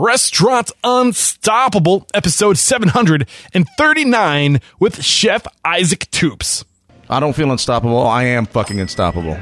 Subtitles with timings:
[0.00, 6.64] Restaurant Unstoppable, episode 739 with Chef Isaac Toups.
[7.10, 8.06] I don't feel unstoppable.
[8.06, 9.36] I am fucking unstoppable.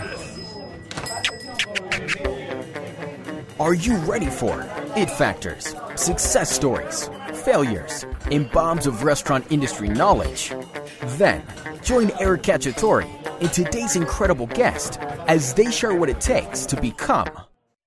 [3.61, 4.67] Are you ready for
[4.97, 10.55] it factors, success stories, failures, and bombs of restaurant industry knowledge?
[11.19, 11.43] Then
[11.83, 13.07] join Eric Cacciatore
[13.43, 14.99] and today's incredible guest
[15.29, 17.29] as they share what it takes to become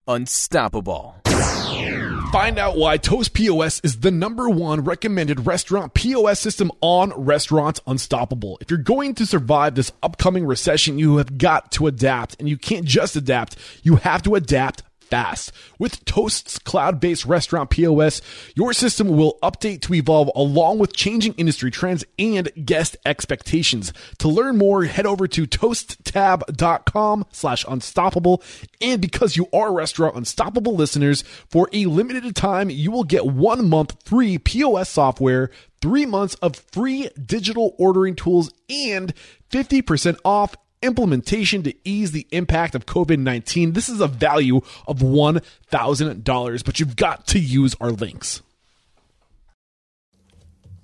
[0.08, 1.19] unstoppable.
[2.32, 7.82] Find out why Toast POS is the number one recommended restaurant POS system on Restaurants
[7.87, 8.60] Unstoppable.
[8.61, 12.56] If you're going to survive this upcoming recession, you have got to adapt, and you
[12.56, 15.52] can't just adapt, you have to adapt fast.
[15.78, 18.22] With Toast's cloud based restaurant POS,
[18.56, 23.94] your system will update to evolve along with changing industry trends and guest expectations.
[24.20, 28.44] To learn more, head over to toasttab.com slash unstoppable.
[28.82, 33.68] And because you are restaurant unstoppable listeners, for a limited time, you will get one
[33.70, 35.52] month free POS software,
[35.82, 39.14] three months of free digital ordering tools, and
[39.52, 43.74] 50% off implementation to ease the impact of COVID 19.
[43.74, 48.42] This is a value of $1,000, but you've got to use our links.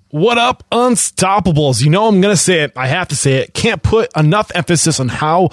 [0.09, 1.83] What up, Unstoppables?
[1.83, 2.71] You know I'm to say it.
[2.77, 3.53] I have to say it.
[3.53, 5.49] Can't put enough emphasis on how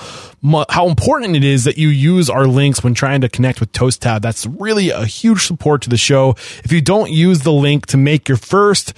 [0.68, 4.02] how important it is that you use our links when trying to connect with Toast
[4.02, 4.22] Tab.
[4.22, 6.36] That's really a huge support to the show.
[6.62, 8.92] If you don't use the link to make your first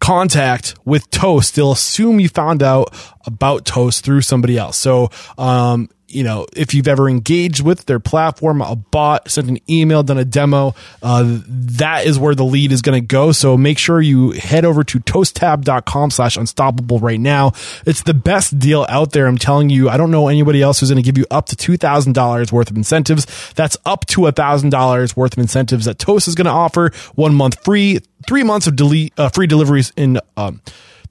[0.00, 2.94] contact with Toast, they'll assume you found out
[3.26, 4.76] about Toast through somebody else.
[4.76, 9.58] So, um, you know, if you've ever engaged with their platform, a bot, sent an
[9.68, 13.30] email, done a demo, uh, that is where the lead is going to go.
[13.30, 17.52] So make sure you head over to toasttab.com slash unstoppable right now.
[17.84, 19.26] It's the best deal out there.
[19.26, 21.56] I'm telling you, I don't know anybody else who's going to give you up to
[21.56, 23.26] $2,000 worth of incentives.
[23.54, 26.90] That's up to $1,000 worth of incentives that Toast is going to offer.
[27.16, 30.62] One month free, three months of delete, uh, free deliveries in, um,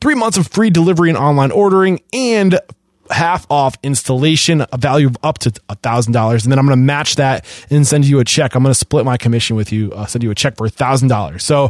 [0.01, 2.59] three months of free delivery and online ordering and
[3.09, 6.77] half off installation, a value of up to a thousand dollars, and then I'm going
[6.77, 8.55] to match that and send you a check.
[8.55, 9.91] I'm going to split my commission with you.
[9.91, 11.43] Uh, send you a check for a thousand dollars.
[11.43, 11.69] So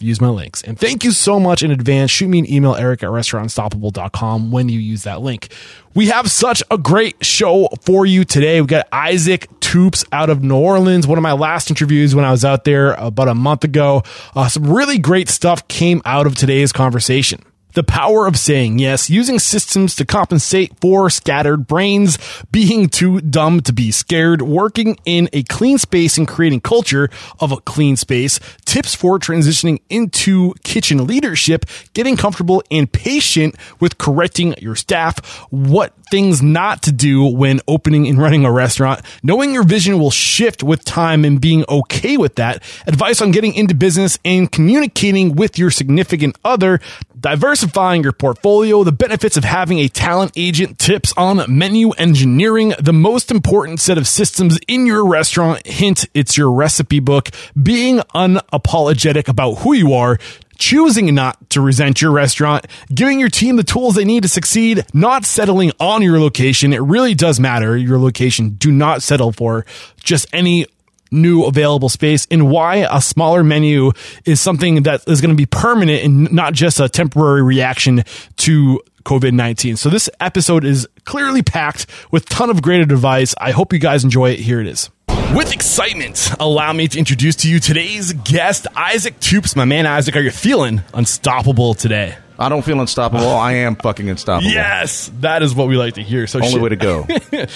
[0.00, 0.62] use my links.
[0.62, 2.10] And thank you so much in advance.
[2.10, 5.52] Shoot me an email, eric at restaurantstoppable.com when you use that link.
[5.94, 8.60] We have such a great show for you today.
[8.60, 11.06] We got Isaac Toups out of New Orleans.
[11.06, 14.02] One of my last interviews when I was out there about a month ago.
[14.36, 17.42] Uh, some really great stuff came out of today's conversation.
[17.74, 22.18] The power of saying yes, using systems to compensate for scattered brains,
[22.50, 27.52] being too dumb to be scared, working in a clean space and creating culture of
[27.52, 34.54] a clean space, tips for transitioning into kitchen leadership, getting comfortable and patient with correcting
[34.58, 39.62] your staff, what things not to do when opening and running a restaurant, knowing your
[39.62, 44.18] vision will shift with time and being okay with that, advice on getting into business
[44.24, 46.80] and communicating with your significant other,
[47.18, 52.92] diversifying your portfolio, the benefits of having a talent agent, tips on menu engineering, the
[52.92, 55.66] most important set of systems in your restaurant.
[55.66, 57.30] Hint, it's your recipe book,
[57.60, 60.18] being unapologetic about who you are,
[60.58, 64.84] choosing not to resent your restaurant, giving your team the tools they need to succeed,
[64.92, 66.72] not settling on your location.
[66.72, 68.50] It really does matter, your location.
[68.50, 69.64] Do not settle for
[70.02, 70.66] just any
[71.10, 73.92] new available space and why a smaller menu
[74.24, 78.04] is something that is going to be permanent and not just a temporary reaction
[78.36, 79.76] to COVID 19.
[79.76, 83.34] So this episode is clearly packed with ton of great advice.
[83.38, 84.38] I hope you guys enjoy it.
[84.40, 84.90] Here it is.
[85.34, 89.54] With excitement, allow me to introduce to you today's guest, Isaac Toups.
[89.56, 92.16] My man, Isaac, are you feeling unstoppable today?
[92.38, 93.28] I don't feel unstoppable.
[93.28, 94.50] I am fucking unstoppable.
[94.50, 96.26] Yes, that is what we like to hear.
[96.26, 97.06] So Only Chef- way to go.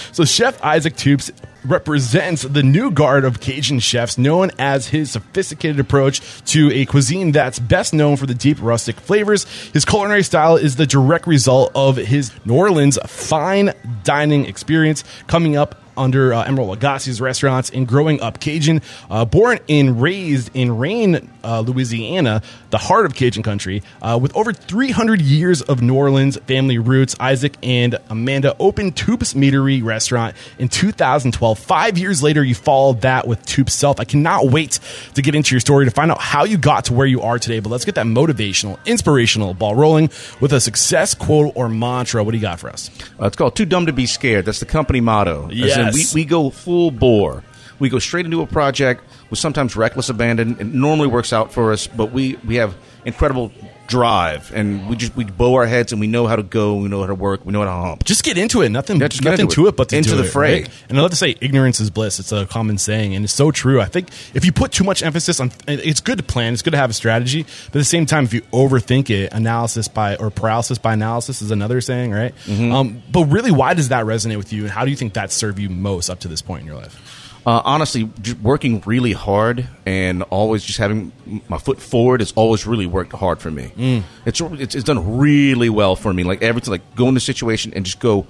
[0.12, 1.31] so Chef Isaac Toups
[1.65, 7.33] represents the new guard of Cajun chefs, known as his sophisticated approach to a cuisine
[7.33, 9.45] that's best known for the deep rustic flavors.
[9.73, 13.73] His culinary style is the direct result of his New Orleans fine
[14.05, 18.83] dining experience, coming up under uh, Emeril Lagasse's restaurants and growing up Cajun.
[19.11, 24.35] Uh, born and raised in Rayne, uh, Louisiana, the heart of Cajun country, uh, with
[24.37, 30.37] over 300 years of New Orleans family roots, Isaac and Amanda opened Toups Meatery restaurant
[30.59, 31.59] in 2012.
[31.59, 34.00] Five years later, you followed that with Toups South.
[34.00, 34.79] I cannot wait
[35.15, 37.38] to get into your story to find out how you got to where you are
[37.38, 37.61] today.
[37.61, 40.11] But let's get that motivational, inspirational ball rolling
[40.41, 42.25] with a success quote or mantra.
[42.25, 42.91] What do you got for us?
[43.21, 44.45] Uh, it's called Too Dumb to Be Scared.
[44.45, 45.49] That's the company motto.
[45.88, 47.43] In We, we go full bore.
[47.79, 50.56] We go straight into a project with sometimes reckless abandon.
[50.61, 53.50] It normally works out for us, but we we have incredible
[53.88, 56.88] drive, and we just we bow our heads, and we know how to go, we
[56.88, 58.05] know how to work, we know how to hump.
[58.05, 58.69] Just get into it.
[58.69, 59.69] Nothing, Yeah, just get nothing into to it.
[59.70, 60.62] it, but to Into the it, fray.
[60.62, 60.70] right?
[60.90, 62.19] And I love to say, ignorance is bliss.
[62.20, 63.81] It's a common saying, and it's so true.
[63.81, 66.70] I think if you put too much emphasis on, it's good to plan, it's good
[66.73, 70.17] to have a strategy, but at the same time, if you overthink it, analysis by
[70.17, 72.35] or paralysis by analysis is another saying, right?
[72.44, 72.73] Mm-hmm.
[72.73, 75.32] Um, but really, why does that resonate with you, and how do you think that
[75.32, 77.19] served you most up to this point in your life?
[77.44, 78.08] Uh, honestly,
[78.40, 81.13] working really hard and always just having
[81.49, 83.73] my foot forward has always really worked hard for me.
[83.77, 84.03] Mm.
[84.27, 86.25] It's, it's it's done really well for me.
[86.25, 88.27] Like everything, like go in the situation and just go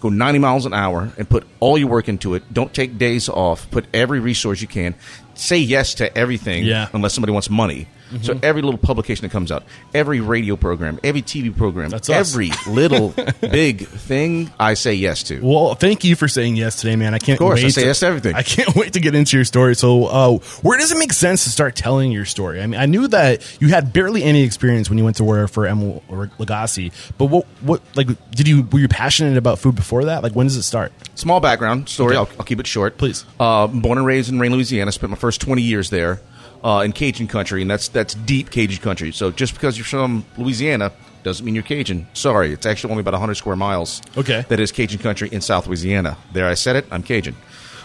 [0.00, 2.42] go 90 miles an hour and put all your work into it.
[2.52, 3.70] Don't take days off.
[3.70, 4.94] Put every resource you can.
[5.34, 6.88] Say yes to everything, Yeah.
[6.92, 7.88] unless somebody wants money.
[8.22, 12.32] So every little publication that comes out, every radio program, every TV program, That's us.
[12.32, 15.40] every little big thing, I say yes to.
[15.42, 17.14] Well, thank you for saying yes today, man.
[17.14, 17.38] I can't.
[17.38, 18.34] Of course, I say to, yes to everything.
[18.34, 19.74] I can't wait to get into your story.
[19.74, 22.62] So, uh, where does it make sense to start telling your story?
[22.62, 25.50] I mean, I knew that you had barely any experience when you went to work
[25.50, 26.02] for Emeril
[26.38, 30.22] Lagasse, but what, what, like, did you were you passionate about food before that?
[30.22, 30.92] Like, when does it start?
[31.14, 32.16] Small background story.
[32.16, 32.30] Okay.
[32.32, 32.96] I'll, I'll keep it short.
[32.98, 33.24] Please.
[33.38, 34.92] Uh, born and raised in Rayne, Louisiana.
[34.92, 36.20] Spent my first twenty years there
[36.64, 39.12] uh, in Cajun country, and that's that's deep Cajun country.
[39.12, 42.06] So just because you're from Louisiana doesn't mean you're Cajun.
[42.14, 44.02] Sorry, it's actually only about 100 square miles.
[44.16, 44.44] Okay.
[44.48, 46.16] That is Cajun country in South Louisiana.
[46.32, 46.86] There, I said it.
[46.90, 47.36] I'm Cajun.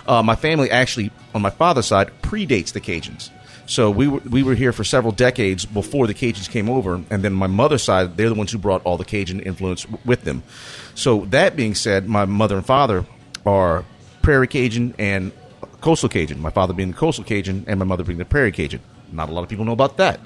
[0.07, 3.29] Uh, my family actually, on my father's side, predates the Cajuns.
[3.65, 7.23] So we were we were here for several decades before the Cajuns came over, and
[7.23, 10.23] then my mother's side, they're the ones who brought all the Cajun influence w- with
[10.23, 10.43] them.
[10.95, 13.05] So that being said, my mother and father
[13.45, 13.85] are
[14.21, 15.31] Prairie Cajun and
[15.83, 16.41] Coastal Cajun.
[16.41, 18.79] My father being the Coastal Cajun, and my mother being the Prairie Cajun.
[19.11, 20.21] Not a lot of people know about that.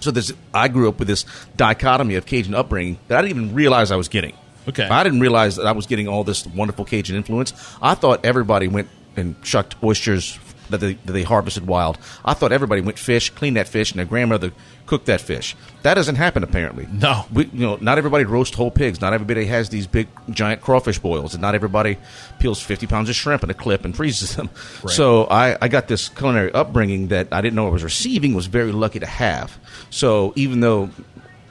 [0.00, 1.26] So this, I grew up with this
[1.56, 4.34] dichotomy of Cajun upbringing that I didn't even realize I was getting.
[4.66, 4.88] Okay.
[4.88, 7.52] I didn't realize that I was getting all this wonderful Cajun influence.
[7.82, 10.38] I thought everybody went and shucked oysters
[10.70, 11.98] that they, that they harvested wild.
[12.24, 14.52] I thought everybody went fish, cleaned that fish, and their grandmother
[14.88, 15.54] cooked that fish.
[15.82, 16.88] That doesn't happen apparently.
[16.90, 17.26] No.
[17.32, 19.00] we, you know, not everybody roasts whole pigs.
[19.00, 21.98] Not everybody has these big giant crawfish boils, and not everybody
[22.40, 24.50] peels fifty pounds of shrimp in a clip and freezes them.
[24.88, 28.34] So I, I got this culinary upbringing that I didn't know I was receiving.
[28.34, 29.56] Was very lucky to have.
[29.90, 30.90] So even though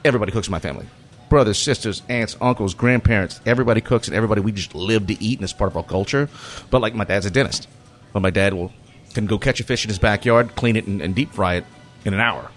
[0.04, 0.86] everybody cooks in my family.
[1.28, 5.44] Brothers, sisters, aunts, uncles, grandparents, everybody cooks and everybody we just live to eat and
[5.44, 6.28] it's part of our culture.
[6.70, 7.68] But like my dad's a dentist.
[8.12, 8.72] But my dad will
[9.14, 11.64] can go catch a fish in his backyard, clean it and, and deep fry it
[12.04, 12.50] in an hour.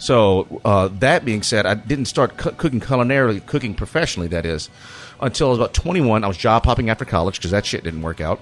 [0.00, 4.28] So uh, that being said, I didn't start coo- cooking culinarily, cooking professionally.
[4.28, 4.70] That is,
[5.20, 6.24] until I was about 21.
[6.24, 8.40] I was job hopping after college because that shit didn't work out,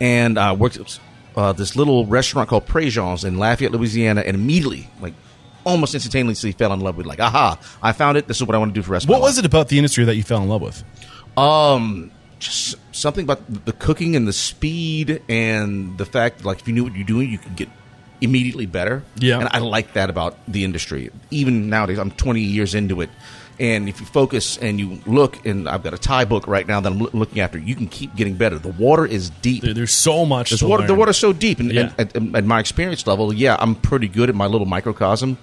[0.00, 0.98] and I worked at
[1.36, 5.14] uh, this little restaurant called Préjean's in Lafayette, Louisiana, and immediately, like
[5.64, 7.06] almost instantaneously, fell in love with.
[7.06, 7.58] Like, aha!
[7.80, 8.26] I found it.
[8.26, 9.08] This is what I want to do for rest.
[9.08, 10.82] What was it about the industry that you fell in love with?
[11.36, 12.10] um,
[12.40, 16.82] just something about the cooking and the speed and the fact, like, if you knew
[16.82, 17.68] what you're doing, you could get
[18.20, 19.02] immediately better.
[19.16, 19.38] Yeah.
[19.40, 21.10] and I like that about the industry.
[21.30, 23.10] Even nowadays, I'm 20 years into it,
[23.58, 26.80] and if you focus and you look, and I've got a tie book right now
[26.80, 28.58] that I'm loo- looking after, you can keep getting better.
[28.58, 29.62] The water is deep.
[29.62, 30.50] There- There's so much.
[30.50, 31.92] There's water, the water's so deep, and, Yeah.
[31.98, 35.36] and at, at my experience level, yeah, I'm pretty good at my little microcosm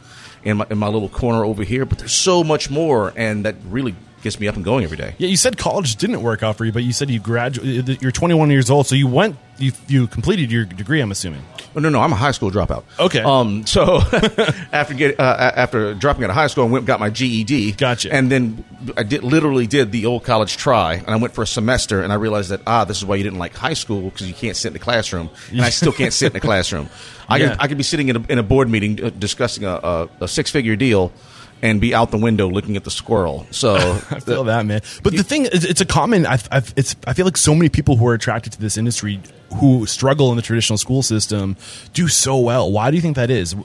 [0.44, 1.86] in my, in my little corner over here.
[1.86, 5.16] But there's so much more, and that really gets me up and going every day.
[5.18, 8.02] Yeah, you said college didn't work out for you, but you said you graduated.
[8.02, 9.38] You're 21 years old, so you went.
[9.60, 11.02] You you completed your degree.
[11.02, 11.42] I'm assuming.
[11.76, 12.84] Oh, no, no, I'm a high school dropout.
[13.00, 13.22] Okay.
[13.22, 13.98] Um, so
[14.72, 17.72] after get uh, after dropping out of high school, I went and got my GED.
[17.74, 18.14] Gotcha.
[18.14, 18.64] And then
[18.96, 22.12] I did literally did the old college try, and I went for a semester, and
[22.12, 24.56] I realized that ah, this is why you didn't like high school because you can't
[24.56, 26.90] sit in the classroom, and I still can't sit in the classroom.
[27.28, 27.50] I Yeah.
[27.50, 30.10] can I could be sitting in a, in a board meeting uh, discussing a, a,
[30.22, 31.12] a six figure deal.
[31.60, 33.48] And be out the window looking at the squirrel.
[33.50, 33.76] So
[34.12, 34.82] I feel that, man.
[35.02, 36.26] But the thing is, it's a common.
[36.28, 36.96] I've, I've, it's.
[37.08, 39.20] I feel like so many people who are attracted to this industry
[39.56, 41.56] who struggle in the traditional school system
[41.94, 42.72] do so well.
[42.72, 43.56] Why do you think that is?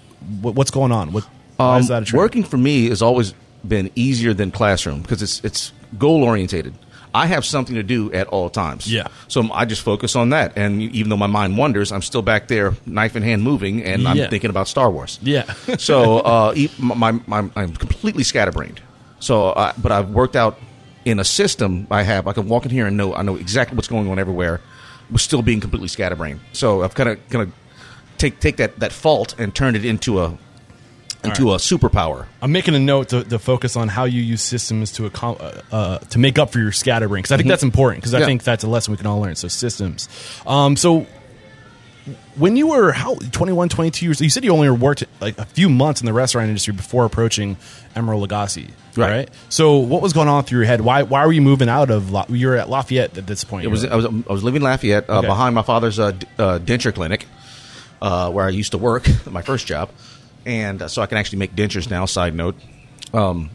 [0.41, 1.13] What, what's going on?
[1.13, 1.25] What?
[1.59, 3.35] Why is Um, that working for me has always
[3.67, 6.73] been easier than classroom because it's it's goal orientated.
[7.15, 8.91] I have something to do at all times.
[8.91, 9.09] Yeah.
[9.29, 12.49] So I just focus on that, and even though my mind wanders, I'm still back
[12.49, 14.29] there, knife in hand, moving, and I'm Yeah.
[14.31, 15.19] thinking about Star Wars.
[15.23, 15.43] Yeah.
[15.79, 18.81] so uh, my, my, I'm completely scatterbrained.
[19.21, 20.59] So, uh, but I've worked out
[21.05, 21.87] in a system.
[21.91, 22.27] I have.
[22.27, 23.15] I can walk in here and know.
[23.15, 24.61] I know exactly what's going on everywhere.
[25.11, 26.41] We're still being completely scatterbrained.
[26.53, 27.53] So I've kind of kind of
[28.19, 30.39] take take that that fault and turn it into a
[31.25, 32.27] into a superpower.
[32.41, 35.75] I'm making a note to, to focus on how you use systems to accom- uh,
[35.75, 38.23] uh, to make up for your scatterbrain because I think that's important because I Mm-hmm.
[38.23, 38.27] Yeah.
[38.27, 39.37] think that's a lesson we can all learn.
[39.37, 40.09] So systems.
[40.47, 41.07] Um, so
[42.35, 45.69] when you were how 21 22 years you said you only worked like a few
[45.69, 47.57] months in the restaurant industry before approaching
[47.95, 49.29] emeril lagasse right, Right.
[49.49, 52.11] so what was going on through your head why why were you moving out of
[52.11, 54.63] La- you were at lafayette at this point It was I was I was living
[54.63, 55.29] in Lafayette uh, Okay.
[55.29, 57.27] behind my father's uh, d- uh, denture clinic,
[58.01, 59.91] uh, where I used to work, my first job,
[60.47, 62.05] and uh, so I can actually make dentures now.
[62.07, 62.57] Side note,
[63.13, 63.51] um,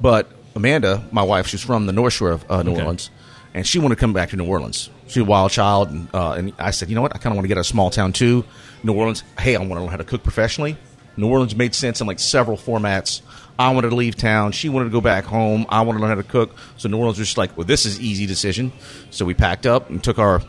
[0.00, 2.80] but Amanda, my wife, she's from the North Shore of uh, New Okay.
[2.80, 3.10] Orleans,
[3.54, 4.90] and she wanted to come back to New Orleans.
[5.06, 7.14] She's a wild child, and, uh, and I said, you know what?
[7.14, 8.44] I kind of want to get a small town too.
[8.82, 9.22] New Orleans.
[9.38, 10.76] Hey, I want to learn how to cook professionally.
[11.16, 13.22] New Orleans made sense in like several formats.
[13.58, 14.52] I wanted to leave town.
[14.52, 15.64] She wanted to go back home.
[15.70, 16.54] I wanted to learn how to cook.
[16.76, 18.70] So New Orleans was just like, well, this is easy decision.
[19.10, 20.42] So we packed up and took our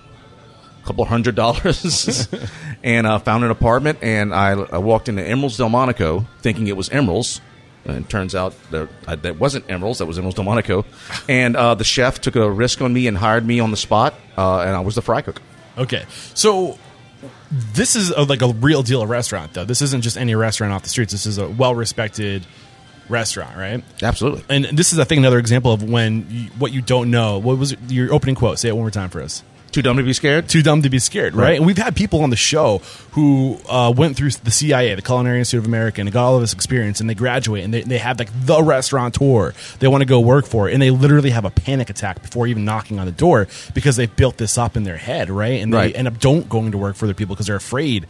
[0.88, 2.27] couple hundred dollars
[2.84, 4.00] and uh, found an apartment.
[4.01, 7.41] And I, I walked into Emeril's Delmonico thinking it was Emeril's.
[7.86, 10.84] And it turns out that, uh, that wasn't Emeril's, that was Emeril's Delmonico.
[11.29, 14.13] And uh, the chef took a risk on me and hired me on the spot,
[14.38, 15.41] uh, and I was the fry cook.
[15.77, 16.77] okay so
[17.51, 20.84] this is a, like a real deal restaurant though this isn't just any restaurant off
[20.84, 22.46] the streets this is a well respected
[23.10, 24.44] restaurant right Absolutely.
[24.50, 27.58] and this is i think another example of when you, what you don't know what
[27.58, 29.44] was your opening quote say it one more time for us
[29.77, 30.50] Too dumb to be scared?
[30.50, 31.43] too dumb to be scared, right?
[31.43, 31.57] Right.
[31.57, 32.79] And we've had people on the show
[33.12, 36.41] who uh, went through the CIA, the Culinary Institute of America, and got all of
[36.41, 40.05] this experience, and they graduate, and they, they have like the restaurateur they want to
[40.07, 43.12] go work for, and they literally have a panic attack before even knocking on the
[43.12, 45.62] door because they've built this up in their head, right?
[45.62, 45.96] And they Right.
[45.96, 48.07] end up don't going to work for other people because they're afraid.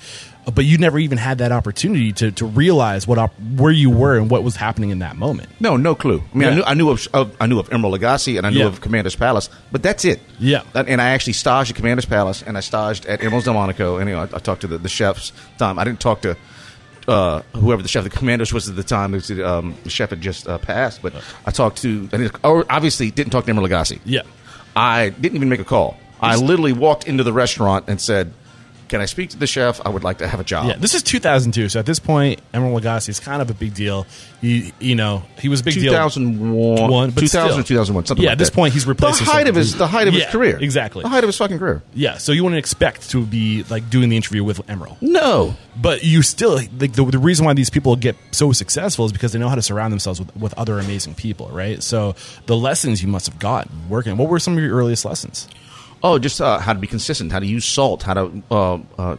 [0.53, 4.17] But you never even had that opportunity to, to realize what op- where you were
[4.17, 5.49] and what was happening in that moment.
[5.59, 6.23] No, no clue.
[6.33, 6.47] I mean, Yeah.
[6.49, 8.67] I knew I knew of, of I knew of Emeril Lagasse and I knew Yeah.
[8.67, 10.21] of Commander's Palace, but that's it.
[10.39, 10.63] Yeah.
[10.73, 13.97] And and I actually staged at Commander's Palace and I staged at Emeril's Delmonico.
[13.99, 15.33] And you know, I, I talked to the, the chefs.
[15.57, 16.37] Time I didn't talk to
[17.09, 19.11] uh, whoever the chef, the Commander's was at the time.
[19.11, 21.13] Was, um, the chef had just uh, passed, but
[21.45, 22.09] I talked to.
[22.13, 23.99] I obviously didn't talk to Emeril Lagasse.
[24.05, 24.21] Yeah.
[24.75, 25.97] I didn't even make a call.
[26.21, 28.33] I literally walked into the restaurant and said,
[28.89, 29.79] "Can I speak to the chef?
[29.85, 31.69] I would like to have a job." Yeah, this is 2002.
[31.69, 34.05] So at this point, Emeril Lagasse is kind of a big deal.
[34.41, 35.91] He, you know, he was a big deal.
[35.93, 37.63] 2001, One, but 2000 still.
[37.63, 38.55] 2001, something Yeah, like at this that.
[38.55, 40.57] point, he's replacing the height of his the height of Yeah, his career.
[40.61, 41.03] exactly.
[41.03, 41.81] the height of his fucking career.
[41.93, 46.03] Yeah, so you wouldn't expect to be like doing the interview with Emeril, No, but
[46.03, 49.39] you still like the, the reason why these people get so successful is because they
[49.39, 51.81] know how to surround themselves with, with other amazing people, right?
[51.81, 52.15] So
[52.45, 54.17] the lessons you must have gotten working.
[54.17, 55.47] What were some of your earliest lessons?
[56.07, 59.17] Oh, just uh, how to be consistent, how to use salt, how to uh, uh,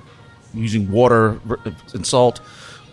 [0.54, 1.40] using water
[1.95, 2.40] and salt,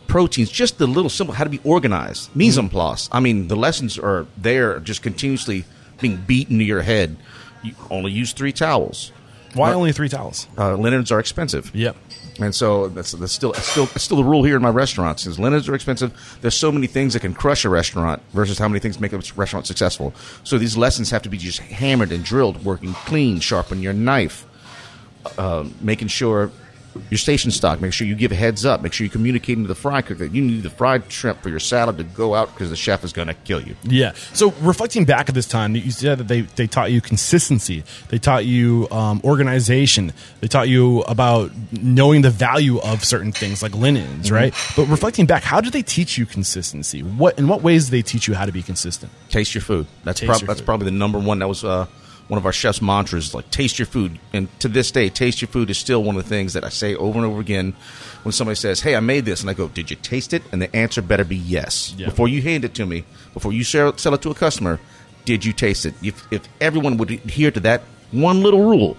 [0.08, 3.10] proteins, just the little simple how to be organized, mise en place.
[3.12, 5.66] I mean, the lessons are there, just continuously
[6.02, 7.16] being beaten to your head.
[7.64, 9.12] You only use three towels.
[9.54, 10.48] Why only three towels?
[10.58, 11.74] Uh, linens are expensive.
[11.74, 11.96] Yep.
[12.40, 15.26] And so that's, that's still still still the rule here in my restaurants.
[15.26, 16.38] Is linens are expensive.
[16.42, 19.22] There's so many things that can crush a restaurant versus how many things make a
[19.36, 20.14] restaurant successful.
[20.44, 22.64] So these lessons have to be just hammered and drilled.
[22.66, 24.46] Working clean, sharpen your knife,
[25.38, 26.52] uh, making sure
[27.10, 27.82] your station stock.
[27.82, 28.82] Make sure you give a heads up.
[28.82, 31.50] Make sure you communicate to the fry cook that you need the fried shrimp for
[31.50, 33.76] your salad to go out because the chef is going to kill you.
[33.84, 34.14] Yeah.
[34.34, 37.84] So reflecting back at this time, you said that they, they taught you consistency.
[38.10, 40.14] They taught you um, organization.
[40.42, 44.54] They taught you about knowing the value of certain things like linens, right?
[44.76, 47.02] But reflecting back, how did they teach you consistency?
[47.02, 49.12] What in what ways did they teach you how to be consistent?
[49.30, 49.88] taste your food.
[50.04, 50.66] That's prob- your that's food.
[50.66, 51.40] probably the number one.
[51.40, 51.86] That was uh,
[52.28, 54.20] one of our chef's mantras, like taste your food.
[54.34, 56.70] And to this day, taste your food is still one of the things that I
[56.70, 57.74] say over and over again
[58.24, 60.62] when somebody says, "Hey, I made this," and I go, "Did you taste it?" And
[60.62, 61.94] the answer better be yes.
[61.98, 62.08] Yeah.
[62.08, 63.04] Before you hand it to me,
[63.34, 64.80] before you sell, sell it to a customer,
[65.26, 65.94] did you taste it?
[66.02, 68.98] If if everyone would adhere to that one little rule,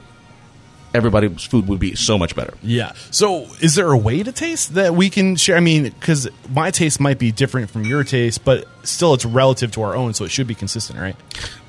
[0.96, 2.54] everybody's food would be so much better.
[2.62, 2.92] Yeah.
[3.10, 5.56] So, is there a way to taste that we can share?
[5.56, 9.70] I mean, because my taste might be different from your taste, but still, it's relative
[9.72, 11.16] to our own, so it should be consistent, right?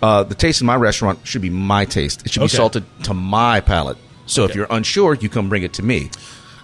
[0.02, 2.26] Uh, the taste in my restaurant should be my taste.
[2.26, 2.54] It should Okay.
[2.54, 3.98] be salted to my palate.
[4.26, 6.10] So if you're unsure, you come bring it to me.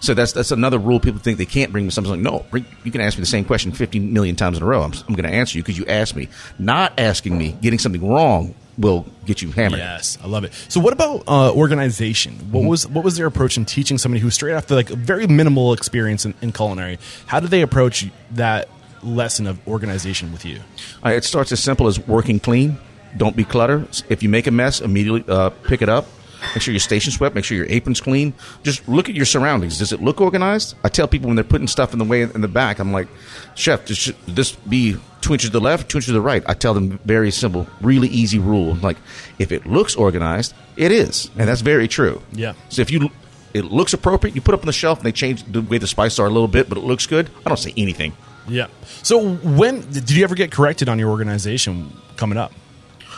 [0.01, 0.99] So that's that's another rule.
[0.99, 2.11] People think they can't bring me something.
[2.11, 4.65] Like, no, bring, you can ask me the same question 50 million times in a
[4.65, 4.81] row.
[4.81, 6.27] I'm, I'm going to answer you because you asked me.
[6.59, 9.79] Not asking me, getting something wrong will get you hammered.
[9.79, 10.53] Yes, I love it.
[10.69, 12.33] So, what about uh, organization?
[12.51, 15.27] What was what was their approach in teaching somebody who's straight after like a very
[15.27, 16.99] minimal experience in, in culinary?
[17.27, 18.69] How did they approach that
[19.03, 20.59] lesson of organization with you?
[21.05, 22.77] Uh, it starts as simple as working clean.
[23.15, 23.87] Don't be clutter.
[24.09, 26.07] If you make a mess, immediately uh, pick it up.
[26.53, 27.35] Make sure your station's swept.
[27.35, 28.33] Make sure your apron's clean.
[28.63, 29.79] Just look at your surroundings.
[29.79, 30.75] Does it look organized?
[30.83, 33.07] I tell people when they're putting stuff in the way in the back, I'm like,
[33.55, 36.43] Chef, this should this be two inches to the left, two inches to the right?
[36.45, 38.75] I tell them very simple, really easy rule.
[38.75, 38.97] Like,
[39.39, 42.21] if it looks organized, it is, and that's very true.
[42.33, 42.53] Yeah.
[42.69, 43.09] So if you
[43.53, 45.77] it looks appropriate, you put it up on the shelf, and they change the way
[45.77, 47.29] the spices are a little bit, but it looks good.
[47.45, 48.13] I don't say anything.
[48.47, 48.67] Yeah.
[49.03, 52.51] So, when did you ever get corrected on your organization coming up?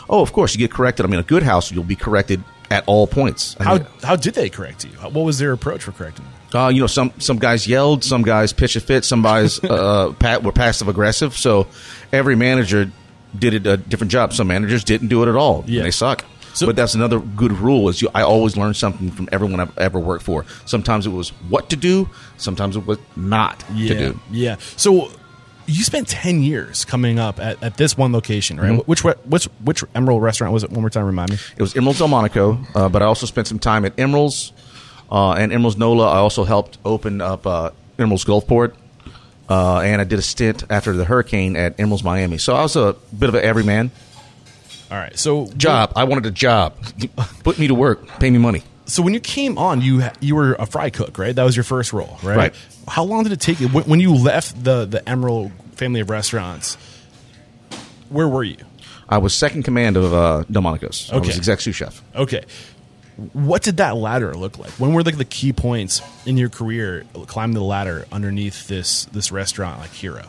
[0.08, 1.04] Oh, of course, you get corrected.
[1.04, 3.56] I mean, a good house, you'll be corrected at all points.
[3.60, 4.90] I How mean, how did they correct you?
[4.92, 6.58] What was their approach for correcting you?
[6.58, 10.12] Uh, you know, some some guys yelled, some guys pitched a fit, some guys uh,
[10.18, 11.36] pat, were passive aggressive.
[11.36, 11.66] So
[12.12, 12.90] every manager
[13.38, 14.32] did a different job.
[14.32, 15.64] Some managers didn't do it at all.
[15.66, 15.78] Yeah.
[15.80, 16.24] and they suck.
[16.54, 19.76] So- but that's another good rule is you, I always learn something from everyone I've
[19.76, 20.46] ever worked for.
[20.64, 22.08] Sometimes it was what to do.
[22.38, 24.20] Sometimes it was not to do.
[24.30, 24.56] Yeah.
[24.76, 25.10] So
[25.66, 28.70] you spent ten years coming up at, at this one location, right?
[28.72, 28.90] Mm-hmm.
[28.90, 30.70] Which which which Emeril restaurant was it?
[30.70, 31.38] One more time, remind me.
[31.56, 34.52] It was Emeril's Delmonico, uh, but I also spent some time at Emeril's
[35.10, 36.08] uh, and Emeril's Nola.
[36.08, 38.74] I also helped open up uh, Emeril's Gulfport.
[39.48, 42.36] Uh, and I did a stint after the hurricane at Emeril's Miami.
[42.36, 43.92] So I was a bit of an everyman.
[44.90, 45.16] All right.
[45.16, 45.92] So job.
[45.94, 46.74] I wanted a job.
[47.44, 48.08] Put me to work.
[48.18, 48.64] Pay me money.
[48.86, 51.34] So when you came on, you you were a fry cook, right?
[51.34, 52.36] That was your first role, right?
[52.36, 52.54] Right.
[52.88, 56.10] How long did it take you when, when you left the the Emeril family of
[56.10, 56.76] restaurants?
[58.08, 58.56] Where were you?
[59.08, 61.10] I was second command of uh, Delmonico's.
[61.12, 61.28] I Okay.
[61.28, 62.02] was exec sous chef.
[62.14, 62.44] Okay.
[63.32, 64.70] What did that ladder look like?
[64.72, 69.32] When were like the key points in your career climbing the ladder underneath this this
[69.32, 70.24] restaurant like Hero?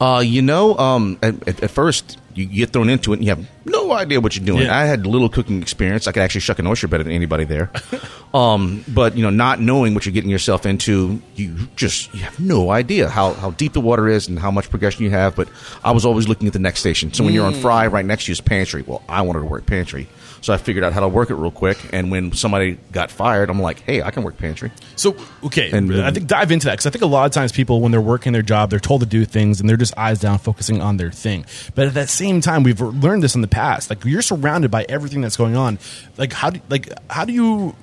[0.00, 3.30] Uh, you know, um, at, at, at first you get thrown into it and you
[3.30, 4.66] have no idea what you're doing.
[4.66, 4.76] Yeah.
[4.78, 6.06] I had little cooking experience.
[6.06, 7.70] I could actually shuck an oyster better than anybody there.
[8.34, 12.38] um, but you know, not knowing what you're getting yourself into, you just you have
[12.38, 15.36] no idea how, how deep the water is and how much progression you have.
[15.36, 15.48] But
[15.82, 17.12] I was always looking at the next station.
[17.12, 18.82] So when you're on fry, right next to you is pantry.
[18.86, 20.08] Well, I wanted to work pantry.
[20.42, 21.78] So I figured out how to work it real quick.
[21.92, 24.70] And when somebody got fired, I'm like, hey, I can work pantry.
[24.94, 27.52] So okay, And, I think dive into that because I think a lot of times
[27.52, 30.20] people when they're working their job, they're told to do things and they're just eyes
[30.20, 31.46] down, focusing on their thing.
[31.74, 33.90] But at that same time, we've learned this in the past.
[33.90, 35.78] Like you're surrounded by everything that's going on.
[36.16, 37.74] Like how do like how do you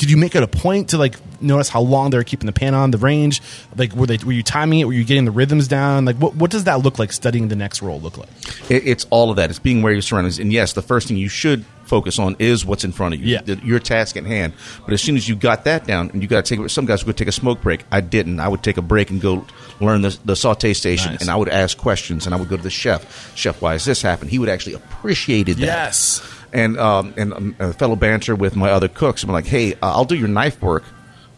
[0.00, 2.74] did you make it a point to like notice how long they're keeping the pan
[2.74, 3.42] on the range?
[3.76, 4.84] Like were they were you timing it?
[4.86, 6.06] Were you getting the rhythms down?
[6.06, 7.12] Like what what does that look like?
[7.12, 8.30] Studying the next role look like?
[8.70, 9.50] It, it's all of that.
[9.50, 10.38] It's being where your surroundings.
[10.38, 13.26] And yes, the first thing you should focus on is what's in front of you,
[13.34, 13.42] Yeah.
[13.42, 14.52] the- your task at hand.
[14.86, 17.04] But as soon as you got that down, and you got to take some guys
[17.04, 17.84] would take a smoke break.
[17.92, 18.40] I didn't.
[18.40, 19.44] I would take a break and go
[19.80, 21.20] learn the, the saute station, Nice.
[21.20, 23.36] and I would ask questions, and I would go to the chef.
[23.36, 24.30] Chef, why has this happened?
[24.30, 25.66] He would actually appreciated that.
[25.66, 26.22] Yes.
[26.52, 29.22] And um, and um, a fellow banter with my other cooks.
[29.22, 30.84] I'm like, hey, uh, I'll do your knife work.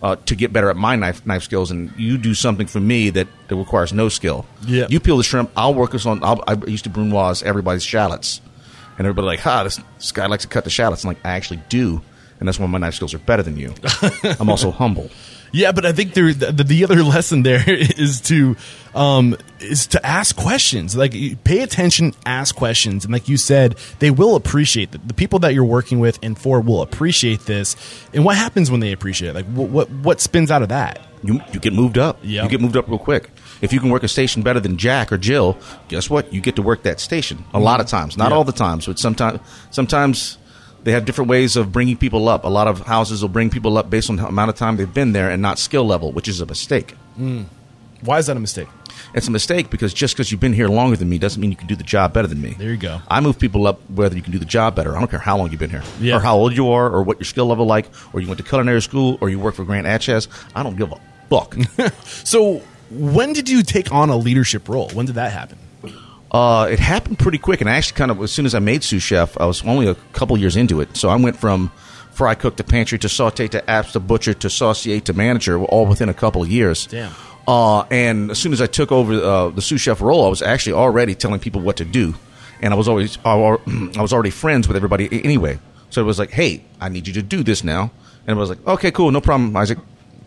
[0.02, 3.09] Uh, to get better at my knife knife skills, and you do something for me
[3.11, 4.45] that, that requires no skill.
[4.66, 4.87] Yeah.
[4.90, 5.52] You peel the shrimp.
[5.54, 6.25] I'll work us on.
[6.25, 8.40] I'll, I used to brunoise everybody's shallots,
[8.99, 11.35] and everybody like, "Ha, this, this guy likes to cut the shallots." I'm like, I
[11.35, 12.02] actually do,
[12.40, 13.73] and that's why my knife skills are better than you.
[14.40, 15.09] I'm also humble.
[15.52, 18.56] Yeah, but I think there the, the other lesson there is to
[18.94, 20.96] um, is to ask questions.
[20.96, 21.12] Like
[21.44, 25.07] pay attention, ask questions, and like you said, they will appreciate that.
[25.07, 27.76] The people that you're working with and for will appreciate this.
[28.12, 29.35] And what happens when they appreciate it?
[29.35, 31.07] Like what what, what spins out of that?
[31.22, 32.18] You you get moved up.
[32.22, 32.42] Yeah.
[32.44, 33.31] You get moved up real quick.
[33.61, 36.33] If you can work a station better than Jack or Jill, guess what?
[36.33, 38.16] You get to work that station a lot of times.
[38.16, 39.38] Not all the times, but sometimes
[39.70, 40.38] sometimes
[40.85, 42.45] they have different ways of bringing people up.
[42.45, 44.92] A lot of houses will bring people up based on the amount of time they've
[44.92, 46.92] been there and not skill level, which is a mistake.
[47.16, 47.42] Hmm.
[48.03, 48.68] Why is that a mistake?
[49.14, 51.57] It's a mistake because just because you've been here longer than me doesn't mean you
[51.57, 52.55] can do the job better than me.
[52.59, 53.01] There you go.
[53.09, 54.97] I move people up whether you can do the job better.
[54.97, 56.16] I don't care how long you've been here, Yeah.
[56.16, 58.45] or how old you are, or what your skill level like, or you went to
[58.45, 60.27] culinary school, or you work for Grant Achatz.
[60.55, 61.57] I don't give a fuck.
[62.25, 64.88] So when did you take on a leadership role?
[64.90, 65.59] When did that happen?
[66.33, 68.83] Uh, it happened pretty quick, and I actually kind of as soon as I made
[68.83, 71.71] sous chef, I was only a couple years into it, so I went from
[72.11, 75.87] fry cook to pantry to saute to apps to butcher to saucier to manager, all
[75.87, 76.87] within a couple of years.
[76.87, 77.12] Damn.
[77.47, 80.40] Uh, and as soon as I took over uh, the sous chef role, I was
[80.42, 82.14] actually already telling people what to do,
[82.62, 83.35] and I was always I
[83.97, 85.59] was already friends with everybody anyway.
[85.90, 87.90] So it was like, hey, I need you to do this now,
[88.27, 89.79] and I was like, okay, cool, no problem, Isaac.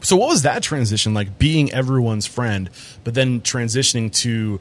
[0.02, 1.40] So what was that transition like?
[1.40, 2.70] Being everyone's friend,
[3.04, 4.60] but then transitioning to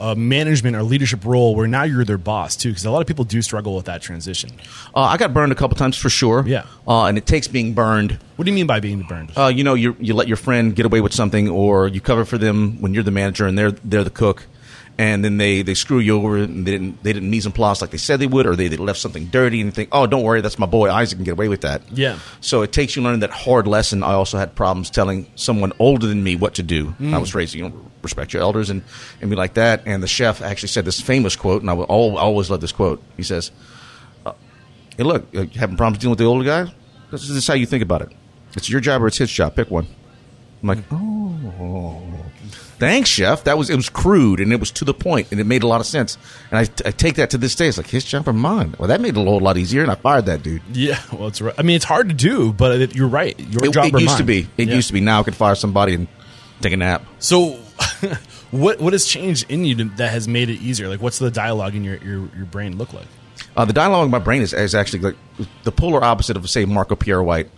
[0.00, 2.70] a management or leadership role where now you're their boss too.
[2.70, 4.50] Because a lot of people do struggle with that transition.
[4.94, 6.42] Uh, I got burned a couple times for sure.
[6.46, 6.64] Yeah.
[6.88, 9.30] uh, and it takes being burned What do you mean by being burned?
[9.36, 12.24] uh, you know, you you let your friend get away with something, or you cover
[12.24, 14.46] for them when you're the manager and they're they're the cook,
[15.00, 17.80] and then they, they screw you over and they didn't they didn't mise en place
[17.80, 20.22] like they said they would, or they, they left something dirty and think, oh, don't
[20.22, 21.80] worry, that's my boy Isaac can get away with that.
[21.90, 22.18] Yeah.
[22.42, 24.02] So it takes you learning that hard lesson.
[24.02, 26.94] I also had problems telling someone older than me what to do.
[27.00, 28.82] I was raised, you know, respect your elders and
[29.22, 29.84] and be like that.
[29.86, 33.02] And the chef actually said this famous quote, and I will always love this quote.
[33.16, 33.52] He says,
[34.26, 34.32] uh,
[34.98, 36.70] "Hey, look, uh, you having problems dealing with the older guy?
[37.10, 38.12] This is how you think about it.
[38.54, 39.56] It's your job or it's his job.
[39.56, 39.86] Pick one."
[40.62, 42.10] I'm like, oh,
[42.80, 43.44] thanks, chef.
[43.44, 45.68] That was it was crude and it was to the point and it made a
[45.68, 46.18] lot of sense.
[46.50, 47.68] And I, I take that to this day.
[47.68, 48.74] It's like his job or mine.
[48.78, 50.62] Well, that made it a whole lot easier, and I fired that dude.
[50.72, 51.54] yeah, well, it's right.
[51.56, 53.38] I mean, it's hard to do, but it, you're right.
[53.38, 54.18] Your It, job it or used mine.
[54.18, 54.48] to be.
[54.58, 54.74] It Yeah.
[54.74, 55.00] used to be.
[55.00, 56.08] Now I could fire somebody and
[56.60, 57.04] take a nap.
[57.20, 57.58] So,
[58.50, 60.88] what what has changed in you to, that has made it easier?
[60.88, 63.06] Like, what's the dialogue in your your, your brain look like?
[63.56, 65.16] Uh, the dialogue in my brain is, is actually like
[65.64, 67.50] the polar opposite of say Marco Pierre White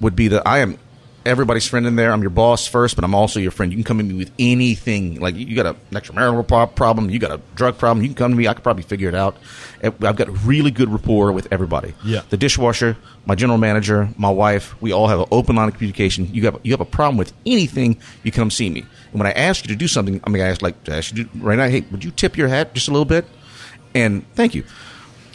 [0.00, 0.78] would be that I am
[1.26, 2.12] everybody's friend in there.
[2.12, 3.72] I'm your boss first, but I'm also your friend.
[3.72, 5.20] You can come to me with anything.
[5.20, 8.02] Like you got a an extramarital problem, you got a drug problem.
[8.02, 8.48] You can come to me.
[8.48, 9.36] I could probably figure it out.
[9.82, 11.94] I've got a really good rapport with everybody.
[12.04, 12.22] Yeah.
[12.30, 14.80] The dishwasher, my general manager, my wife.
[14.80, 16.32] We all have an open line of communication.
[16.32, 18.80] You have you have a problem with anything, you come see me.
[18.80, 21.14] And when I ask you to do something, I mean, I ask like to ask
[21.14, 21.68] you to, right now.
[21.68, 23.26] Hey, would you tip your hat just a little bit?
[23.94, 24.64] And thank you.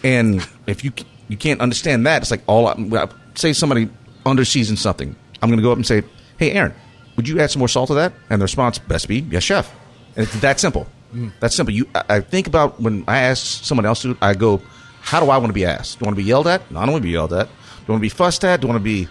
[0.03, 0.91] And if you
[1.27, 3.89] you can't understand that, it's like all I, say somebody
[4.25, 5.15] underseasons something.
[5.41, 6.03] I'm going to go up and say,
[6.37, 6.73] "Hey, Aaron,
[7.15, 9.73] would you add some more salt to that?" And the response best be, "Yes, chef."
[10.15, 10.87] And it's that simple.
[11.13, 11.31] Mm.
[11.39, 11.73] That's simple.
[11.73, 14.61] You, I, I think about when I ask someone else to, I go,
[15.01, 15.99] "How do I want to be asked?
[15.99, 16.69] Do I want to be yelled at?
[16.71, 17.47] No, I don't want to be yelled at.
[17.47, 17.53] Do
[17.87, 18.61] I want to be fussed at?
[18.61, 19.07] Do I want to be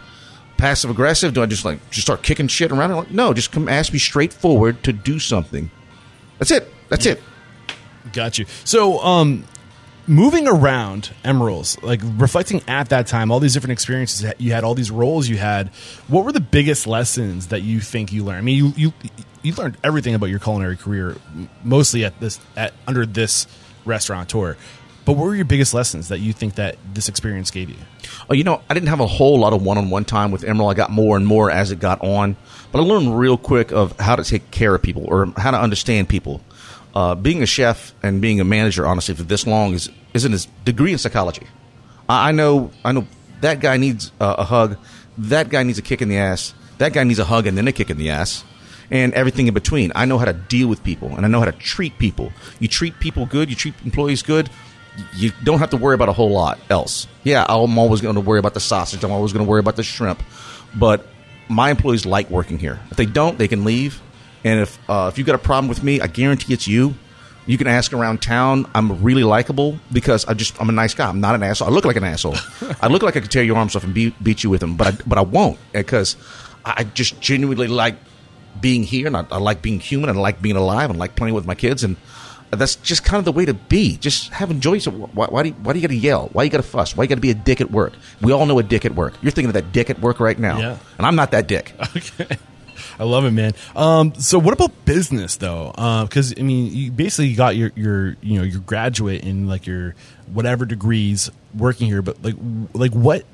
[0.57, 1.35] passive aggressive?
[1.35, 2.93] Do I just like just start kicking shit around?
[2.93, 5.71] Like, no, just come ask me straightforward to do something.
[6.39, 6.73] That's it.
[6.89, 7.23] That's it.
[8.13, 8.47] Got you.
[8.65, 9.45] So, um,
[10.11, 14.75] moving around Emeril's, like reflecting at that time, all these different experiences you had, all
[14.75, 15.69] these roles you had.
[16.09, 18.39] What were the biggest lessons that you think you learned?
[18.39, 18.93] I mean, you you
[19.43, 21.17] you learned everything about your culinary career,
[21.63, 23.47] mostly at this at under this
[23.85, 24.57] restaurateur.
[25.07, 27.77] But what were your biggest lessons that you think that this experience gave you?
[28.29, 30.71] Oh, you know, I didn't have a whole lot of one-on-one time with Emeril.
[30.71, 32.37] I got more and more as it got on,
[32.71, 35.59] but I learned real quick of how to take care of people or how to
[35.59, 36.43] understand people.
[36.95, 40.47] Uh, being a chef and being a manager, honestly, for this long is isn't his
[40.65, 41.47] degree in psychology.
[42.09, 43.07] I, I know, I know
[43.41, 44.77] that guy needs uh, a hug.
[45.19, 46.55] That guy needs a kick in the ass.
[46.79, 48.45] That guy needs a hug and then a kick in the ass,
[48.91, 49.93] and everything in between.
[49.95, 52.33] I know how to deal with people, and I know how to treat people.
[52.59, 53.51] You treat people good.
[53.51, 54.49] You treat employees good.
[55.15, 57.07] You don't have to worry about a whole lot else.
[57.23, 59.05] Yeah, I'm always going to worry about the sausage.
[59.05, 60.23] I'm always going to worry about the shrimp,
[60.75, 61.07] but
[61.49, 62.81] my employees like working here.
[62.91, 64.01] If they don't, they can leave.
[64.43, 66.95] And if uh, if you got a problem with me, I guarantee it's you.
[67.51, 68.71] You can ask around town.
[68.77, 71.09] I'm really likable because I just I'm a nice guy.
[71.09, 71.67] I'm not an asshole.
[71.67, 72.37] I look like an asshole.
[72.81, 74.77] I look like I could tear your arms off and beat, beat you with them,
[74.77, 76.17] but I, but I won't eh, because
[76.65, 77.97] I just genuinely like
[78.61, 81.01] being here and I, I like being human and I like being alive and I
[81.01, 81.97] like playing with my kids and
[82.53, 83.97] that's just kind of the way to be.
[83.97, 84.79] Just have enjoy.
[84.79, 86.29] So why, why, do you, why do you got to yell?
[86.33, 86.97] Why you got to fuss?
[86.97, 87.95] Why you got to be a dick at work?
[88.21, 89.15] We all know a dick at work.
[89.23, 90.79] You're thinking of that dick at work right now, Yeah.
[90.99, 91.75] and I'm not that dick.
[91.97, 92.39] Okay.
[92.99, 93.55] I love it, man.
[93.75, 95.73] Um, so what about business though?
[96.05, 99.95] Because I mean, you basically got your your you know your graduate in like your
[100.33, 102.37] whatever degrees working here, but like
[102.75, 103.25] like what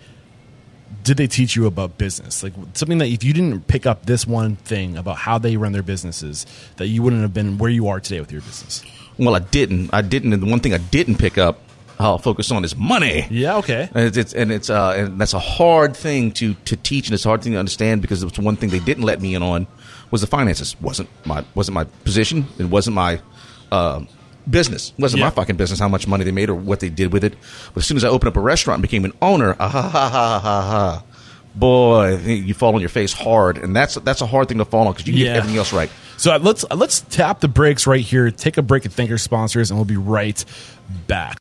[1.03, 2.43] did they teach you about business?
[2.43, 5.73] Like something that if you didn't pick up this one thing about how they run
[5.73, 8.83] their businesses, that you wouldn't have been where you are today with your business.
[9.19, 9.91] Well, I didn't.
[9.93, 10.33] I didn't.
[10.33, 11.61] And the one thing I didn't pick up,
[11.99, 13.27] I'll focus on is money.
[13.31, 13.57] Yeah.
[13.57, 13.89] Okay.
[13.95, 17.15] And it's, it's and it's uh and that's a hard thing to to teach and
[17.15, 19.35] it's a hard thing to understand because it was one thing they didn't let me
[19.35, 19.67] in on
[20.11, 20.77] was the finances.
[20.81, 22.47] wasn't my wasn't my position.
[22.59, 23.21] It wasn't my
[23.73, 24.05] uh,
[24.49, 24.93] business.
[24.97, 25.27] It wasn't Yeah.
[25.27, 27.35] my fucking business how much money they made or what they did with it.
[27.75, 29.83] But as soon as I opened up a restaurant and became an owner, ah, ha
[29.83, 31.03] ha ha ha ha.
[31.55, 34.87] Boy, you fall on your face hard, and that's that's a hard thing to fall
[34.87, 35.25] on because you Yeah.
[35.33, 35.91] get everything else right.
[36.19, 38.31] So uh, let's let's tap the brakes right here.
[38.31, 40.45] Take a break and thank our sponsors, and we'll be right
[41.07, 41.39] back.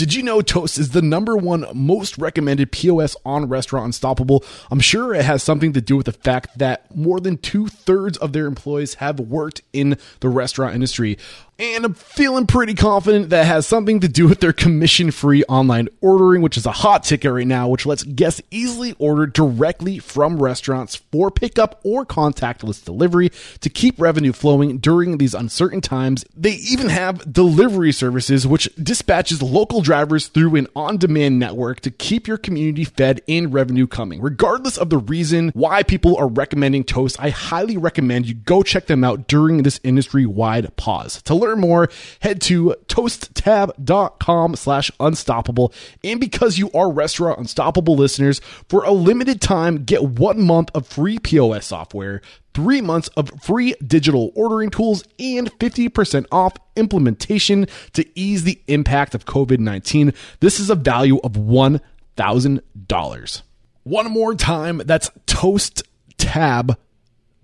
[0.00, 4.42] Did you know Toast is the number one most recommended POS on Restaurant Unstoppable?
[4.70, 8.16] I'm sure it has something to do with the fact that more than two thirds
[8.16, 11.18] of their employees have worked in the restaurant industry.
[11.60, 15.90] And I'm feeling pretty confident that has something to do with their commission free online
[16.00, 20.42] ordering, which is a hot ticket right now, which lets guests easily order directly from
[20.42, 26.24] restaurants for pickup or contactless delivery to keep revenue flowing during these uncertain times.
[26.34, 31.90] They even have delivery services, which dispatches local drivers through an on demand network to
[31.90, 34.22] keep your community fed and revenue coming.
[34.22, 38.86] Regardless of the reason why people are recommending Toast, I highly recommend you go check
[38.86, 41.20] them out during this industry wide pause.
[41.24, 41.88] To learn more,
[42.20, 45.72] head to toasttab.com slash unstoppable.
[46.04, 50.86] And because you are Restaurant Unstoppable listeners, for a limited time, get one month of
[50.86, 52.20] free POS software,
[52.54, 59.14] three months of free digital ordering tools, and 50% off implementation to ease the impact
[59.14, 60.14] of COVID 19.
[60.40, 63.42] This is a value of $1,000.
[63.82, 65.90] One more time, that's toasttab.com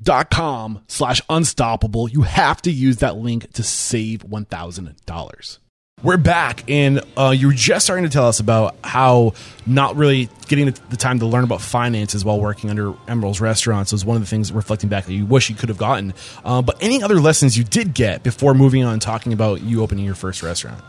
[0.04, 2.08] slash unstoppable.
[2.08, 5.58] You have to use that link to save $1,000.
[6.02, 9.32] We're back, and uh, you were just starting to tell us about how
[9.66, 14.04] not really getting the, time to learn about finances while working under Emeril's restaurants was
[14.04, 16.12] one of the things reflecting back that you wish you could have gotten.
[16.44, 19.82] Uh, but any other lessons you did get before moving on and talking about you
[19.82, 20.84] opening your first restaurant?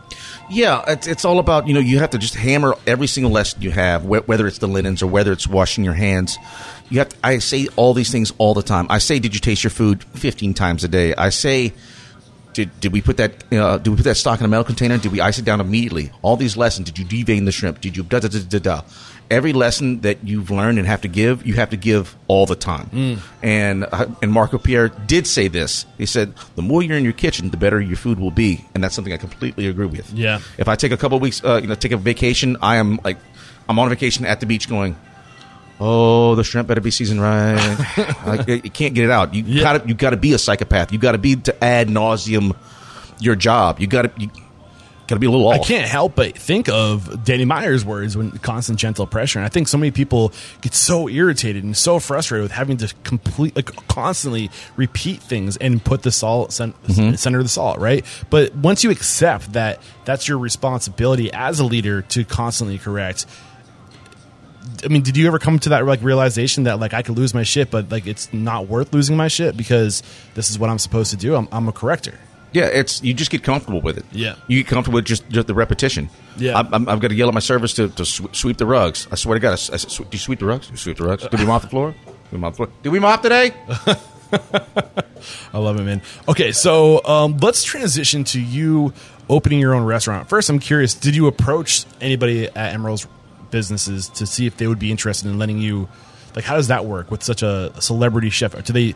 [0.50, 3.70] Yeah, it's all about you know you have to just hammer every single lesson you
[3.70, 6.36] have, whether it's the linens or whether it's washing your hands.
[6.90, 8.86] You have to, I say all these things all the time.
[8.90, 10.04] I say, did you taste your food?
[10.04, 11.14] Fifteen times a day.
[11.14, 11.72] I say,
[12.54, 14.98] Did, did we put that uh, did we put that stock in a metal container?
[14.98, 16.10] Did we ice it down immediately?
[16.22, 16.90] All these lessons.
[16.90, 17.80] Did you devein the shrimp?
[17.80, 18.82] Did you da da da da da?
[19.30, 22.56] Every lesson that you've learned and have to give, you have to give all the
[22.56, 22.88] time.
[22.88, 23.18] Mm.
[23.42, 25.84] And uh, and Marco Pierre did say this.
[25.98, 28.82] He said, "The more you're in your kitchen, the better your food will be," and
[28.82, 30.10] that's something I completely agree with.
[30.14, 30.40] Yeah.
[30.56, 32.98] If I take a couple of weeks, uh, you know, take a vacation, I am
[33.04, 33.18] like,
[33.68, 34.96] I'm on vacation at the beach, going,
[35.80, 37.56] "Oh, the shrimp better be seasoned right."
[38.26, 39.34] like, you can't get it out.
[39.34, 39.62] You Yeah.
[39.62, 40.92] gotta, you gotta be a psychopath.
[40.92, 42.56] You gotta be to ad nauseum
[43.20, 43.80] your job.
[43.80, 44.30] You gotta, you
[45.08, 45.54] gotta be a little off.
[45.54, 49.38] I can't help but think of Danny Meyer's words when constant gentle pressure.
[49.38, 52.92] And I think so many people get so irritated and so frustrated with having to
[53.04, 57.14] complete, like, constantly repeat things and put the salt cen- mm-hmm.
[57.14, 58.04] center of the salt, right?
[58.30, 63.26] But once you accept that that's your responsibility as a leader to constantly correct.
[64.84, 67.34] I mean, did you ever come to that like realization that like I could lose
[67.34, 70.02] my shit, but like it's not worth losing my shit because
[70.34, 71.34] this is what I'm supposed to do?
[71.34, 72.18] I'm, I'm a corrector.
[72.52, 74.04] Yeah, it's you just get comfortable with it.
[74.10, 74.36] Yeah.
[74.46, 76.08] you get comfortable with just, just the repetition.
[76.36, 76.58] Yeah.
[76.58, 79.06] I'm, I'm, I've got to yell at my service to, to sw- sweep the rugs.
[79.12, 80.66] I swear to God, I, I do you sweep the rugs?
[80.66, 81.26] Do you sweep the rugs?
[81.26, 81.94] Did we mop the floor?
[82.06, 82.70] Did we mop the floor?
[82.82, 83.52] Did we mop today?
[85.52, 86.02] I love it, man.
[86.28, 88.92] Okay, so um, let's transition to you
[89.28, 90.28] opening your own restaurant.
[90.28, 93.06] First, I'm curious: did you approach anybody at Emeril's
[93.50, 95.88] businesses to see if they would be interested in letting you?
[96.34, 98.52] Like, how does that work with such a celebrity chef?
[98.64, 98.94] Do they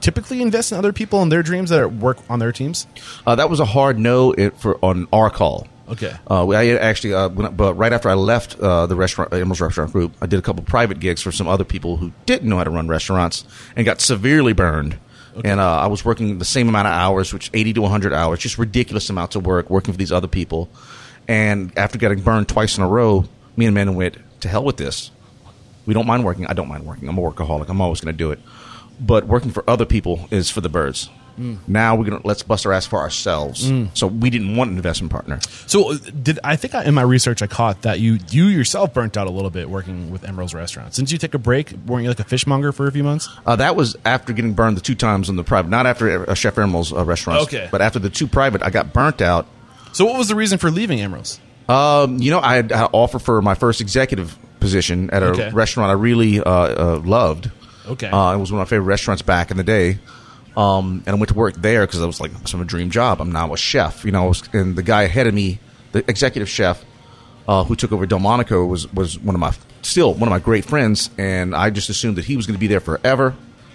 [0.00, 2.86] typically invest in other people and their dreams that work on their teams?
[3.26, 5.66] Uh, that was a hard no it, for on our call.
[5.88, 6.14] Okay.
[6.30, 9.90] Uh, I actually, uh, I- but right after I left uh, the restaurant, Emeril's Restaurant
[9.90, 12.64] Group, I did a couple private gigs for some other people who didn't know how
[12.64, 14.98] to run restaurants and got severely burned.
[15.44, 18.12] And uh, I was working the same amount of hours, which eighty to one hundred
[18.12, 20.68] hours, just ridiculous amounts of work working for these other people.
[21.28, 23.24] And after getting burned twice in a row,
[23.58, 25.10] me and Amanda went to hell with this.
[25.84, 26.46] We don't mind working.
[26.46, 27.08] I don't mind working.
[27.08, 27.68] I'm a workaholic.
[27.68, 28.38] I'm always going to do it.
[29.00, 31.10] But working for other people is for the birds.
[31.68, 33.70] Now we're gonna let's bust our ass for ourselves.
[33.94, 35.38] So we didn't want an investment partner.
[35.68, 38.92] So, uh, did I think I, in my research I caught that you you yourself
[38.92, 40.94] burnt out a little bit working with Emeril's restaurant?
[40.94, 41.72] Didn't you take a break?
[41.86, 43.28] Weren't you like a fishmonger for a few months?
[43.46, 46.34] Uh, that was after getting burned the two times on the private, not after uh,
[46.34, 47.44] Chef Emeril's uh, restaurants.
[47.44, 47.68] Okay.
[47.70, 49.46] But after the two private, I got burnt out.
[49.92, 51.38] So, what was the reason for leaving Emeril's?
[51.68, 55.50] Um, you know, I had an offer for my first executive position at a Okay.
[55.50, 57.50] restaurant I really uh, uh, loved.
[57.86, 58.08] Okay.
[58.08, 59.98] Uh, it was one of my favorite restaurants back in the day.
[60.56, 63.20] Um, and I went to work there because I was like, it's my dream job.
[63.20, 64.04] I'm now a chef.
[64.04, 65.60] You know, I was, and the guy ahead of me,
[65.92, 66.84] the executive chef,
[67.46, 70.64] uh, who took over Delmonico was was one of my still one of my great
[70.66, 73.34] friends, and I just assumed that he was going to be there forever.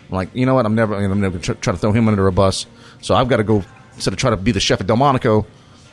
[0.09, 0.65] I'm like, you know what?
[0.65, 2.65] I'm never I'm never going to try to throw him under a bus.
[3.01, 3.63] So I've got to go
[3.95, 5.47] instead of try to be the chef at Delmonico.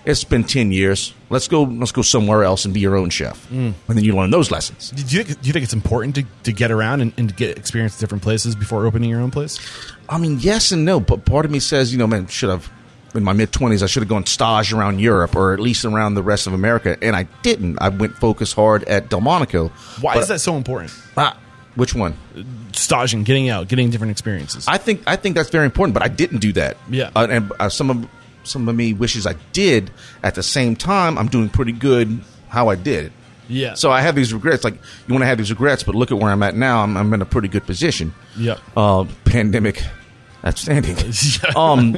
[0.05, 1.13] It's been ten years.
[1.29, 1.63] Let's go.
[1.65, 4.91] Let's go somewhere else and be your own chef, and then you learn those lessons.
[4.91, 7.35] Do you think, do you think it's important to, to get around and, and to
[7.35, 9.59] get experience different places before opening your own place?
[10.09, 12.71] I mean, yes and no, but part of me says, you know, man, should have
[13.15, 16.15] in my mid twenties, I should have gone stage around Europe or at least around
[16.15, 17.79] the rest of America, and I didn't.
[17.81, 19.69] I went focus hard at Delmonico.
[20.01, 20.93] Why But- is that so important?
[21.17, 21.37] Ah,
[21.75, 22.15] which one?
[22.73, 24.65] Staging, getting out, getting different experiences.
[24.67, 26.77] I think I think that's very important, but I didn't do that.
[26.89, 27.11] Yeah.
[27.15, 28.09] uh, and uh, some of
[28.45, 29.91] some of me wishes I did.
[30.23, 33.13] At the same time, I'm doing pretty good how I did it.
[33.49, 33.75] yeah.
[33.75, 34.65] So I have these regrets.
[34.65, 36.83] Like you want to have these regrets, but look at where I'm at now.
[36.83, 38.13] I'm, I'm in a pretty good position.
[38.37, 38.59] yeah.
[38.77, 39.83] Uh, pandemic,
[40.45, 40.97] outstanding.
[41.57, 41.97] Um,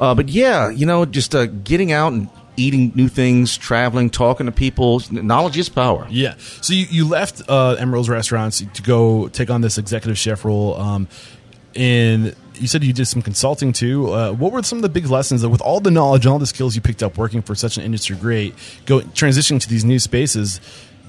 [0.00, 4.46] uh, but yeah, you know, just uh, getting out and eating new things, traveling, talking
[4.46, 5.00] to people.
[5.10, 6.06] Knowledge is power.
[6.10, 6.34] Yeah.
[6.60, 10.74] So you, you left uh, Emeril's Restaurants to go take on this executive chef role.
[10.74, 11.08] Um,
[11.74, 14.12] and you said you did some consulting too.
[14.12, 16.38] Uh, what were some of the big lessons that, with all the knowledge and all
[16.38, 18.54] the skills you picked up working for such an industry great,
[18.86, 20.60] go transitioning to these new spaces?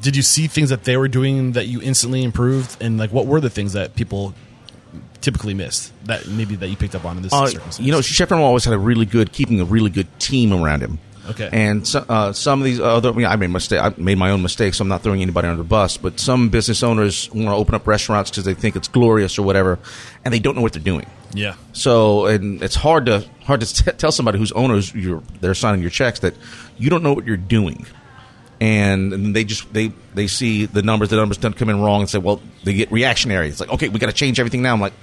[0.01, 2.81] Did you see things that they were doing that you instantly improved?
[2.81, 4.33] And like, what were the things that people
[5.21, 7.85] typically missed that maybe that you picked up on in this Uh, circumstance?
[7.85, 10.99] you know, Chef always had a really good, keeping a really good team around him.
[11.29, 11.49] Okay.
[11.51, 13.79] And so, uh, some of these other, I, mean, I made mistake.
[13.81, 14.77] I made my own mistakes.
[14.77, 15.97] So I'm not throwing anybody under the bus.
[15.97, 19.43] But some business owners want to open up restaurants because they think it's glorious or
[19.43, 19.79] whatever,
[20.23, 21.05] and they don't know what they're doing.
[21.33, 21.55] yeah.
[21.73, 25.81] So, and it's hard to hard to t- tell somebody whose owners you're they're signing
[25.81, 26.33] your checks that
[26.77, 27.85] you don't know what you're doing,
[28.61, 32.01] and, and they just they they see the numbers, the numbers don't come in wrong,
[32.01, 33.49] and say, well, they get reactionary.
[33.49, 34.73] It's like, okay, we got to change everything now.
[34.73, 34.93] I'm like,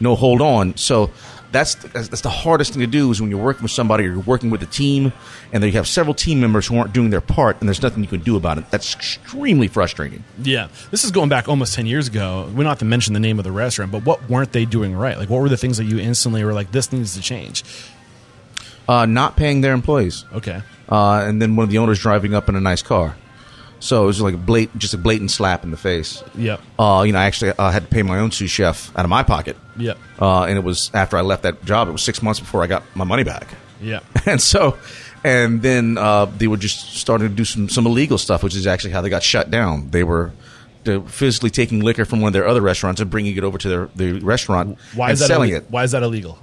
[0.00, 0.76] no, hold on.
[0.76, 1.10] So.
[1.56, 4.08] That's, that's that's the hardest thing to do is when you're working with somebody or
[4.08, 5.12] you're working with a team
[5.52, 8.02] and then you have several team members who aren't doing their part and there's nothing
[8.02, 8.70] you can do about it.
[8.70, 10.22] That's extremely frustrating.
[10.42, 12.44] Yeah, this is going back almost ten years ago.
[12.48, 14.94] We don't have to mention the name of the restaurant, but what weren't they doing
[14.94, 15.16] right?
[15.16, 17.64] Like, what were the things that you instantly were like, "This needs to change"?
[18.88, 20.24] Uh, not paying their employees.
[20.34, 23.16] Okay, uh, and then one of the owners driving up in a nice car.
[23.86, 26.24] So it was like a blatant, just a blatant slap in the face.
[26.36, 26.60] Yep.
[26.76, 29.08] Uh, you know, I actually uh, had to pay my own sous chef out of
[29.08, 29.56] my pocket.
[29.76, 29.96] Yep.
[30.20, 31.86] Uh, and it was after I left that job.
[31.88, 33.46] It was six months before I got my money back.
[33.80, 34.00] Yeah.
[34.26, 34.76] and so,
[35.22, 38.66] and then uh, they were just starting to do some some illegal stuff, which is
[38.66, 39.90] actually how they got shut down.
[39.90, 40.32] They were.
[41.06, 43.86] physically taking liquor from one of their other restaurants and bringing it over to their,
[43.96, 45.64] their restaurant Why and is that selling ille- it.
[45.68, 46.38] Why is that illegal?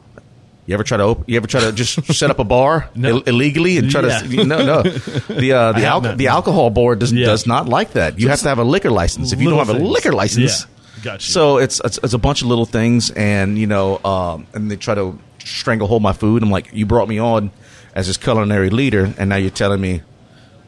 [0.65, 3.09] You ever try to open, you ever try to just set up a bar No.
[3.09, 4.19] Ill- illegally and try Yeah.
[4.19, 7.25] to no no the uh, the, al- the alcohol board does Yeah.
[7.25, 8.17] does not like that.
[8.19, 9.33] You have to have a liquor license.
[9.33, 11.01] If you don't have Little a liquor license, Yeah.
[11.03, 11.33] Got you.
[11.33, 14.77] so it's, it's it's a bunch of little things, and you know, um, and they
[14.77, 16.41] try to stranglehold my food.
[16.43, 17.51] I'm like, you brought me on
[17.93, 20.01] as this culinary leader, and now you're telling me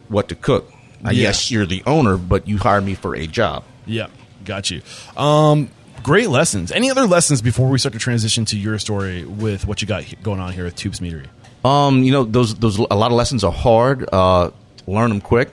[0.09, 0.69] what to cook.
[1.01, 1.11] Now.
[1.11, 3.63] Yes, you're the owner, but you hired me for a job.
[3.85, 4.07] Yeah,
[4.43, 4.81] got you.
[5.15, 5.69] Um,
[6.05, 6.71] great lessons.
[6.71, 10.03] Any other lessons before we start to transition to your story with what you got
[10.03, 11.25] he- going on here with Toups Meatery?
[11.65, 14.07] Um, you know, those those a lot of lessons are hard.
[14.13, 14.51] Uh,
[14.85, 15.51] learn them quick.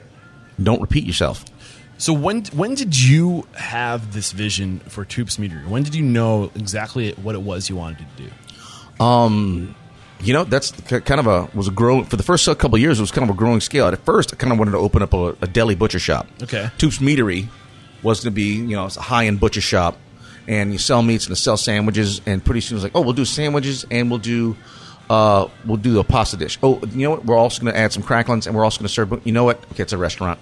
[0.61, 1.43] Don't repeat yourself.
[1.97, 5.67] So when when did you have this vision for Toups Meatery?
[5.67, 8.29] When did you know exactly what it was you wanted to do?
[10.21, 12.99] You know, that's kind of a was a growing for the first couple of years.
[12.99, 13.87] It was kind of a growing scale.
[13.87, 16.27] At first, I kind of wanted to open up a, a deli butcher shop.
[16.43, 16.69] Okay.
[16.77, 17.47] Toups Meatery
[18.03, 19.97] was going to be you know a high end butcher shop,
[20.47, 22.21] and you sell meats and you sell sandwiches.
[22.25, 24.55] And pretty soon, it's like, oh, we'll do sandwiches and we'll do
[25.09, 26.57] uh, we'll do a pasta dish.
[26.63, 27.25] Oh, you know what?
[27.25, 29.25] We're also going to add some cracklings and we're also going to serve.
[29.25, 29.63] You know what?
[29.71, 30.39] Okay, it's a restaurant.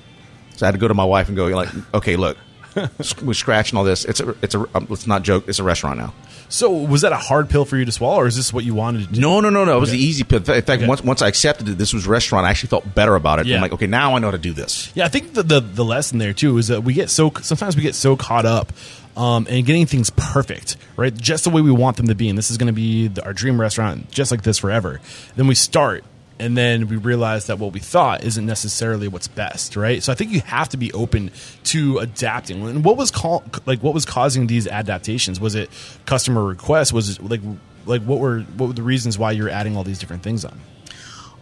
[0.56, 2.38] So I had to go to my wife and go like, okay, look,
[3.24, 4.06] we're scratching all this.
[4.06, 5.46] It's a it's a um, let's not joke.
[5.48, 6.14] It's a restaurant now.
[6.48, 8.76] So was that a hard pill for you to swallow, or is this what you
[8.76, 9.22] wanted to do?
[9.22, 9.78] No, no, no, no.
[9.78, 9.98] It was Okay.
[9.98, 10.40] the easy pill.
[10.40, 10.86] In fact, Okay.
[10.88, 13.46] once once I accepted that this was restaurant, I actually felt better about it.
[13.48, 13.56] Yeah.
[13.56, 14.92] I'm like, okay, now I know how to do this.
[14.94, 17.76] Yeah, I think the, the the lesson there too is that we get so sometimes
[17.76, 18.72] we get so caught up
[19.18, 21.14] um, in getting things perfect, right?
[21.14, 23.24] Just the way we want them to be, and this is going to be the,
[23.26, 25.02] our dream restaurant, just like this forever.
[25.36, 26.04] Then we start,
[26.40, 30.02] and then we realize that what we thought isn't necessarily what's best, right?
[30.02, 31.32] So I think you have to be open
[31.66, 32.66] to adapting.
[32.66, 35.40] And what was call, like what was causing these adaptations?
[35.40, 35.70] Was it
[36.06, 36.94] customer requests?
[36.94, 37.42] Was it like
[37.86, 40.60] like what were what were the reasons why you're adding all these different things on?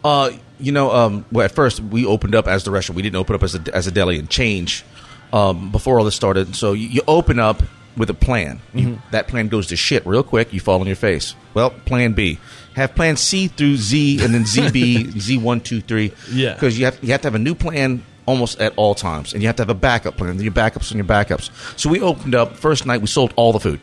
[0.03, 2.95] Uh, you know, um, well, at first we opened up as the restaurant.
[2.95, 4.85] We didn't open up as a, as a deli and change
[5.33, 6.55] um, before all this started.
[6.55, 7.61] So you, you open up
[7.97, 8.61] with a plan.
[8.73, 9.11] You, Mm-hmm.
[9.11, 10.53] that plan goes to shit real quick.
[10.53, 11.35] You fall on your face.
[11.53, 12.39] Well, plan B.
[12.75, 16.13] Have plan C through Z and then ZB, Z one, two, three.
[16.31, 16.53] Yeah.
[16.53, 19.41] Because you have you have to have a new plan almost at all times, and
[19.41, 20.37] you have to have a backup plan.
[20.37, 21.49] Then your backups and your backups.
[21.79, 23.01] So we opened up first night.
[23.01, 23.79] We sold all the food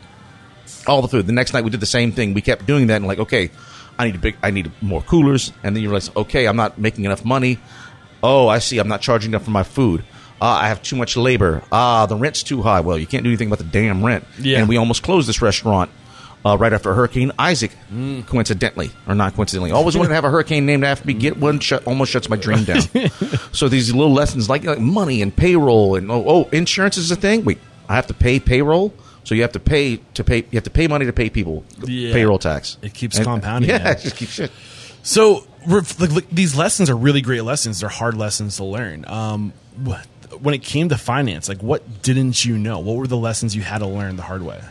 [0.85, 1.27] all the food.
[1.27, 2.33] The next night we did the same thing.
[2.33, 3.51] We kept doing that and like, okay,
[3.99, 5.51] I need a big, I need more coolers.
[5.61, 7.59] And then you realize, okay, I'm not making enough money.
[8.23, 8.77] Oh, I see.
[8.77, 10.05] I'm not charging enough for my food.
[10.41, 11.63] Ah, I have too much labor.
[11.71, 12.81] Ah, the rent's too high.
[12.81, 14.23] Well, you can't do anything about the damn rent.
[14.39, 14.59] Yeah.
[14.59, 15.89] And we almost closed this restaurant.
[16.45, 17.71] Uh, right after Hurricane Isaac,
[18.27, 21.13] coincidentally or not coincidentally, always wanted to have a hurricane named after me.
[21.13, 22.81] Get one shut, almost shuts my dream down.
[23.51, 27.15] so these little lessons like, like money and payroll and oh, oh, insurance is a
[27.17, 27.43] thing.
[27.43, 27.57] Wait,
[27.89, 28.93] I have to pay payroll.
[29.25, 30.37] So you have to pay to pay.
[30.37, 32.13] You have to pay money to pay people Yeah.
[32.13, 32.77] payroll tax.
[32.81, 34.51] It keeps And- compounding, Yeah, it just keeps shit.
[35.03, 37.81] So like, like, these lessons are really great lessons.
[37.81, 39.03] They're hard lessons to learn.
[39.07, 39.51] Um,
[39.85, 39.95] wh-
[40.41, 42.79] when it came to finance, like what didn't you know?
[42.79, 44.61] What were the lessons you had to learn the hard way?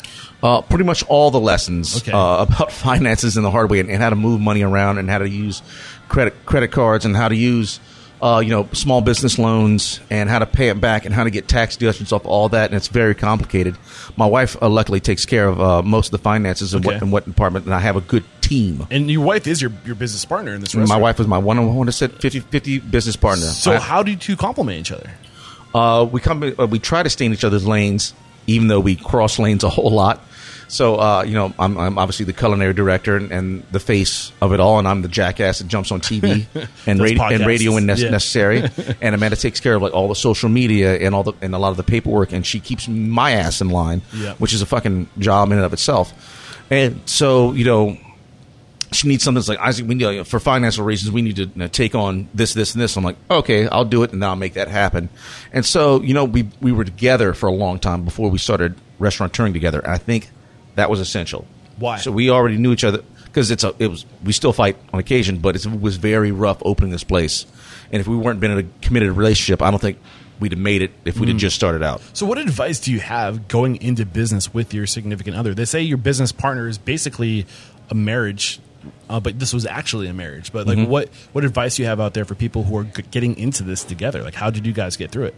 [0.43, 2.13] Uh, pretty much all the lessons Okay.
[2.13, 5.09] uh, about finances in the hard way and, and how to move money around and
[5.11, 5.63] how to use
[6.09, 7.81] credit credit cards and how to use
[8.23, 11.31] uh, you know small business loans and how to pay it back and how to
[11.31, 13.77] get tax deductions off all that and it's very complicated.
[14.17, 16.95] My wife uh, luckily takes care of uh, most of the finances and Okay.
[16.97, 18.87] what in what department and I have a good team.
[18.91, 20.89] And your wife is your, your business partner in this room.
[20.89, 23.47] My wife was my one on one 50 50 business partner.
[23.47, 25.11] So I- how do you two complement each other?
[25.77, 26.43] Uh, we come.
[26.59, 28.15] Uh, we try to stay in each other's lanes,
[28.47, 30.23] even though we cross lanes a whole lot.
[30.69, 34.53] So uh, you know, I'm, I'm obviously the culinary director and, and the face of
[34.53, 36.45] it all, and I'm the jackass that jumps on TV
[36.87, 38.11] and, radio, and radio when nec- Yeah.
[38.11, 38.65] necessary.
[39.01, 41.59] and Amanda takes care of like all the social media and all the and a
[41.59, 44.35] lot of the paperwork, and she keeps my ass in line, Yeah.
[44.39, 46.13] which is a fucking job in and of itself.
[46.69, 47.97] And so you know,
[48.97, 49.87] she needs something that's like Isaac.
[49.87, 51.13] We need for financial reasons.
[51.13, 52.97] We need to you know, take on this, this, and this.
[52.97, 55.09] I'm like, okay, I'll do it, and I'll make that happen.
[55.53, 58.75] And so, you know, we we were together for a long time before we started
[58.99, 59.81] restaurant touring together.
[59.81, 60.31] And I think
[60.75, 61.47] that was essential.
[61.79, 61.99] Why?
[61.99, 63.75] So we already knew each other because it's a.
[63.79, 67.05] It was we still fight on occasion, but it's, it was very rough opening this
[67.05, 67.47] place.
[67.93, 69.99] And if we weren't been in a committed relationship, I don't think
[70.41, 71.41] we'd have made it if we'd have mm.
[71.41, 72.03] just started out.
[72.13, 75.55] So what advice do you have going into business with your significant other?
[75.55, 77.47] They say your business partner is basically
[77.91, 78.61] a marriage,
[79.09, 80.53] uh, but this was actually a marriage.
[80.53, 83.03] But like, what what advice do you have out there for people who are g-
[83.11, 84.23] getting into this together?
[84.23, 85.35] Like, how did you guys get through it?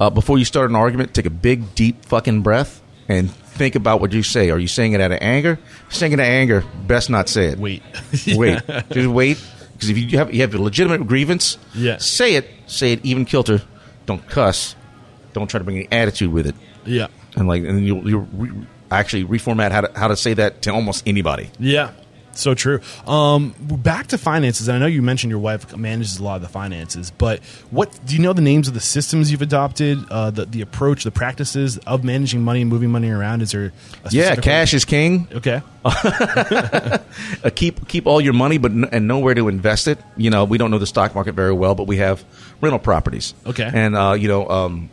[0.00, 4.00] uh, before you start an argument, take a big, deep fucking breath and think about
[4.00, 4.50] what you say.
[4.50, 5.58] Are you saying it out of anger?
[5.90, 7.58] Saying it out of anger, best not say it.
[7.58, 7.82] Wait,
[8.34, 8.60] wait,
[8.90, 9.42] just wait.
[9.74, 11.96] Because if you have you have a legitimate grievance, Yeah.
[11.98, 12.48] say it.
[12.66, 13.62] Say it even kilter.
[14.06, 14.74] Don't cuss.
[15.32, 16.54] Don't try to bring any attitude with it.
[16.84, 20.60] yeah, And like, and you'll, you'll re- actually reformat how to how to say that
[20.62, 21.50] to almost anybody.
[21.58, 21.92] yeah.
[22.34, 22.80] So true.
[23.06, 24.68] Um, back to finances.
[24.68, 28.14] I know you mentioned your wife manages a lot of the finances, but what do
[28.14, 31.78] you know the names of the systems you've adopted, uh, the the approach, the practices
[31.78, 33.42] of managing money and moving money around?
[33.42, 33.72] Is there?
[34.04, 35.28] A Yeah, cash is king.
[35.32, 35.62] Okay.
[35.84, 36.98] uh,
[37.54, 39.98] keep keep all your money, but n- and know where to invest it.
[40.16, 42.24] You know, we don't know the stock market very well, but we have
[42.60, 43.34] rental properties.
[43.46, 43.68] Okay.
[43.72, 44.90] and uh, you know, um,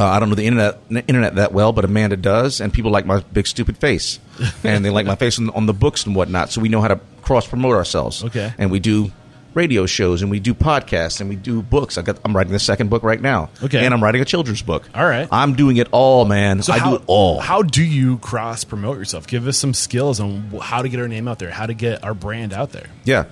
[0.00, 3.04] uh, I don't know the internet internet that well, but Amanda does, and people like
[3.04, 4.18] my big stupid face,
[4.64, 6.50] and they like my face on, on the books and whatnot.
[6.50, 8.24] So we know how to cross promote ourselves.
[8.24, 8.52] Okay.
[8.58, 9.12] and we do
[9.52, 11.98] radio shows and we do podcasts and we do books.
[11.98, 13.50] I got I'm writing the second book right now.
[13.62, 13.84] Okay.
[13.84, 14.88] and I'm writing a children's book.
[14.94, 15.28] All right.
[15.30, 16.62] I'm doing it all, man.
[16.62, 17.40] So I how, do it all.
[17.40, 19.26] How do you cross promote yourself?
[19.26, 22.04] Give us some skills on how to get our name out there, how to get
[22.04, 22.86] our brand out there.
[23.04, 23.24] Yeah.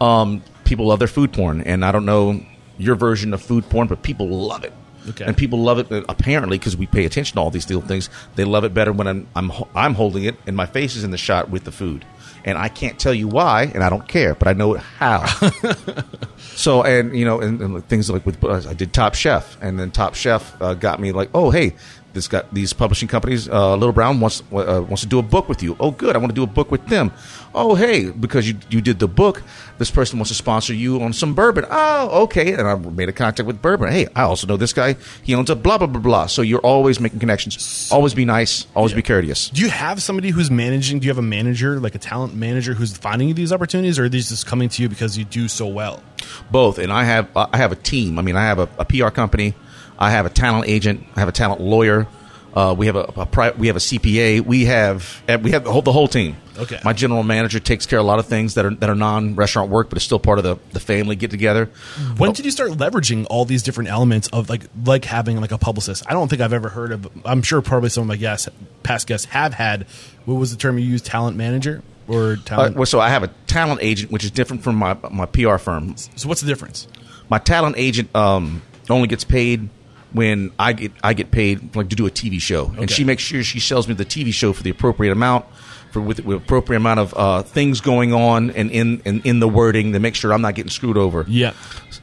[0.00, 2.40] Um, people love their food porn, and I don't know
[2.78, 4.72] your version of food porn, but people love it.
[5.10, 5.24] Okay.
[5.24, 8.08] And people love it uh, apparently because we pay attention to all these little things.
[8.34, 11.10] They love it better when I'm I'm I'm holding it and my face is in
[11.10, 12.04] the shot with the food,
[12.44, 15.26] and I can't tell you why, and I don't care, but I know how.
[16.38, 19.78] so and you know and, and things like with uh, I did Top Chef, and
[19.78, 21.74] then Top Chef uh, got me like, oh hey,
[22.14, 23.48] this got these publishing companies.
[23.48, 25.76] Uh, Little Brown wants uh, wants to do a book with you.
[25.78, 27.12] Oh good, I want to do a book with them.
[27.54, 29.42] Oh hey, because you you did the book,
[29.78, 31.66] this person wants to sponsor you on some bourbon.
[31.70, 33.92] Oh okay, and I made a contact with bourbon.
[33.92, 34.96] Hey, I also know this guy.
[35.22, 36.26] He owns a blah blah blah blah.
[36.26, 37.88] So you're always making connections.
[37.92, 38.66] Always be nice.
[38.74, 39.50] Always be courteous.
[39.50, 41.00] Do you have somebody who's managing?
[41.00, 44.04] Do you have a manager, like a talent manager, who's finding you these opportunities, or
[44.04, 46.02] are these just coming to you because you do so well?
[46.50, 49.08] both and i have i have a team i mean i have a, a pr
[49.08, 49.54] company
[49.98, 52.06] i have a talent agent i have a talent lawyer
[52.54, 55.72] uh, we have a, a pri- we have a cpa we have we have the
[55.72, 56.78] whole, the whole team Okay.
[56.84, 59.70] my general manager takes care of a lot of things that are that are non-restaurant
[59.70, 61.68] work but it's still part of the, the family get together
[62.16, 65.58] When did you start leveraging all these different elements of like like having like a
[65.58, 66.04] publicist?
[66.08, 67.08] I don't think I've ever heard of.
[67.26, 68.48] I'm sure probably some of my guests,
[68.84, 69.86] past guests, have had.
[70.26, 71.06] What was the term you used?
[71.06, 72.76] Talent manager or uh, talent?
[72.76, 75.96] well, so i have a talent agent which is different from my my pr firm
[75.96, 76.86] so what's the difference?
[77.30, 79.68] my talent agent um, only gets paid
[80.14, 83.22] when I get I get paid like to do a TV show, and she makes
[83.22, 85.44] sure she sells me the TV show for the appropriate amount,
[85.90, 89.48] for with, with appropriate amount of uh, things going on, and in and in the
[89.48, 91.24] wording to make sure I'm not getting screwed over.
[91.28, 91.52] Yeah.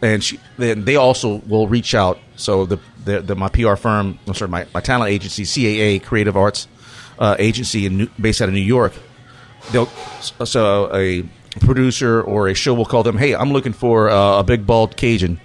[0.01, 2.20] and she then they also will reach out.
[2.36, 6.36] So the the, the my PR firm, I'm sorry, my, my talent agency, CAA Creative
[6.36, 6.68] Arts
[7.18, 8.93] uh, Agency, in New, based out of New York.
[9.72, 9.88] They'll
[10.45, 11.24] so a
[11.62, 13.18] producer or a show will call them.
[13.18, 15.39] Hey, I'm looking for uh, a big bald Cajun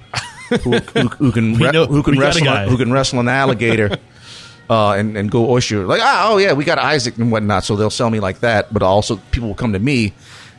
[0.63, 3.21] who, who, who can re- know- who can we got a wrestle who can wrestle
[3.21, 3.97] an alligator.
[4.69, 7.77] Uh, and, and go oyster like ah, oh yeah we got Isaac and whatnot so
[7.77, 10.13] they'll sell me like that but also people will come to me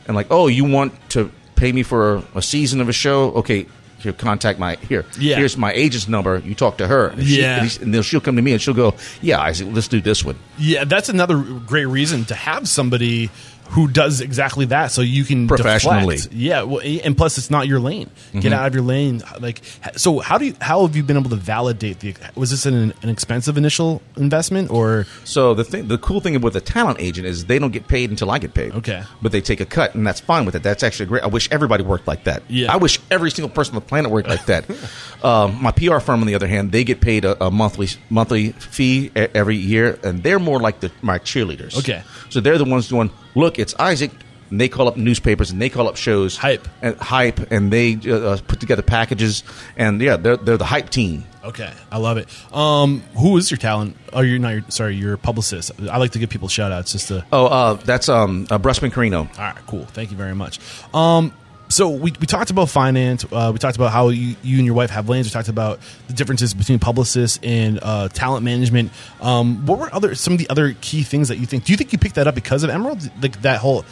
[0.06, 3.32] and like oh you want to pay me for a, a season of a show
[3.32, 3.66] okay
[3.98, 5.36] here contact my here Yeah.
[5.36, 7.60] here's my agent's number you talk to her and she- Yeah.
[7.62, 10.24] and, and then she'll come to me and she'll go yeah Isaac let's do this
[10.24, 13.28] one Yeah, that's another great reason to have somebody
[13.68, 16.16] who does exactly that, so you can Professionally.
[16.16, 16.34] deflect.
[16.34, 18.10] Yeah, well, and plus it's not your lane.
[18.38, 19.22] Get out of your lane.
[19.40, 19.62] Like,
[19.96, 20.54] so how do you?
[20.60, 22.14] How have you been able to validate the?
[22.34, 25.06] Was this an, an expensive initial investment or?
[25.24, 28.10] So the thing, the cool thing with a talent agent is they don't get paid
[28.10, 28.72] until I get paid.
[28.74, 29.02] Okay.
[29.22, 30.62] but they take a cut, and that's fine with it.
[30.62, 31.22] That's actually great.
[31.22, 32.42] I wish everybody worked like that.
[32.48, 32.72] Yeah.
[32.72, 34.64] I wish every single person on the planet worked like that.
[35.24, 38.52] um, my PR firm, on the other hand, they get paid a, a monthly monthly
[38.52, 41.76] fee every year, and they're more like the my cheerleaders.
[41.78, 42.02] Okay.
[42.30, 43.10] so they're the ones doing.
[43.38, 44.10] Look, it's Isaac.
[44.50, 46.66] And they call up newspapers and they call up shows, Hype.
[46.80, 49.44] and hype, and they uh, put together packages,
[49.76, 51.24] and yeah, they're they're the hype team.
[51.44, 52.28] Okay, I love it.
[52.50, 53.98] Um, who is your talent?
[54.10, 54.54] Oh, you're not.
[54.54, 55.72] Your, sorry, your publicist.
[55.90, 57.26] I like to give people shout outs just to.
[57.30, 59.18] Oh, uh, that's um, uh, Brustman Carrino.
[59.18, 59.84] All right, cool.
[59.84, 60.60] Thank you very much.
[60.94, 61.34] Um,
[61.68, 63.24] so we, we talked about finance.
[63.30, 65.26] Uh, we talked about how you, you and your wife have lanes.
[65.26, 68.90] We talked about the differences between publicists and uh, talent management.
[69.20, 71.64] Um, what were other some of the other key things that you think?
[71.64, 73.10] Do you think you picked that up because of Emeril?
[73.22, 73.84] Like that whole?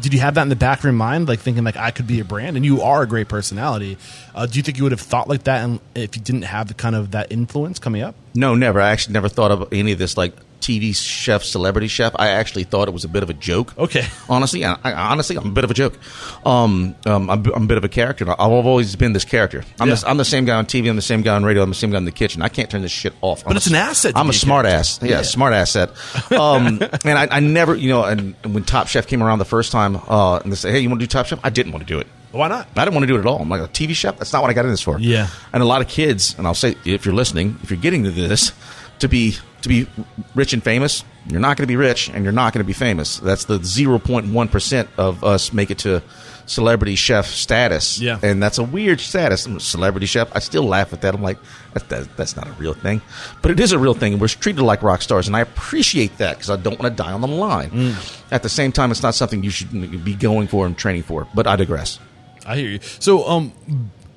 [0.00, 2.06] Did you have that in the back of your mind, like thinking like I could
[2.06, 2.56] be a brand?
[2.56, 3.98] And you are a great personality.
[4.34, 6.68] Uh, do you think you would have thought like that, and if you didn't have
[6.68, 8.14] the kind of that influence coming up?
[8.34, 8.80] No, never.
[8.80, 12.12] I actually never thought of any of this like TV chef, celebrity chef.
[12.18, 13.76] I actually thought it was a bit of a joke.
[13.78, 14.06] Okay.
[14.28, 15.98] Honestly, I, I, honestly, I'm a bit of a joke.
[16.44, 18.28] Um, um, I'm, I'm a bit of a character.
[18.30, 19.64] I've always been this character.
[19.78, 19.94] I'm, Yeah.
[19.96, 20.88] the, I'm the same guy on TV.
[20.88, 21.62] I'm the same guy on radio.
[21.62, 22.42] I'm the same guy in the kitchen.
[22.42, 23.44] I can't turn this shit off.
[23.44, 24.78] But it's an asset I'm a a smart character.
[24.80, 25.00] ass.
[25.02, 25.22] Yeah, Yeah.
[25.22, 25.90] smart asset.
[26.32, 29.72] Um, and I, I never, you know, and when Top Chef came around the first
[29.72, 31.86] time, uh, and they say, "Hey, you want to do Top Chef?" I didn't want
[31.86, 32.06] to do it.
[32.32, 32.68] Why not?
[32.76, 33.40] I didn't want to do it at all.
[33.42, 34.16] I'm like a TV chef.
[34.18, 35.00] That's not what I got in this for.
[35.00, 35.26] Yeah.
[35.52, 38.10] And a lot of kids, and I'll say if you're listening, if you're getting to
[38.12, 38.52] this,
[39.00, 39.86] to be to be
[40.34, 42.72] rich and famous, you're not going to be rich and you're not going to be
[42.72, 43.18] famous.
[43.18, 46.02] That's the 0.1% of us make it to
[46.46, 48.00] celebrity chef status.
[48.00, 48.18] Yeah.
[48.22, 49.46] And that's a weird status.
[49.46, 50.34] I'm a celebrity chef.
[50.34, 51.14] I still laugh at that.
[51.14, 51.38] I'm like,
[51.74, 53.00] that, that, that's not a real thing.
[53.42, 54.14] But it is a real thing.
[54.14, 55.26] And we're treated like rock stars.
[55.26, 57.94] And I appreciate that because I don't want to die on the line.
[58.30, 61.26] At the same time, it's not something you should be going for and training for.
[61.34, 62.00] But I digress.
[62.46, 62.80] I hear you.
[62.98, 63.52] So, um,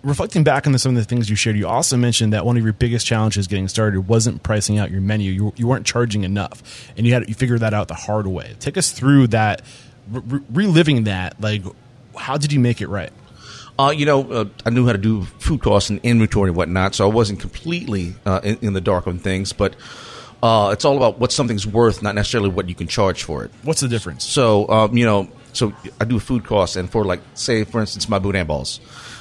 [0.04, 2.58] reflecting back on the, some of the things you shared, you also mentioned that one
[2.58, 5.32] of your biggest challenges getting started wasn't pricing out your menu.
[5.32, 8.56] You, you weren't charging enough, and you had you figured that out the hard way.
[8.60, 9.62] Take us through that,
[10.12, 11.40] re- reliving that.
[11.42, 11.64] Like,
[12.16, 13.12] how did you make it right?
[13.80, 16.94] Uh, you know, uh, I knew how to do food costs and inventory and whatnot,
[16.94, 19.52] so I wasn't completely uh, in, in the dark on things.
[19.52, 19.76] But
[20.44, 23.52] uh, it's all about what something's worth, not necessarily what you can charge for it.
[23.64, 24.26] What's the difference?
[24.26, 28.08] So, um, you know, so I do food costs, and for like, say, for instance,
[28.10, 28.80] my boudin balls.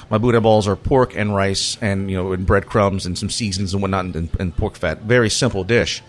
[0.09, 3.73] My boudin balls are pork and rice, and you know, and breadcrumbs and some seasonings
[3.73, 5.01] and whatnot, and, and pork fat.
[5.01, 6.01] Very simple dish,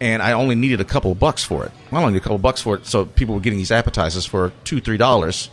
[0.00, 1.72] and I only needed a couple bucks for it.
[1.92, 4.52] I only needed a couple bucks for it, so people were getting these appetizers for
[4.64, 5.50] two, three dollars.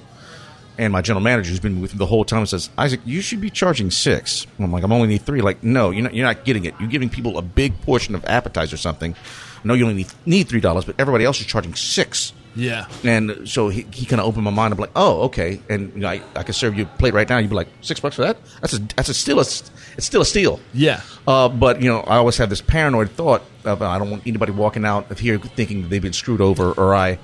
[0.79, 3.41] And my general manager, who's been with me the whole time, says, "Isaac, you should
[3.41, 4.45] be charging six.
[4.59, 5.41] I'm like, "I'm only need three.
[5.41, 6.13] Like, no, you're not.
[6.13, 6.75] You're not getting it.
[6.79, 9.15] You're giving people a big portion of appetizer or something.
[9.63, 12.31] No, you only need three dollars, but everybody else is charging six.
[12.57, 14.73] Yeah, And so he, he kind of opened my mind.
[14.73, 15.61] I'm like, oh, okay.
[15.69, 17.37] And you know, I, I can serve you a plate right now.
[17.37, 18.37] You'd be like, six bucks for that?
[18.61, 20.59] That's a that's a still a it's still a steal.
[20.73, 24.23] yeah, Uh, but you know, I always have this paranoid thought of I don't want
[24.25, 27.19] anybody walking out of here thinking they've been screwed over or I,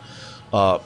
[0.53, 0.79] uh,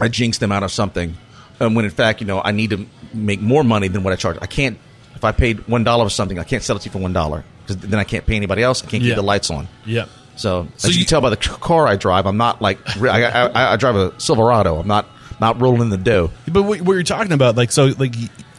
[0.00, 1.16] I jinxed them out of something.
[1.60, 4.16] And when in fact, you know, I need to make more money than what I
[4.16, 4.38] charge.
[4.40, 4.78] I can't.
[5.14, 7.12] If I paid one dollar for something, I can't sell it to you for one
[7.12, 8.82] dollar because then I can't pay anybody else.
[8.82, 9.10] I can't Yeah.
[9.10, 9.68] keep the lights on.
[9.86, 10.06] yeah.
[10.36, 12.78] So, So as you, you- can tell by the car I drive, I'm not like
[13.00, 14.78] I, I, I, drive a Silverado.
[14.78, 15.06] I'm not
[15.40, 16.30] not rolling in the dough.
[16.50, 18.14] But what, what you're talking about, like, so, like,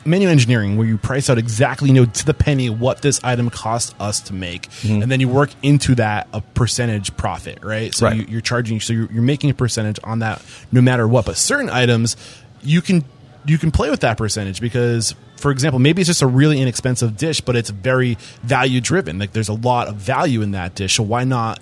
[0.05, 3.49] menu engineering, where you price out exactly, you know, to the penny what this item
[3.49, 5.01] cost us to make, mm-hmm.
[5.01, 7.93] and then you work into that a percentage profit, right?
[7.93, 8.17] So Right.
[8.17, 11.25] You, you're charging, so you're, you're making a percentage on that no matter what.
[11.25, 12.17] But certain items,
[12.61, 13.03] you can
[13.47, 17.15] you can play with that percentage because, for example, maybe it's just a really inexpensive
[17.17, 19.19] dish, but it's very value driven.
[19.19, 21.59] Like, there's a lot of value in that dish, so why not?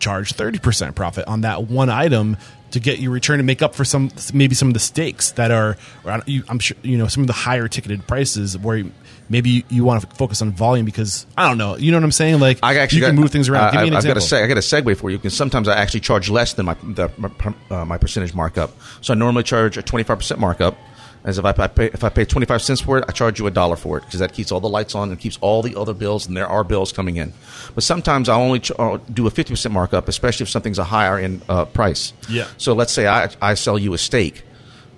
[0.00, 2.36] charge 30% profit on that one item
[2.72, 5.50] to get your return and make up for some maybe some of the steaks that
[5.50, 8.84] are I don't- you- I'm sure you know some of the higher ticketed prices where
[9.30, 12.04] maybe you, you want to focus on volume because I don't know you know what
[12.04, 14.04] I'm saying like I actually you can move things around I- give me an I've
[14.04, 16.52] got a seg- I got a segue for you because sometimes I actually charge less
[16.52, 17.30] than my the, my,
[17.70, 18.72] uh, my percentage markup.
[19.00, 20.76] So I normally charge a 25 percent markup.
[21.24, 23.46] As if I, I pay, if I pay 25 cents for it, I charge you
[23.46, 25.74] a dollar for it because that keeps all the lights on and keeps all the
[25.74, 27.32] other bills, and there are bills coming in.
[27.74, 28.72] But sometimes I only ch-
[29.10, 32.12] do a 50 percent markup, especially if something's a higher in uh, price.
[32.28, 32.46] Yeah.
[32.58, 34.42] So let's say I, I sell you a steak,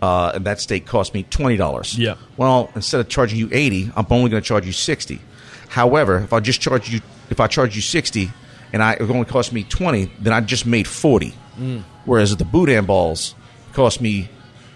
[0.02, 1.96] uh, and that steak cost me twenty dollars.
[1.96, 2.16] Yeah.
[2.36, 5.20] Well, instead of charging you eighty, I'm only going to charge you sixty.
[5.68, 8.32] However, if I just charge you, if I charge you sixty,
[8.72, 11.34] and I it only cost me twenty, then I just made forty.
[11.56, 11.84] Mm.
[12.04, 13.36] Whereas if the boudin balls
[13.74, 14.28] cost me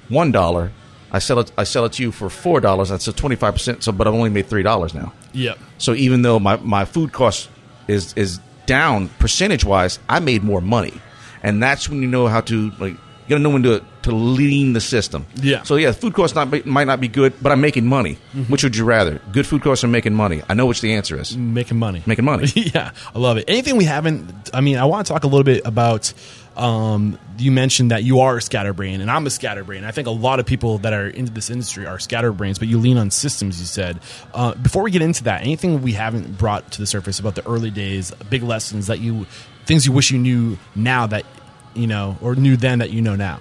[0.09, 0.71] one dollar,
[1.13, 1.51] I sell it.
[1.59, 2.89] I sell it to you for four dollars.
[2.91, 3.83] That's a twenty five percent.
[3.83, 5.13] So, but I've only made three dollars now.
[5.33, 7.49] yeah So even though my, my food cost
[7.89, 10.95] is is down percentage wise, I made more money,
[11.43, 14.73] and that's when you know how to like you gotta know when to to lean
[14.73, 15.27] the system.
[15.35, 15.63] Yeah.
[15.65, 18.17] So yeah, food costs not be- might not be good, but I'm making money.
[18.35, 18.51] Mm-hmm.
[18.51, 19.21] Which would you rather?
[19.33, 20.43] Good food costs or making money?
[20.49, 21.37] I know which the answer is.
[21.37, 22.47] making money Making money.
[22.55, 25.45] yeah I love it anything we haven't I mean I want to talk a little
[25.45, 26.13] bit about
[26.61, 29.85] um, you mentioned that you are a scatterbrain and I'm a scatterbrain.
[29.85, 32.79] I think a lot of people that are into this industry are scatterbrains but you
[32.79, 33.99] lean on systems you said.
[34.35, 37.47] Uh, before we get into that anything we haven't brought to the surface about the
[37.49, 39.27] early days big lessons that you
[39.65, 41.25] things you wish you knew now that
[41.75, 43.41] you know or knew then that you know now?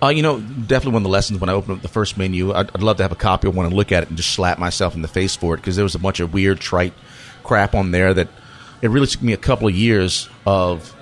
[0.00, 2.52] Uh, you know, definitely one of the lessons when I opened up the first menu,
[2.52, 4.30] I'd, I'd love to have a copy of one and look at it and just
[4.30, 6.92] slap myself in the face for it because there was a bunch of weird, trite
[7.42, 8.28] crap on there that
[8.80, 10.94] it really took me a couple of years of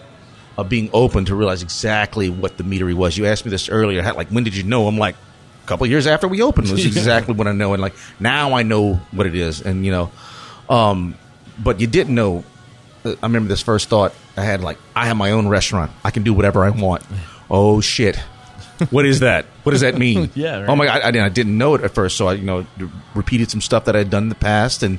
[0.59, 3.16] of being open to realize exactly what the meatery was.
[3.18, 4.86] You asked me this earlier, how- like when did you know?
[4.88, 5.14] I'm like,
[5.64, 8.54] a couple of years after we opened was exactly what I know, and like now
[8.54, 10.11] I know what it is, and you know,
[10.68, 11.14] um,
[11.62, 12.44] but you didn't know.
[13.04, 15.90] uh, I remember this first thought I had like, I have my own restaurant.
[16.04, 17.02] I can do whatever I want.
[17.50, 18.16] Oh shit.
[18.90, 19.46] what is that?
[19.62, 20.30] What does that mean?
[20.34, 20.68] Yeah, right.
[20.68, 21.02] Oh my god!
[21.16, 22.66] I, I didn't know it at first, so I, you know,
[23.14, 24.98] repeated some stuff that I had done in the past, and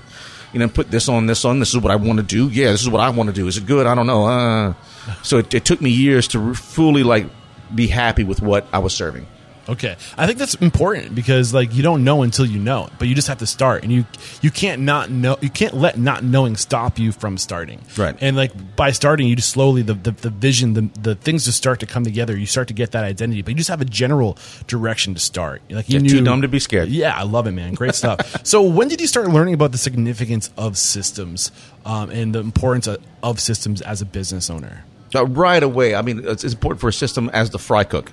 [0.58, 1.60] you know, put this on, this on.
[1.60, 2.50] This is what I want to do.
[2.50, 3.48] Yeah, this is what I want to do.
[3.48, 3.86] Is it good?
[3.86, 4.26] I don't know.
[4.26, 4.74] Uh,
[5.22, 7.28] so it, it took me years to fully like
[7.76, 9.28] be happy with what I was serving.
[9.70, 13.16] Okay, I think that's important because like you don't know until you know, but you
[13.16, 14.06] just have to start, and you
[14.42, 15.38] you can't not know.
[15.42, 17.82] You can't let not knowing stop you from starting.
[17.98, 18.16] Right.
[18.22, 21.58] And like by starting, you just slowly the the, the vision, the the things just
[21.58, 22.38] start to come together.
[22.38, 24.38] You start to get that identity, but you just have a general
[24.68, 25.62] direction to start.
[25.70, 26.90] Like you knew, too dumb to be scared.
[26.90, 27.74] Yeah, I love it, man.
[27.74, 28.46] Great stuff.
[28.46, 31.52] so when did you start learning about the significance of systems
[31.86, 34.86] um, and the importance of, of systems as a business owner?
[35.16, 35.96] Uh, right away.
[35.96, 38.12] I mean, it's, it's important for a system as the fry cook.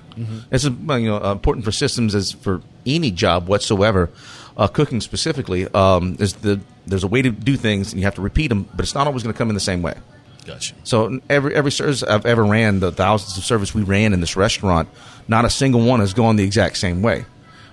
[0.51, 4.09] It's uh, you know uh, important for systems as for any job whatsoever.
[4.57, 8.15] Uh, cooking specifically, um, is the there's a way to do things, and you have
[8.15, 9.95] to repeat them, but it's not always going to come in the same way.
[10.45, 10.75] Gotcha.
[10.83, 14.37] So every every service I've ever ran, the thousands of service we ran in this
[14.37, 14.87] restaurant,
[15.27, 17.25] not a single one has gone the exact same way.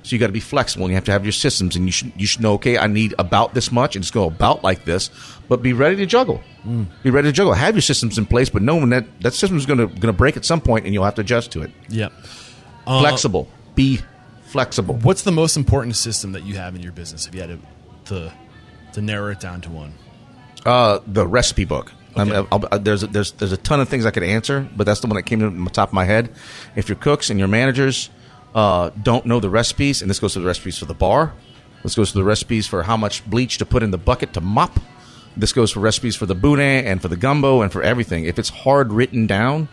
[0.04, 1.92] So you got to be flexible, and you have to have your systems, and you
[1.92, 4.84] should you should know, okay, I need about this much, and just go about like
[4.84, 5.10] this,
[5.48, 6.42] but be ready to juggle.
[7.02, 7.52] Be ready to juggle.
[7.54, 10.12] Have your systems in place, but knowing that that system is going to going to
[10.12, 11.70] break at some point, and you'll have to adjust to it.
[11.88, 12.08] Yeah.
[12.84, 13.48] flexible.
[13.74, 14.00] Be
[14.44, 14.96] flexible.
[14.96, 17.26] What's the most important system that you have in your business?
[17.26, 17.58] If you had to
[18.14, 18.32] to,
[18.94, 19.94] to narrow it down to one.
[20.66, 21.92] Uh, the recipe book.
[22.14, 22.48] I mean, Okay.
[22.70, 25.06] I'll, there's a, there's there's a ton of things I could answer, but that's the
[25.06, 26.34] one that came to the top of my head.
[26.76, 28.10] If your cooks and your managers
[28.54, 31.32] uh, don't know the recipes, and this goes to the recipes for the bar,
[31.82, 34.40] this goes to the recipes for how much bleach to put in the bucket to
[34.40, 34.78] mop.
[35.36, 38.24] This goes for recipes for the boudin and for the gumbo and for everything.
[38.24, 39.68] If it's hard written down,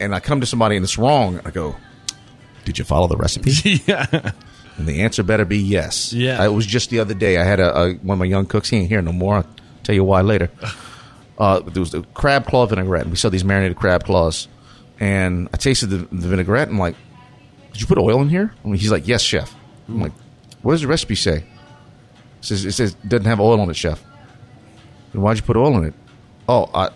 [0.00, 1.76] and I come to somebody and it's wrong, I go,
[2.64, 3.50] "Did you follow the recipe?"
[3.86, 4.32] yeah.
[4.78, 6.12] And the answer better be yes.
[6.12, 6.44] Yeah.
[6.44, 7.38] It was just the other day.
[7.38, 8.68] I had a, a one of my young cooks.
[8.68, 9.36] He ain't here no more.
[9.36, 9.46] I'll
[9.82, 10.50] tell you why later.
[11.38, 13.02] Uh, there was the crab claw vinaigrette.
[13.02, 14.48] And we saw these marinated crab claws.
[14.98, 16.68] And I tasted the, the vinaigrette.
[16.68, 16.96] And I'm like,
[17.76, 18.54] did you put oil in here?
[18.64, 19.54] I mean, he's like, yes, chef.
[19.86, 20.12] I'm like,
[20.62, 21.36] what does the recipe say?
[21.36, 21.44] It
[22.40, 24.02] says it says it doesn't have oil on it, chef.
[25.12, 25.94] Then why'd you put oil in it?
[26.48, 26.88] Oh, I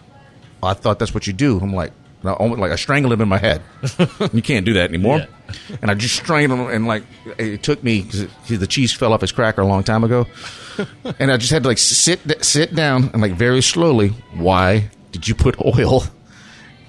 [0.63, 1.61] I thought that's what you do.
[1.61, 3.61] I'm like, no, almost like I strangled him in my head.
[4.33, 5.19] you can't do that anymore.
[5.19, 5.77] Yeah.
[5.83, 7.05] And I just strangled him, and like
[7.37, 10.27] it took me because the cheese fell off his cracker a long time ago,
[11.19, 14.09] and I just had to like sit sit down and like very slowly.
[14.33, 16.05] Why did you put oil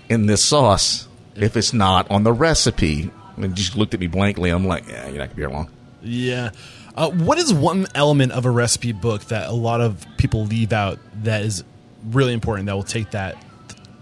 [0.08, 3.12] in this sauce if it's not on the recipe?
[3.38, 4.50] And just looked at me blankly.
[4.50, 5.70] I'm like, yeah, you're not gonna be here long.
[6.02, 6.52] Yeah.
[6.96, 10.74] Uh, what is one element of a recipe book that a lot of people leave
[10.74, 11.64] out that is
[12.10, 13.38] really important that will take that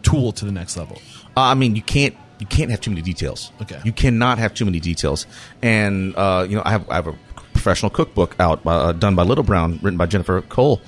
[0.02, 1.02] tool to the next level?
[1.38, 3.52] Uh, I mean, you can't you can't have too many details.
[3.62, 3.80] Okay.
[3.84, 5.28] you cannot have too many details.
[5.62, 7.16] And uh, you know, I have I have a
[7.54, 10.82] professional cookbook out uh, done by Little Brown, written by Jennifer Cole,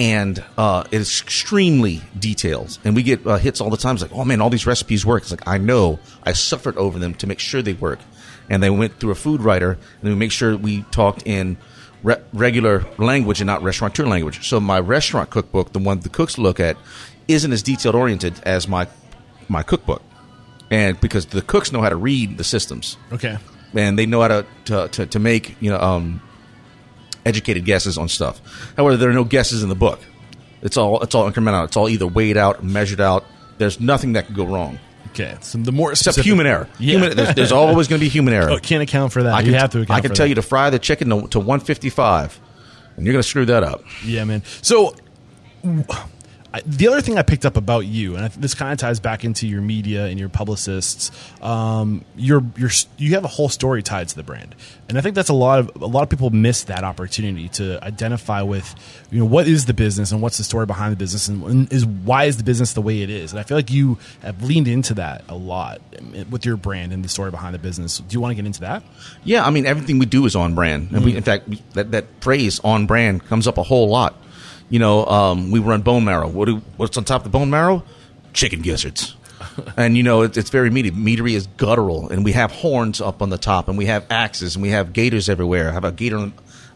[0.00, 2.78] and uh, it is extremely detailed.
[2.84, 3.96] And we get uh, hits all the time.
[3.96, 5.24] It's like, oh man, all these recipes work.
[5.24, 7.98] It's like I know I suffered over them to make sure they work.
[8.48, 11.58] And they went through a food writer, and we make sure we talked in
[12.02, 14.48] re- regular language and not restaurateur language.
[14.48, 16.78] So my restaurant cookbook, the one the cooks look at,
[17.28, 18.88] isn't as detailed oriented as my
[19.48, 20.02] my cookbook,
[20.70, 23.36] and because the cooks know how to read the systems Okay.
[23.74, 26.22] and they know how to to, to, to make you know um,
[27.30, 28.40] educated guesses on stuff.
[28.76, 30.00] However, there are no guesses in the book.
[30.62, 31.64] It's all it's all incremental.
[31.64, 33.24] It's all either weighed out, measured out.
[33.58, 34.78] There's nothing that can go wrong
[35.10, 35.36] Okay.
[35.40, 36.68] So the more except specific- human error.
[36.78, 36.92] Yeah.
[36.98, 38.50] Human, there's, there's always going to be human error.
[38.50, 39.34] Oh, can't account for that.
[39.34, 39.82] I you can, have to.
[39.82, 40.28] Account I can tell that.
[40.30, 42.40] you to fry the chicken to, to 155,
[42.96, 43.82] and you're going to screw that up.
[44.04, 44.42] Yeah, man.
[44.62, 44.94] So
[46.52, 48.98] I, the other thing I picked up about you, and I, this kind of ties
[48.98, 53.84] back into your media and your publicists, um, you're, you're, you have a whole story
[53.84, 54.56] tied to the brand,
[54.88, 57.82] and I think that's a lot of a lot of people miss that opportunity to
[57.84, 58.74] identify with,
[59.12, 61.72] you know, what is the business and what's the story behind the business, and, and
[61.72, 64.42] is why is the business the way it is, and I feel like you have
[64.42, 65.80] leaned into that a lot
[66.30, 67.98] with your brand and the story behind the business.
[67.98, 68.82] Do you want to get into that?
[69.22, 71.92] Yeah, I mean everything we do is on brand, and we, in fact, we, that
[71.92, 74.16] that phrase "on brand" comes up a whole lot.
[74.70, 76.28] You know, um, we run bone marrow.
[76.28, 77.82] What do, what's on top of the bone marrow?
[78.32, 79.16] Chicken gizzards.
[79.76, 80.90] and you know, it, it's very meaty.
[80.90, 84.56] Meatery is guttural, and we have horns up on the top, and we have axes,
[84.56, 85.70] and we have gators everywhere.
[85.70, 86.18] I have a gator.
[86.18, 86.32] On,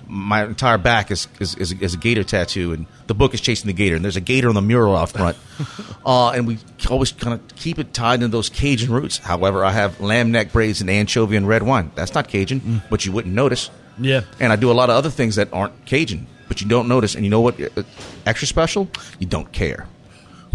[0.07, 3.67] my entire back is is, is, is a gator tattoo, and the book is chasing
[3.67, 5.37] the gator, and there's a gator on the mural out front.
[6.07, 6.59] uh, and we
[6.91, 9.19] always kind of keep it tied into those Cajun roots.
[9.19, 11.91] However, I have lamb neck braids and anchovy and red wine.
[11.95, 13.71] That's not Cajun, but you wouldn't notice.
[13.99, 14.23] Yeah.
[14.41, 17.15] And I do a lot of other things that aren't Cajun, but you don't notice.
[17.17, 17.61] And you know what?
[17.61, 17.83] uh,
[18.25, 18.89] Extra special?
[19.19, 19.87] You don't care.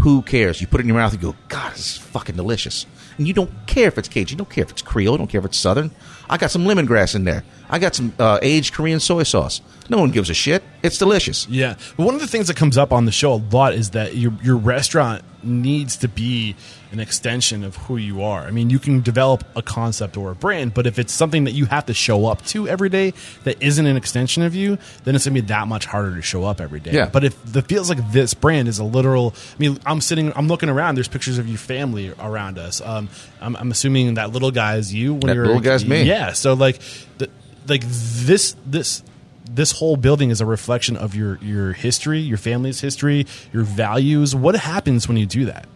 [0.00, 0.62] Who cares?
[0.62, 2.86] You put it in your mouth, you go, God, this is fucking delicious.
[3.18, 4.36] And you don't care if it's Cajun.
[4.36, 5.12] You don't care if it's Creole.
[5.12, 5.90] You don't care if it's Southern.
[6.30, 7.44] I got some lemongrass in there.
[7.68, 9.60] I got some uh, aged Korean soy sauce.
[9.90, 10.62] No one gives a shit.
[10.82, 11.46] It's delicious.
[11.48, 14.16] Yeah, one of the things that comes up on the show a lot is that
[14.16, 16.56] your your restaurant needs to be
[16.92, 18.42] an extension of who you are.
[18.42, 21.52] I mean, you can develop a concept or a brand, but if it's something that
[21.52, 23.12] you have to show up to every day
[23.44, 26.22] that isn't an extension of you, then it's going to be that much harder to
[26.22, 26.92] show up every day.
[26.92, 27.08] Yeah.
[27.08, 30.48] But if the feels like this brand is a literal, I mean, I'm sitting, I'm
[30.48, 30.96] looking around.
[30.96, 32.80] There's pictures of your family around us.
[32.80, 33.08] Um,
[33.40, 35.14] I'm, I'm assuming that little guy is you.
[35.14, 36.02] When That you're little guy's me.
[36.02, 36.32] Yeah.
[36.32, 36.80] So like,
[37.18, 37.30] the,
[37.68, 39.02] like this, this.
[39.52, 44.32] This whole building is a reflection of your your history, your family's history, your values.
[44.32, 45.66] What happens when you do that?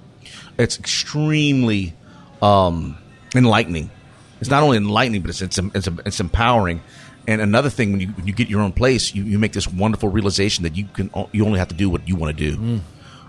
[0.59, 1.95] It's extremely
[2.43, 2.99] um,
[3.35, 3.91] enlightening.
[4.41, 6.83] It's not only enlightening, but it's it's, it's it's empowering.
[7.27, 9.67] And another thing, when you when you get your own place, you, you make this
[9.67, 12.81] wonderful realization that you can you only have to do what you want to do.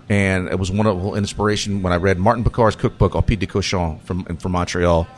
[0.08, 3.98] And it was wonderful inspiration when I read Martin Picard's cookbook, Au Pied de Cochon,
[4.00, 5.08] from from Montreal.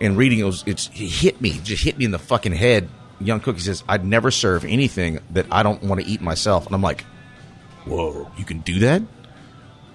[0.00, 2.88] And reading it was it's it hit me, just hit me in the fucking head.
[3.20, 6.66] Young cook, he says, "I'd never serve anything that I don't want to eat myself."
[6.66, 7.02] And I'm like,
[7.84, 9.02] "Whoa, you can do that?"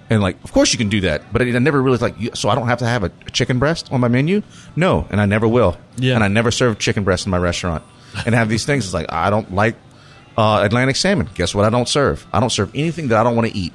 [0.09, 2.15] And like, of course you can do that, but I, I never really like.
[2.35, 4.41] So I don't have to have a, chicken breast on my menu.
[4.75, 5.77] No, and I never will.
[5.97, 6.15] Yeah.
[6.15, 7.83] and I never serve chicken breast in my restaurant.
[8.25, 8.85] And have these things.
[8.85, 9.75] It's like I don't like
[10.37, 11.29] uh, Atlantic salmon.
[11.35, 11.65] Guess what?
[11.65, 12.25] I don't serve.
[12.31, 13.73] I don't serve anything that I don't want to eat,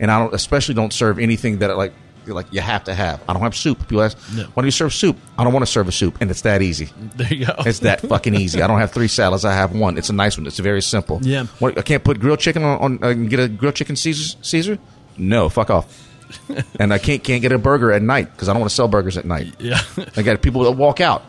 [0.00, 1.92] and I don't especially don't serve anything that like
[2.26, 3.22] like you have to have.
[3.28, 3.78] I don't have soup.
[3.88, 4.44] People ask, No.
[4.52, 6.60] "Why do you serve soup?" I don't want to serve a soup, and it's that
[6.60, 6.90] easy.
[7.16, 7.54] There you go.
[7.66, 8.60] It's that fucking easy.
[8.60, 9.44] I don't have three salads.
[9.44, 9.96] I have one.
[9.96, 10.46] It's a nice one.
[10.46, 11.20] It's very simple.
[11.22, 11.44] Yeah.
[11.60, 12.78] What, I can't put grilled chicken on.
[12.80, 14.36] on uh, get a grilled chicken Caesar.
[14.42, 14.78] Caesar?
[15.18, 16.06] No, fuck off.
[16.78, 18.88] and I can't can't get a burger at night because I don't want to sell
[18.88, 19.54] burgers at night.
[19.58, 19.80] yeah.
[20.16, 21.22] I got people that walk out.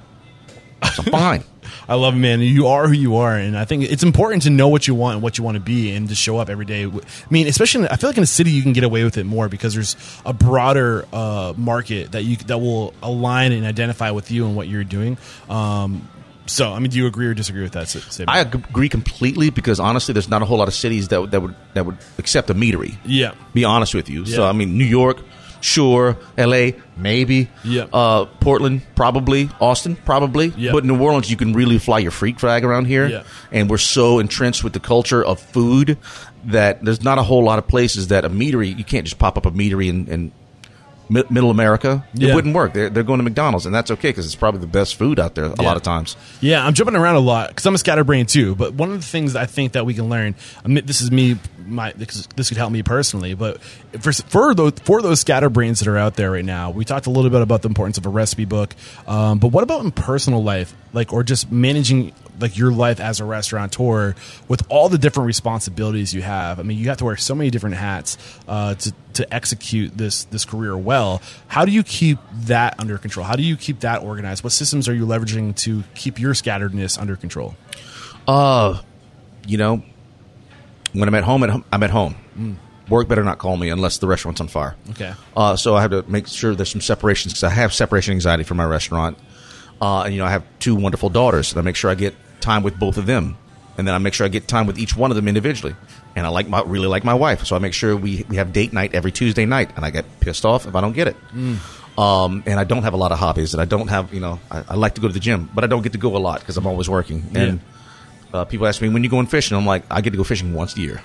[0.93, 1.43] So fine.
[1.87, 2.39] I love it, man.
[2.39, 5.15] You are who you are, and I think it's important to know what you want
[5.15, 6.85] and what you want to be, and to show up every day.
[6.85, 6.91] I
[7.29, 9.25] mean, especially, in, I feel like in a city you can get away with it
[9.25, 14.29] more because there's a broader uh, market that you that will align and identify with
[14.31, 15.17] you and what you're doing.
[15.49, 16.07] Um,
[16.49, 17.87] so, I mean, do you agree or disagree with that?
[17.89, 18.29] statement?
[18.29, 21.41] I agree completely because honestly, there's not a whole lot of cities that would- that
[21.41, 22.97] would that would accept a meatery.
[23.05, 24.25] yeah, Be honest with you.
[24.25, 25.21] So I mean, New York,
[25.61, 26.17] sure.
[26.37, 26.75] L.A.
[26.97, 27.49] maybe.
[27.63, 27.85] Yeah.
[27.91, 29.49] Uh, Portland probably.
[29.59, 30.53] Austin probably.
[30.57, 30.71] Yeah.
[30.71, 33.07] But New Orleans, you can really fly your freak flag around here.
[33.07, 33.23] Yeah.
[33.51, 35.97] And we're so entrenched with the culture of food
[36.45, 39.37] that there's not a whole lot of places that a meatery you can't just pop
[39.37, 40.31] up a meatery and, in
[41.09, 42.29] mi- Middle America, Yeah.
[42.29, 42.73] it wouldn't work.
[42.73, 45.35] They're, they're going to McDonald's, and that's okay because it's probably the best food out
[45.35, 45.63] there a Yeah.
[45.67, 46.15] lot of times.
[46.41, 48.55] Yeah, I'm jumping around a lot because I'm a scatterbrain too.
[48.55, 51.11] But one of the things I think that we can learn, I mean, this is
[51.11, 51.37] me,
[51.67, 53.33] my this, this could help me personally.
[53.33, 53.61] But
[53.99, 57.09] for for those for those scatterbrains that are out there right now, we talked a
[57.11, 58.75] little bit about the importance of a recipe book.
[59.07, 63.19] Um, but what about in personal life, like or just managing like your life as
[63.19, 64.15] a restaurateur
[64.47, 66.59] with all the different responsibilities you have?
[66.59, 70.23] I mean, you have to wear so many different hats uh, to to execute this
[70.25, 71.21] this career well.
[71.47, 73.25] How do you keep that under control?
[73.25, 74.43] How do you keep that organized?
[74.43, 77.55] What systems are you leveraging to keep your scatteredness under control?
[78.27, 78.81] Uh,
[79.45, 79.83] you know,
[80.93, 82.15] when I'm at home, at home I'm at home.
[82.89, 84.75] Work better not call me unless the restaurant's on fire.
[84.91, 85.13] Okay.
[85.37, 88.43] Uh, so I have to make sure there's some separations because I have separation anxiety
[88.43, 89.15] for my restaurant.
[89.79, 92.15] Uh, and you know, I have two wonderful daughters, and I make sure I get
[92.41, 93.37] time with both of them,
[93.77, 95.75] and then I make sure I get time with each one of them individually.
[96.15, 98.51] And I like my really like my wife, so I make sure we we have
[98.51, 101.15] date night every Tuesday night, and I get pissed off if I don't get it.
[101.97, 104.39] Um, and I don't have a lot of hobbies, and I don't have you know
[104.49, 106.19] I, I like to go to the gym, but I don't get to go a
[106.19, 107.23] lot because I'm always working.
[107.35, 107.59] And
[108.33, 110.53] uh, people ask me when you going fishing, I'm like I get to go fishing
[110.53, 111.01] once a year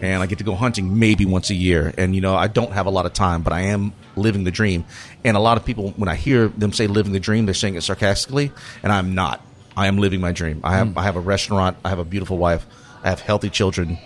[0.00, 1.92] and I get to go hunting maybe once a year.
[1.96, 4.50] And you know, I don't have a lot of time, but I am living the
[4.50, 4.84] dream.
[5.24, 7.76] And a lot of people, when I hear them say "living the dream," they're saying
[7.76, 8.52] it sarcastically,
[8.82, 9.44] and I'm not.
[9.76, 10.60] I am living my dream.
[10.64, 11.76] I have I have a restaurant.
[11.84, 12.66] I have a beautiful wife.
[13.02, 13.98] I have healthy children,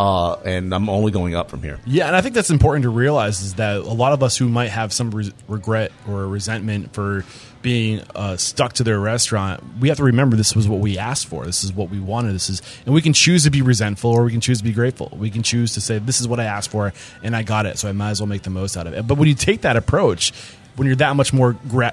[0.00, 1.78] uh, and I'm only going up from here.
[1.84, 4.48] Yeah, and I think that's important to realize is that a lot of us who
[4.48, 7.22] might have some re- regret or resentment for
[7.60, 11.26] being uh, stuck to their restaurant, we have to remember this was what we asked
[11.26, 11.44] for.
[11.44, 12.32] This is what we wanted.
[12.34, 14.72] This is, and we can choose to be resentful or we can choose to be
[14.72, 15.14] grateful.
[15.14, 17.76] We can choose to say this is what I asked for and I got it,
[17.76, 19.06] so I might as well make the most out of it.
[19.06, 20.32] But when you take that approach.
[20.80, 21.92] When you're that much more, gra-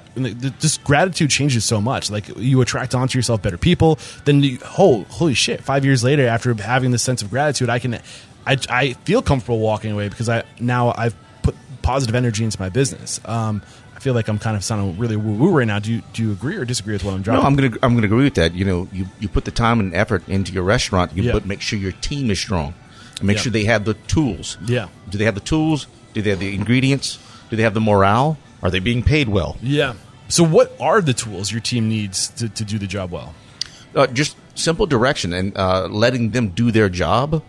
[0.60, 2.10] just gratitude changes so much.
[2.10, 3.98] Like you attract onto yourself better people.
[4.24, 5.60] Then, you, oh, holy shit!
[5.62, 8.00] Five years later, after having this sense of gratitude, I can
[8.46, 12.70] I, I feel comfortable walking away because I now I've put positive energy into my
[12.70, 13.20] business.
[13.26, 13.60] Um,
[13.94, 15.80] I feel like I'm kind of sounding really woo woo right now.
[15.80, 17.42] Do you do you agree or disagree with what I'm dropping?
[17.42, 18.54] No, I'm gonna I'm gonna agree with that.
[18.54, 21.14] You know, you, you put the time and effort into your restaurant.
[21.14, 21.32] You Yeah.
[21.32, 22.72] put make sure your team is strong,
[23.20, 23.42] make Yeah.
[23.42, 24.56] sure they have the tools.
[24.64, 24.88] Yeah.
[25.10, 25.86] Do they have the tools?
[26.14, 27.18] Do they have the ingredients?
[27.50, 28.38] Do they have the morale?
[28.62, 29.56] Are they being paid well?
[29.62, 29.94] yeah.
[30.30, 33.34] So what are the tools your team needs to, to do the job well?
[33.94, 37.42] Uh, just simple direction and uh, letting them do their job.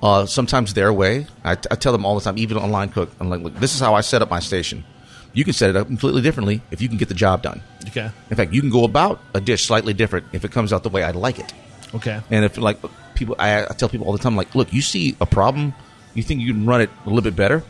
[0.00, 1.26] Uh, sometimes their way.
[1.44, 3.10] I, I tell them all the time, even online cook.
[3.18, 4.84] I'm like, look, this is how I set up my station.
[5.32, 7.62] You can set it up completely differently if you can get the job done.
[7.88, 8.08] Okay.
[8.30, 10.88] In fact, you can go about a dish slightly different if it comes out the
[10.88, 11.52] way I like it.
[11.96, 12.20] Okay.
[12.30, 12.78] And if like
[13.14, 15.74] people, I, I tell people all the time, like, look, you see a problem,
[16.14, 17.64] you think you can run it a little bit better,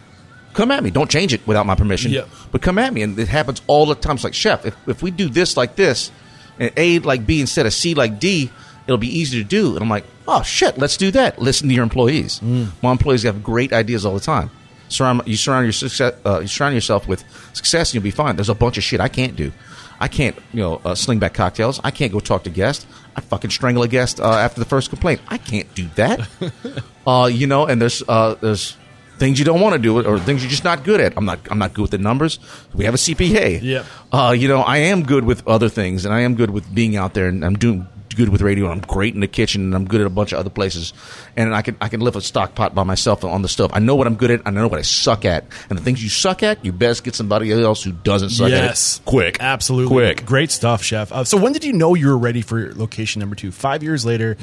[0.52, 0.90] come at me.
[0.90, 2.12] Don't change it without my permission.
[2.12, 2.28] Yep.
[2.52, 4.16] But come at me, and it happens all the time.
[4.16, 6.10] It's like chef, if if we do this like this,
[6.58, 8.50] and A like B instead of C like D,
[8.86, 9.74] it'll be easy to do.
[9.74, 11.38] And I'm like, oh shit, let's do that.
[11.38, 12.40] Listen to your employees.
[12.82, 14.50] My employees have great ideas all the time.
[14.88, 18.36] Surround you surround your success, uh, you surround yourself with success, and you'll be fine.
[18.36, 19.52] There's a bunch of shit I can't do.
[20.00, 21.78] I can't, you know, uh, sling back cocktails.
[21.84, 22.86] I can't go talk to guests.
[23.14, 25.20] I fucking strangle a guest uh, after the first complaint.
[25.28, 26.26] I can't do that.
[27.06, 28.76] uh, you know, and there's uh, there's
[29.20, 31.12] things you don't want to do or things you're just not good at.
[31.16, 32.40] I'm not I'm not good with the numbers.
[32.74, 33.62] We have a CPA.
[33.62, 33.86] Yep.
[34.10, 36.96] Uh, you know, I am good with other things, and I am good with being
[36.96, 39.74] out there, and I'm doing good with radio, and I'm great in the kitchen, and
[39.74, 40.92] I'm good at a bunch of other places,
[41.36, 43.70] and I can I can lift a stock pot by myself on the stove.
[43.74, 44.42] I know what I'm good at.
[44.46, 47.14] I know what I suck at, and the things you suck at, you best get
[47.14, 49.04] somebody else who doesn't suck yes, at it.
[49.04, 50.24] Quick, absolutely, quick.
[50.24, 51.12] great stuff, chef.
[51.12, 53.52] Uh, so when did you know you were ready for location number two?
[53.52, 54.38] Five years later,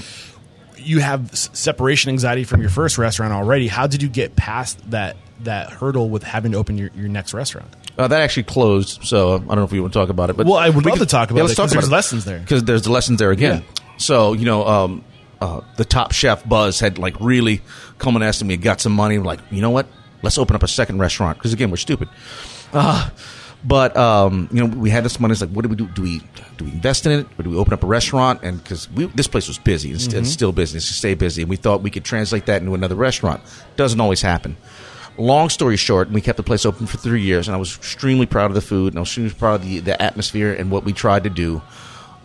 [0.87, 3.67] you have separation anxiety from your first restaurant already.
[3.67, 7.33] How did you get past that that hurdle with having to open your, your next
[7.33, 7.75] restaurant?
[7.97, 10.29] Uh, that actually closed, so uh, I don't know if we want to talk about
[10.29, 10.37] it.
[10.37, 11.71] But Well, I would we love could- to talk about yeah, it, let's talk 'cause
[11.73, 11.95] about there's it.
[11.95, 12.39] lessons there.
[12.39, 13.63] because there's the lessons there again.
[13.65, 13.83] Yeah.
[13.97, 15.03] So you know, um,
[15.41, 17.61] uh, the top chef Buzz had like really
[17.99, 19.87] come and asked me, got some money, like you know what,
[20.21, 22.07] let's open up a second restaurant because again we're stupid.
[22.73, 23.09] Uh,
[23.63, 25.31] but um, you know, we had this money.
[25.31, 25.87] It's like, what do we do?
[25.87, 26.19] Do we
[26.57, 28.41] do we invest in it, or do we open up a restaurant?
[28.43, 30.19] And because this place was busy, it's, Mm-hmm.
[30.19, 32.95] it's still busy, it's stay busy, and we thought we could translate that into another
[32.95, 33.41] restaurant.
[33.75, 34.57] Doesn't always happen.
[35.19, 38.27] Long story short, we kept the place open for three years, and I was extremely
[38.27, 40.83] proud of the food, and I was extremely proud of the, the atmosphere and what
[40.83, 41.61] we tried to do.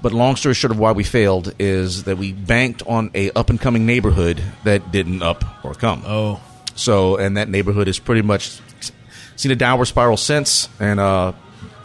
[0.03, 3.49] But long story short of why we failed is that we banked on a up
[3.51, 6.03] and coming neighborhood that didn't up or come.
[6.05, 6.41] Oh,
[6.75, 8.61] So, and that neighborhood is pretty much
[9.37, 11.33] seen a downward spiral since, and uh,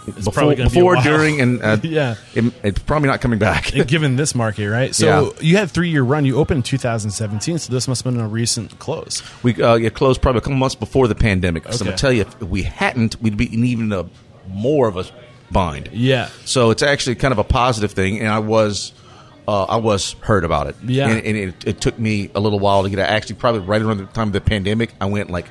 [0.06, 1.04] before, probably gonna be a before while.
[1.04, 2.16] during, and uh, Yeah.
[2.34, 3.72] it, it's probably not coming back.
[3.88, 4.95] given this market, right?
[4.95, 5.41] So Yeah.
[5.41, 6.24] you had three year run.
[6.26, 9.22] You opened in 2017, so this must have been a recent close.
[9.43, 11.64] we uh, it closed probably a couple months before the pandemic.
[11.72, 14.06] So I'm gonna tell you, if we hadn't, we'd be in even a
[14.48, 15.06] more of a
[15.52, 15.89] bind.
[15.91, 16.30] Yeah.
[16.45, 18.93] So it's actually kind of a positive thing, and I was.
[19.50, 21.08] Uh, I was hurt about it, Yeah.
[21.08, 23.00] and, and it, it took me a little while to get.
[23.00, 25.45] Actually, probably right around the time of the pandemic, I went like,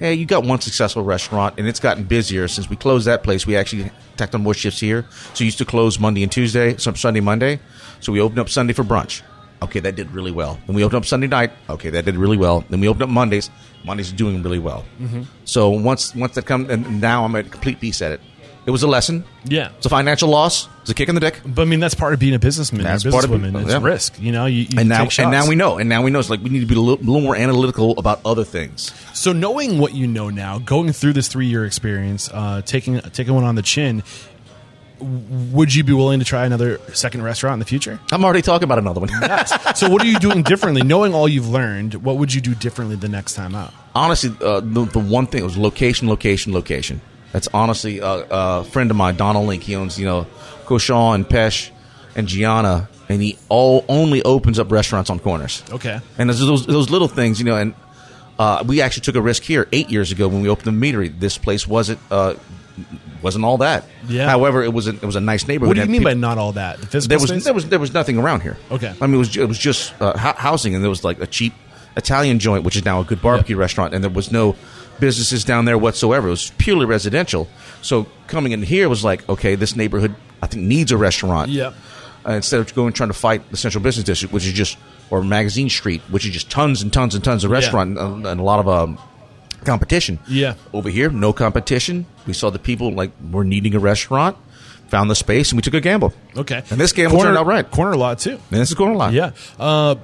[0.00, 3.46] "Hey, you got one successful restaurant, and it's gotten busier since we closed that place.
[3.46, 5.04] We actually tacked on more shifts here.
[5.34, 7.60] So we used to close Monday and Tuesday, some Sunday, Monday.
[8.00, 9.22] So we opened up Sunday for brunch.
[9.62, 10.58] Okay, that did really well.
[10.66, 11.52] Then we opened up Sunday night.
[11.68, 12.64] Okay, that did really well.
[12.70, 13.50] Then we opened up Mondays.
[13.84, 14.84] Mondays are doing really well.
[14.98, 15.22] Mm-hmm.
[15.44, 18.20] So once once that comes, and now I'm at a complete peace at it.
[18.70, 19.24] It was a lesson.
[19.42, 19.72] Yeah.
[19.78, 20.68] It's a financial loss.
[20.82, 21.40] It's a kick in the dick.
[21.44, 23.80] But I mean, that's part of being a businessman That's part of it, It's yeah.
[23.82, 24.14] risk.
[24.20, 25.78] You know, you, you And now, and now we know.
[25.78, 26.20] And now we know.
[26.20, 28.92] It's like we need to be a little, little more analytical about other things.
[29.12, 33.34] So knowing what you know now, going through this three year experience, uh, taking taking
[33.34, 34.04] one on the chin,
[35.00, 37.98] would you be willing to try another second restaurant in the future?
[38.12, 39.08] I'm already talking about another one.
[39.74, 40.82] so what are you doing differently?
[40.82, 43.74] Knowing all you've learned, what would you do differently the next time out?
[43.94, 47.00] honestly, uh, the, the one thing was location, location, location.
[47.32, 49.62] That's honestly uh, a friend of mine, Donald Link.
[49.62, 50.26] He owns, you know,
[50.66, 51.70] Cochon and Peche
[52.16, 55.62] and Gianna, and he all only opens up restaurants on corners.
[55.70, 56.00] Okay.
[56.18, 57.56] And there's those those little things, you know.
[57.56, 57.74] And
[58.38, 61.16] uh, we actually took a risk here eight years ago when we opened the meatery.
[61.18, 62.34] This place wasn't uh,
[63.22, 63.84] wasn't all that.
[64.08, 64.28] Yeah.
[64.28, 65.76] However, it was a, it was a nice neighborhood.
[65.76, 66.80] What do you mean by not all that?
[66.80, 67.44] The physical there was space?
[67.44, 68.56] there was there was nothing around here.
[68.70, 68.92] Okay.
[69.00, 71.52] I mean, it was it was just uh, housing, and there was like a cheap
[71.96, 74.56] Italian joint, which is now a good barbecue restaurant, and there was no
[75.00, 76.28] businesses down there whatsoever.
[76.28, 77.48] It was purely residential.
[77.82, 81.50] So coming in here was like, okay, this neighborhood I think needs a restaurant.
[81.50, 81.74] Yep.
[82.26, 84.76] Uh, instead of going trying to fight the central business district, which is just
[85.10, 87.56] or Magazine Street, which is just tons and tons and tons of Yeah.
[87.56, 88.98] restaurant and, and a lot of um,
[89.64, 90.18] competition.
[90.28, 90.54] Yeah.
[90.72, 92.06] Over here, no competition.
[92.26, 94.36] We saw the people like were needing a restaurant,
[94.88, 96.12] found the space, and we took a gamble.
[96.36, 96.62] Okay.
[96.70, 97.68] And this gamble corner, turned out right.
[97.70, 98.32] Corner lot too.
[98.32, 99.12] And this is corner lot.
[99.12, 99.32] Yeah.
[99.58, 99.96] Uh,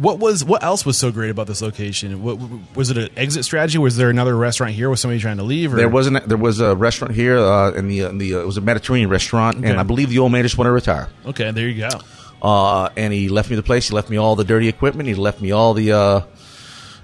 [0.00, 2.22] what was what else was so great about this location?
[2.22, 2.38] What,
[2.74, 3.76] was it an exit strategy?
[3.78, 4.88] Was there another restaurant here?
[4.88, 5.72] Was somebody trying to leave?
[5.74, 5.76] Or?
[5.76, 6.26] There wasn't.
[6.28, 9.10] There was a restaurant here, uh, in the, in the uh, it was a Mediterranean
[9.10, 9.68] restaurant, Okay.
[9.70, 11.08] and I believe the old man just wanted to retire.
[11.26, 12.00] Okay, there you go.
[12.42, 13.88] Uh, and he left me the place.
[13.88, 15.06] He left me all the dirty equipment.
[15.08, 16.20] He left me all the uh,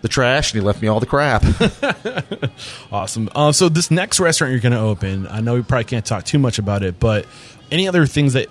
[0.01, 1.45] the trash, and he left me all the crap.
[2.93, 3.29] Awesome.
[3.35, 6.25] Uh, so this next restaurant you're going to open, I know we probably can't talk
[6.25, 7.27] too much about it, but
[7.71, 8.49] any other things that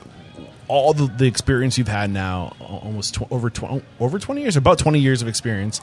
[0.67, 4.79] all the, the experience you've had now, almost tw- over tw- over 20 years, about
[4.79, 5.81] 20 years of experience.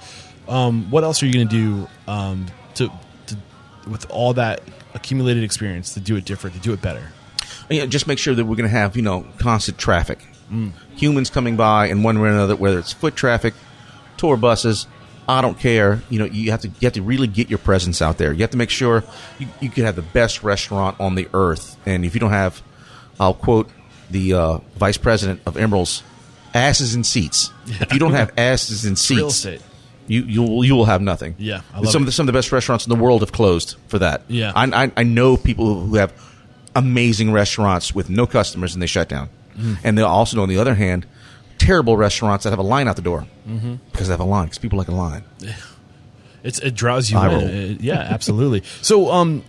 [0.48, 2.90] Um, what else are you going to do um, to,
[3.26, 3.36] to
[3.88, 4.62] with all that
[4.94, 7.12] accumulated experience to do it different, to do it better?
[7.70, 10.26] you know, just make sure that we're going to have you know constant traffic,
[10.94, 13.54] humans coming by in one way or another, whether it's foot traffic,
[14.16, 14.86] tour buses.
[15.28, 16.02] I don't care.
[16.10, 18.32] You know, you have to you have to really get your presence out there.
[18.32, 19.04] You have to make sure
[19.38, 21.76] you, you can have the best restaurant on the earth.
[21.86, 22.62] And if you don't have,
[23.20, 23.70] I'll quote
[24.12, 26.02] the uh, vice president of Emeril's,
[26.54, 27.50] asses in seats.
[27.66, 29.62] If you don't have asses in seats, estate.
[30.06, 31.34] You you will you will have nothing.
[31.38, 33.32] Yeah, I love some of the, some of the best restaurants in the world have
[33.32, 34.22] closed for that.
[34.28, 34.52] Yeah.
[34.54, 36.12] I I, I know people who have
[36.74, 39.74] amazing restaurants with no customers and they shut down, Mm-hmm.
[39.84, 41.06] and they also know on the other hand,
[41.58, 43.74] terrible restaurants that have a line out the door Mm-hmm.
[43.92, 45.22] because they have a line because people like a line.
[46.42, 47.24] It's it draws you in.
[47.24, 48.62] Uh, yeah, absolutely.
[48.80, 49.44] So, um,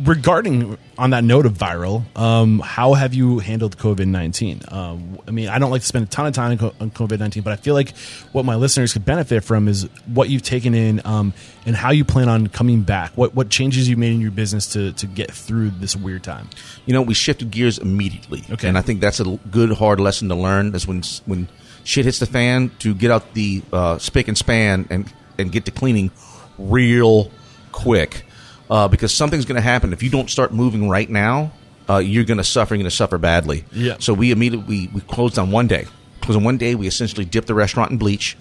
[0.00, 4.60] regarding on that note of viral, um, how have you handled COVID nineteen?
[4.68, 7.42] Um, I mean, I don't like to spend a ton of time on COVID nineteen,
[7.42, 7.96] but I feel like
[8.32, 11.32] what my listeners could benefit from is what you've taken in um,
[11.66, 13.12] and how you plan on coming back.
[13.16, 16.48] What what changes you made in your business to to get through this weird time?
[16.88, 18.42] you know, we shifted gears immediately.
[18.50, 18.66] Okay.
[18.66, 21.46] And I think that's a good, hard lesson to learn is when, when
[21.84, 25.66] shit hits the fan to get out the uh, spick and span and, and get
[25.66, 26.10] to cleaning
[26.58, 27.30] real
[27.72, 28.24] quick.
[28.70, 29.92] Uh, because something's going to happen.
[29.92, 31.52] If you don't start moving right now,
[31.88, 32.74] uh, you're going to suffer.
[32.74, 33.64] You're going to suffer badly.
[33.72, 33.96] Yeah.
[33.98, 35.86] So we immediately, we, we closed on one day.
[36.20, 36.74] Closed on one day.
[36.74, 38.36] We essentially dipped the restaurant in bleach.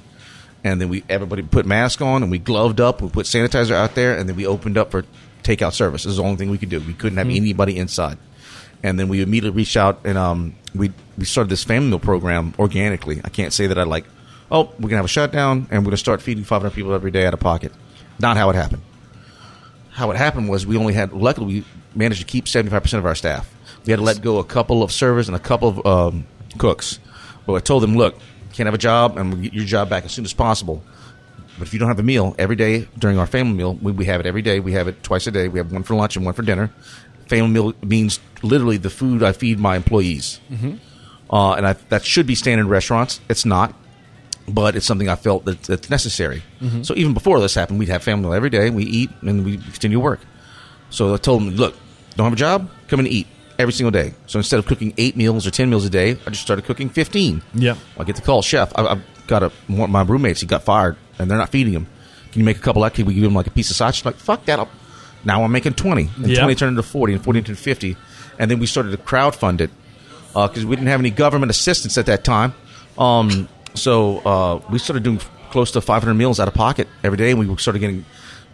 [0.64, 3.02] And then we everybody put masks on and we gloved up.
[3.02, 5.06] We put sanitizer out there, and then we opened up for
[5.44, 6.04] takeout service.
[6.04, 6.80] This is the only thing we could do.
[6.82, 8.18] We couldn't have anybody inside.
[8.84, 12.54] And then we immediately reached out and um, we we started this family meal program
[12.60, 13.22] organically.
[13.24, 14.06] I can't say that I like,
[14.52, 17.26] oh, we're gonna have a shutdown and we're gonna start feeding 500 people every day
[17.26, 17.72] out of pocket.
[18.20, 18.84] Not how it happened.
[19.98, 23.08] How it happened was we only had luckily we managed to keep 75 percent of
[23.08, 23.52] our staff.
[23.84, 26.28] We had to let go a couple of servers and a couple of um,
[26.60, 27.00] cooks.
[27.48, 29.90] But I told them, look, you can't have a job and we'll get your job
[29.90, 30.84] back as soon as possible.
[31.58, 34.06] But if you don't have a meal every day during our family meal, we, we
[34.06, 34.60] have it every day.
[34.60, 35.48] We have it twice a day.
[35.48, 36.72] We have one for lunch and one for dinner.
[37.26, 40.76] Family meal means literally the food I feed my employees, mm-hmm.
[41.34, 43.20] uh, and I, that should be standard restaurants.
[43.30, 43.74] It's not,
[44.48, 46.44] but it's something I felt that, that's necessary.
[46.84, 48.70] So even before this happened, we'd have family every day.
[48.70, 50.20] We eat and we continue work.
[50.90, 51.76] So I told them, look,
[52.16, 53.28] don't have a job, come and eat
[53.60, 54.14] every single day.
[54.28, 56.90] So instead of cooking eight meals or ten meals a day, I just started cooking
[56.90, 57.42] fifteen.
[57.54, 57.76] Yeah.
[57.98, 58.72] I get the call, chef.
[58.78, 60.40] I, I've got a one of my roommates.
[60.42, 61.88] He got fired, and they're not feeding him.
[62.32, 62.82] Can you make a couple?
[62.82, 64.06] Like, can we give him like a piece of sausage?
[64.06, 64.60] Like, fuck that.
[64.60, 64.70] I'll,
[65.26, 66.40] now I'm making twenty, and Yeah.
[66.40, 67.98] twenty turned into forty, and forty into fifty,
[68.40, 69.72] and then we started to crowdfund it
[70.34, 72.54] because we didn't have any government assistance at that time.
[72.98, 75.20] Um, so uh, we started doing
[75.52, 78.06] close to 500 meals out of pocket every day, and we started getting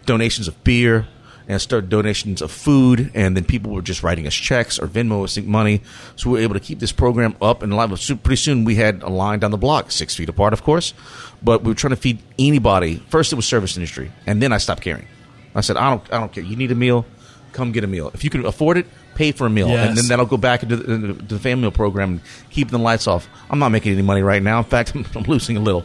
[0.06, 1.06] donations of beer
[1.46, 5.24] and started donations of food, and then people were just writing us checks or Venmo
[5.24, 5.82] us money.
[6.16, 7.90] So we were able to keep this program up and alive.
[8.22, 10.94] Pretty soon we had a line down the block, six feet apart, of course,
[11.42, 12.96] but we were trying to feed anybody.
[13.08, 15.06] First it was service industry, and then I stopped caring.
[15.54, 16.42] I said, I don't, I don't care.
[16.42, 17.04] You need a meal,
[17.52, 18.10] come get a meal.
[18.14, 20.76] If you can afford it, pay for a meal, and then that'll go back into
[20.76, 23.28] the, into the family meal program and keeping the lights off.
[23.50, 24.58] I'm not making any money right now.
[24.58, 25.84] In fact, I'm, I'm losing a little,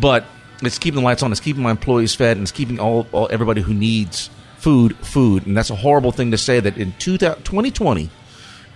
[0.00, 0.24] but
[0.62, 1.32] it's keeping the lights on.
[1.32, 5.46] It's keeping my employees fed, and it's keeping all, all everybody who needs food food.
[5.46, 8.10] And that's a horrible thing to say that in 2020,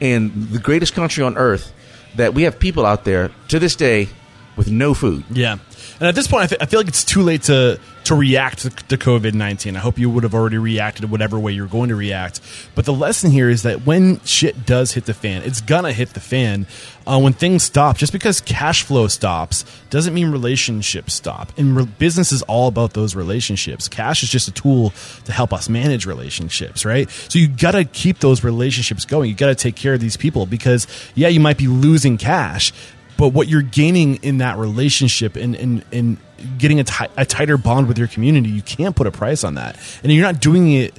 [0.01, 1.73] in the greatest country on earth,
[2.17, 4.09] that we have people out there to this day
[4.57, 5.25] with no food.
[5.31, 5.59] Yeah,
[6.01, 8.61] and at this point, I, th- I feel like it's too late to to react
[8.61, 9.77] to, to COVID nineteen.
[9.77, 12.41] I hope you would have already reacted whatever way you're going to react.
[12.75, 16.15] But the lesson here is that when shit does hit the fan, it's gonna hit
[16.15, 16.67] the fan.
[17.07, 21.51] Uh, when things stop, just because cash flow stops doesn't mean relationships stop.
[21.57, 23.89] And re- business is all about those relationships.
[23.89, 24.93] Cash is just a tool
[25.25, 27.11] to help us manage relationships, right?
[27.11, 29.31] So you gotta keep those relationships going.
[29.31, 32.73] You gotta take care of these people because yeah, you might be losing cash,
[33.19, 36.17] but what you're gaining in that relationship and and, and
[36.57, 39.77] getting a tighter bond with your community, you can't put a price on that.
[40.03, 40.95] And you're not doing it.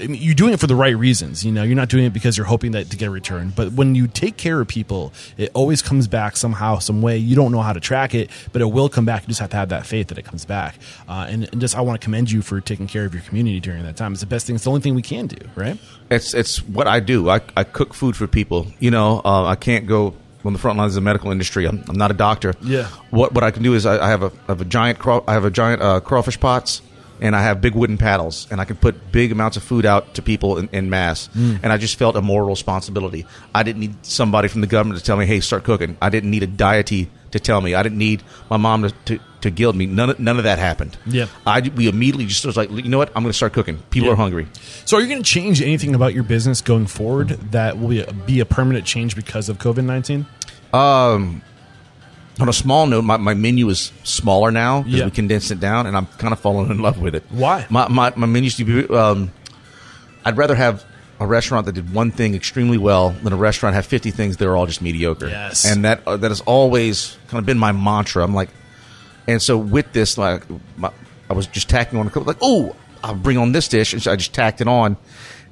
[0.00, 1.44] I mean, you're doing it for the right reasons.
[1.44, 3.52] You know, you're not doing it because you're hoping that to get a return.
[3.54, 7.16] But when you take care of people, it always comes back somehow, some way.
[7.16, 9.22] You don't know how to track it, but it will come back.
[9.22, 10.78] You just have to have that faith that it comes back.
[11.08, 13.60] Uh, and, and just, I want to commend you for taking care of your community
[13.60, 14.12] during that time.
[14.12, 14.56] It's the best thing.
[14.56, 15.78] It's the only thing we can do, right?
[16.10, 17.30] It's it's what I do.
[17.30, 18.66] I, I cook food for people.
[18.80, 21.66] You know, uh, I can't go on the front lines of the medical industry.
[21.66, 22.54] I'm, I'm not a doctor.
[22.62, 22.88] Yeah.
[23.10, 25.22] What what I can do is I, I have a I have a giant craw,
[25.26, 26.82] I have a giant uh, crawfish pots.
[27.20, 30.14] And I have big wooden paddles, and I can put big amounts of food out
[30.14, 31.28] to people in, in mass.
[31.34, 33.24] And I just felt a moral responsibility.
[33.54, 36.32] I didn't need somebody from the government to tell me, "Hey, start cooking." I didn't
[36.32, 37.74] need a deity to tell me.
[37.74, 39.86] I didn't need my mom to, to, to gild me.
[39.86, 40.96] None of, none of that happened.
[41.06, 41.26] Yeah.
[41.46, 43.10] I we immediately just was like, you know what?
[43.14, 43.78] I'm going to start cooking.
[43.90, 44.14] People Yeah.
[44.14, 44.46] are hungry.
[44.86, 48.00] So, are you going to change anything about your business going forward that will be
[48.02, 50.26] a, be a permanent change because of COVID 19?
[50.72, 51.42] Um,
[52.40, 55.04] on a small note, my, my menu is smaller now because Yeah.
[55.04, 57.22] we condensed it down, and I'm kind of falling in love with it.
[57.30, 57.66] Why?
[57.70, 58.92] My my, my menu used to be.
[58.94, 59.30] Um,
[60.24, 60.84] I'd rather have
[61.20, 64.48] a restaurant that did one thing extremely well than a restaurant have 50 things that
[64.48, 65.28] are all just mediocre.
[65.28, 65.64] Yes.
[65.64, 68.24] and that uh, that has always kind of been my mantra.
[68.24, 68.50] I'm like,
[69.26, 70.44] and so with this, like,
[70.76, 70.90] my,
[71.30, 72.24] I was just tacking on a couple.
[72.24, 74.96] Like, oh, I'll bring on this dish, and so I just tacked it on,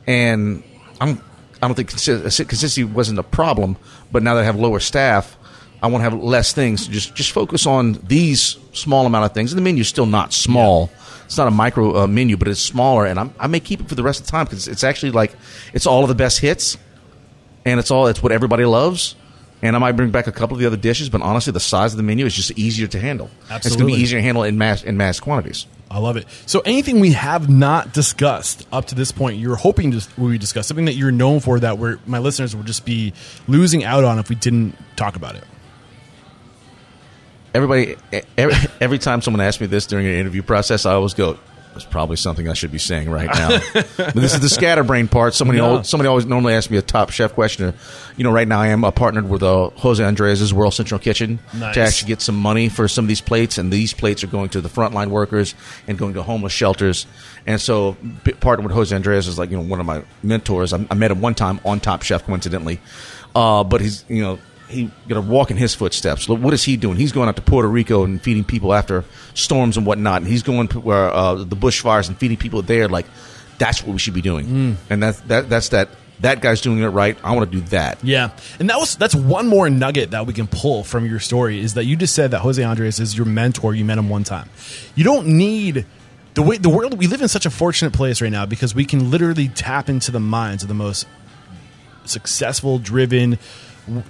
[0.07, 0.63] and
[1.01, 1.23] I'm.
[1.63, 3.77] I don't think consi- consistency wasn't a problem,
[4.11, 5.37] but now that I have lower staff,
[5.81, 6.89] I want to have less things.
[6.89, 9.53] Just just focus on these small amount of things.
[9.53, 10.91] And the menu's still not small.
[11.25, 13.07] It's not a micro uh, menu, but it's smaller.
[13.07, 15.13] And I'm, I may keep it for the rest of the time because it's actually
[15.13, 15.35] like
[15.73, 16.77] it's all of the best hits,
[17.65, 19.17] and it's all it's what everybody loves.
[19.65, 21.93] And I might bring back a couple of the other dishes, but honestly, the size
[21.93, 23.31] of the menu is just easier to handle.
[23.43, 23.57] Absolutely.
[23.57, 25.67] It's going to be easier to handle in mass in mass quantities.
[25.93, 26.27] I love it.
[26.47, 30.67] So, anything we have not discussed up to this point, you're hoping to we discuss
[30.67, 33.13] something that you're known for that we're, my listeners would just be
[33.47, 35.45] losing out on if we didn't talk about it.
[37.55, 37.97] Everybody
[38.39, 41.39] every, every time someone asks me this during an interview process i always go
[41.73, 43.59] there's probably something i should be saying right now.
[43.73, 45.33] But this is the scatterbrain part.
[45.33, 45.67] Somebody No.
[45.71, 47.73] always, somebody always normally asks me a top chef question.
[48.19, 51.39] You know right now i am uh, partnered with uh, jose andres' world central kitchen
[51.55, 51.75] Nice.
[51.75, 54.51] to actually get some money for some of these plates and these plates are going
[54.51, 55.55] to the frontline workers
[55.89, 57.07] and going to homeless shelters.
[57.47, 60.75] And so p- partnered with jose andres is like you know one of my mentors.
[60.75, 62.81] I, I met him one time on top chef coincidentally.
[63.35, 64.39] Uh, but he's you know
[64.73, 66.29] he gonna walk in his footsteps.
[66.29, 66.97] Look, What is he doing?
[66.97, 69.05] He's going out to Puerto Rico and feeding people after
[69.35, 70.23] storms and whatnot.
[70.23, 72.89] And he's going to where uh, the bushfires and feeding people there.
[72.89, 73.07] Like
[73.59, 74.77] that's what we should be doing.
[74.91, 75.89] And that's that that's that
[76.21, 77.17] that guy's doing it right.
[77.25, 77.99] I want to do that.
[78.03, 81.59] Yeah, and that was that's one more nugget that we can pull from your story
[81.61, 83.75] is that you just said that Jose Andres is your mentor.
[83.75, 84.49] You met him one time.
[84.95, 85.85] You don't need
[86.35, 88.85] the way the world we live in such a fortunate place right now because we
[88.85, 91.07] can literally tap into the minds of the most
[92.05, 93.39] successful, driven,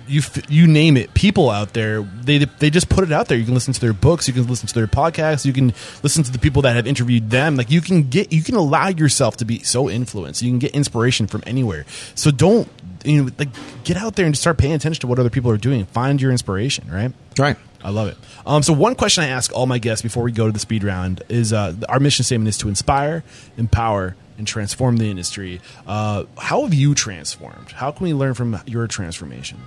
[0.07, 2.03] you you name it, people out there.
[2.03, 3.39] They they just put it out there.
[3.39, 6.23] You can listen to their books, you can listen to their podcasts, you can listen
[6.25, 7.57] to the people that have interviewed them.
[7.57, 10.43] Like you can get you can allow yourself to be so influenced.
[10.43, 11.87] You can get inspiration from anywhere.
[12.14, 12.68] So don't
[13.05, 13.49] you know like
[13.85, 15.85] get out there and start paying attention to what other people are doing.
[15.87, 17.12] Find your inspiration, right?
[17.39, 17.57] Right.
[17.85, 18.16] I love it.
[18.47, 20.85] Um, so one question I ask all my guests before we go to the speed
[20.85, 23.25] round is: uh, our mission statement is to inspire,
[23.57, 25.61] empower, and transform the industry.
[25.86, 27.70] Uh, how have you transformed?
[27.70, 29.61] How can we learn from your transformation?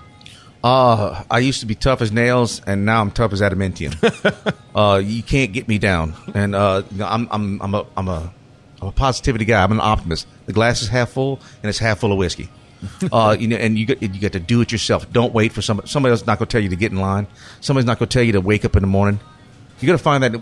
[0.61, 3.95] Uh, I used to be tough as nails, and now I'm tough as adamantium.
[4.75, 8.07] uh, you can't get me down, and uh, you know, I'm I'm I'm a I'm
[8.09, 8.33] a
[8.81, 9.63] I'm a positivity guy.
[9.63, 10.27] I'm an optimist.
[10.45, 12.49] The glass is half full, and it's half full of whiskey.
[13.13, 15.09] uh, you know, and you got you got to do it yourself.
[15.13, 15.87] Don't wait for somebody.
[15.87, 17.27] Somebody else not going to tell you to get in line.
[17.61, 19.21] Somebody's not going to tell you to wake up in the morning.
[19.79, 20.35] You got to find that.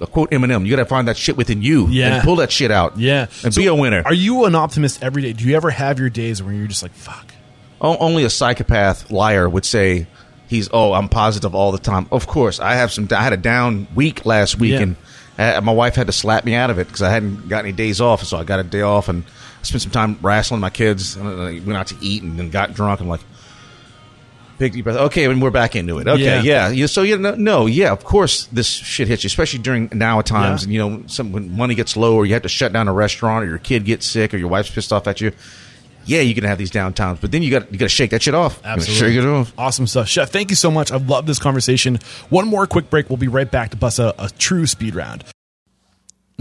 [0.00, 0.64] A quote Eminem.
[0.66, 2.14] You got to find that shit within you Yeah.
[2.16, 2.98] and pull that shit out.
[2.98, 4.02] Yeah, and So be a winner.
[4.04, 5.32] Are you an optimist every day?
[5.32, 7.32] Do you ever have your days where you're just like, "Fuck"?
[7.80, 10.06] Only a psychopath liar would say
[10.48, 12.06] he's oh I'm positive all the time.
[12.12, 13.08] Of course, I have some.
[13.10, 14.80] I had a down week last week, Yeah.
[14.80, 14.96] and
[15.38, 17.72] uh, my wife had to slap me out of it because I hadn't got any
[17.72, 18.22] days off.
[18.24, 21.16] So I got a day off and I spent some time wrestling my kids.
[21.16, 23.00] And I went out to eat and then got drunk.
[23.00, 23.22] I'm like.
[24.62, 24.96] Big deep breath.
[24.96, 26.06] Okay, and we're back into it.
[26.06, 26.40] Okay, Yeah.
[26.42, 26.68] yeah.
[26.68, 26.86] yeah.
[26.86, 27.90] So you know, no, yeah.
[27.90, 30.62] Of course, this shit hits you, especially during now times.
[30.62, 30.64] Yeah.
[30.66, 32.92] And you know, some when money gets low, or you have to shut down a
[32.92, 35.32] restaurant, or your kid gets sick, or your wife's pissed off at you.
[36.04, 38.10] Yeah, you can have these down times, but then you got you got to shake
[38.10, 38.58] that shit off.
[38.58, 39.14] You gotta Absolutely.
[39.14, 39.52] shake it off.
[39.58, 40.06] Awesome stuff.
[40.06, 40.92] Chef, thank you so much.
[40.92, 41.98] I love this conversation.
[42.30, 43.10] One more quick break.
[43.10, 45.24] We'll be right back to bust a, a true speed round.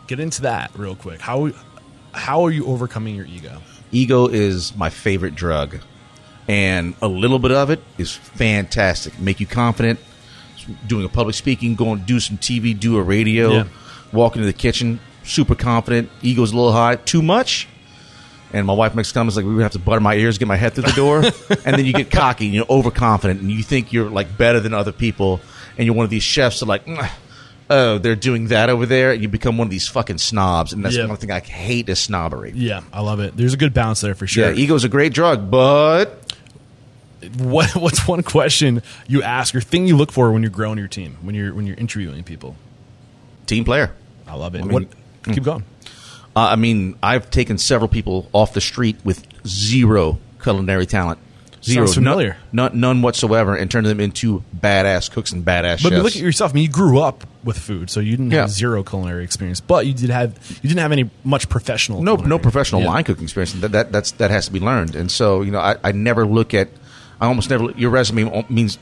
[0.09, 1.21] Get into that real quick.
[1.21, 1.53] How
[2.13, 3.63] how are you overcoming your ego?
[3.93, 5.79] Ego is my favorite drug,
[6.49, 9.21] and a little bit of it is fantastic.
[9.21, 10.01] Make you confident.
[10.89, 13.65] Doing a public speaking, going to do some TV, do a radio, Yeah.
[14.13, 16.11] Walk into the kitchen, super confident.
[16.23, 16.97] Ego's a little high.
[16.97, 17.69] Too much,
[18.53, 20.57] and my wife makes comments like we would have to butter my ears, get my
[20.57, 21.19] head through the door,
[21.65, 24.75] and then you get cocky and you're overconfident and you think you're like better than
[24.75, 25.41] other people,
[25.79, 26.87] and you're one of these chefs that like.
[26.87, 27.09] "Mm,
[27.73, 29.13] Oh, they're doing that over there.
[29.13, 31.07] And you become one of these fucking snobs, and that's Yeah.
[31.07, 32.51] one thing I hate is snobbery.
[32.53, 33.37] Yeah, I love it.
[33.37, 34.51] There's a good balance there for sure.
[34.51, 36.35] Yeah, ego's a great drug, but
[37.39, 40.89] what what's one question you ask or thing you look for when you're growing your
[40.89, 42.57] team when you're when you're interviewing people?
[43.47, 43.93] team player.
[44.31, 44.59] I love it.
[44.61, 45.35] I mean- what?
[45.35, 45.65] Keep going.
[46.35, 51.19] Uh, I mean, I've taken several people off the street with zero culinary talent.
[51.63, 52.39] Zero, Sounds familiar.
[52.53, 56.03] None, none, none whatsoever, and turned them into badass cooks and badass But chefs.
[56.03, 56.53] look at yourself.
[56.53, 58.43] I mean, you grew up with food, so you didn't Yeah.
[58.43, 61.99] have zero culinary experience, but you did have you didn't have any much professional.
[62.03, 62.29] no, culinary.
[62.31, 62.89] no professional Yeah.
[62.89, 63.53] line cooking experience.
[63.53, 64.95] That, that that's that has to be learned.
[64.95, 66.71] And so, you know, I, I never look at.
[67.21, 67.73] I almost never.
[67.73, 68.79] Your resume means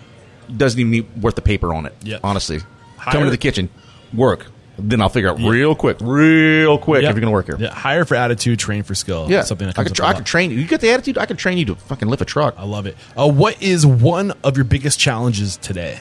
[0.57, 1.97] doesn't even mean worth the paper on it.
[2.05, 2.19] Yeah.
[2.23, 2.61] honestly,
[2.99, 3.71] Hire- come into the kitchen,
[4.15, 4.47] work.
[4.81, 7.09] Then I'll figure out real quick, real quick Yeah.
[7.11, 7.57] if you're going to work here.
[7.59, 9.27] Yeah, hire for attitude, train for skill.
[9.29, 10.59] Yeah, something that I could, I could train you.
[10.59, 11.19] You get the attitude.
[11.19, 12.55] I could train you to fucking lift a truck.
[12.57, 12.97] I love it.
[13.19, 16.01] Uh, what is one of your biggest challenges today?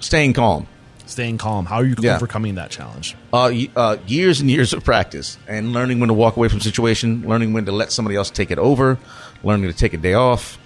[0.00, 0.66] Staying calm.
[1.06, 1.66] Staying calm.
[1.66, 2.16] How are you Yeah.
[2.16, 3.14] overcoming that challenge?
[3.32, 6.62] Uh, uh, years and years of practice and learning when to walk away from a
[6.62, 8.98] situation, learning when to let somebody else take it over,
[9.42, 10.58] learning to take a day off,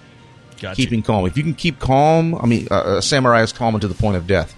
[0.61, 0.75] Gotcha.
[0.75, 1.25] keeping calm.
[1.25, 4.17] If you can keep calm, I mean, uh, a samurai is calm to the point
[4.17, 4.53] of death.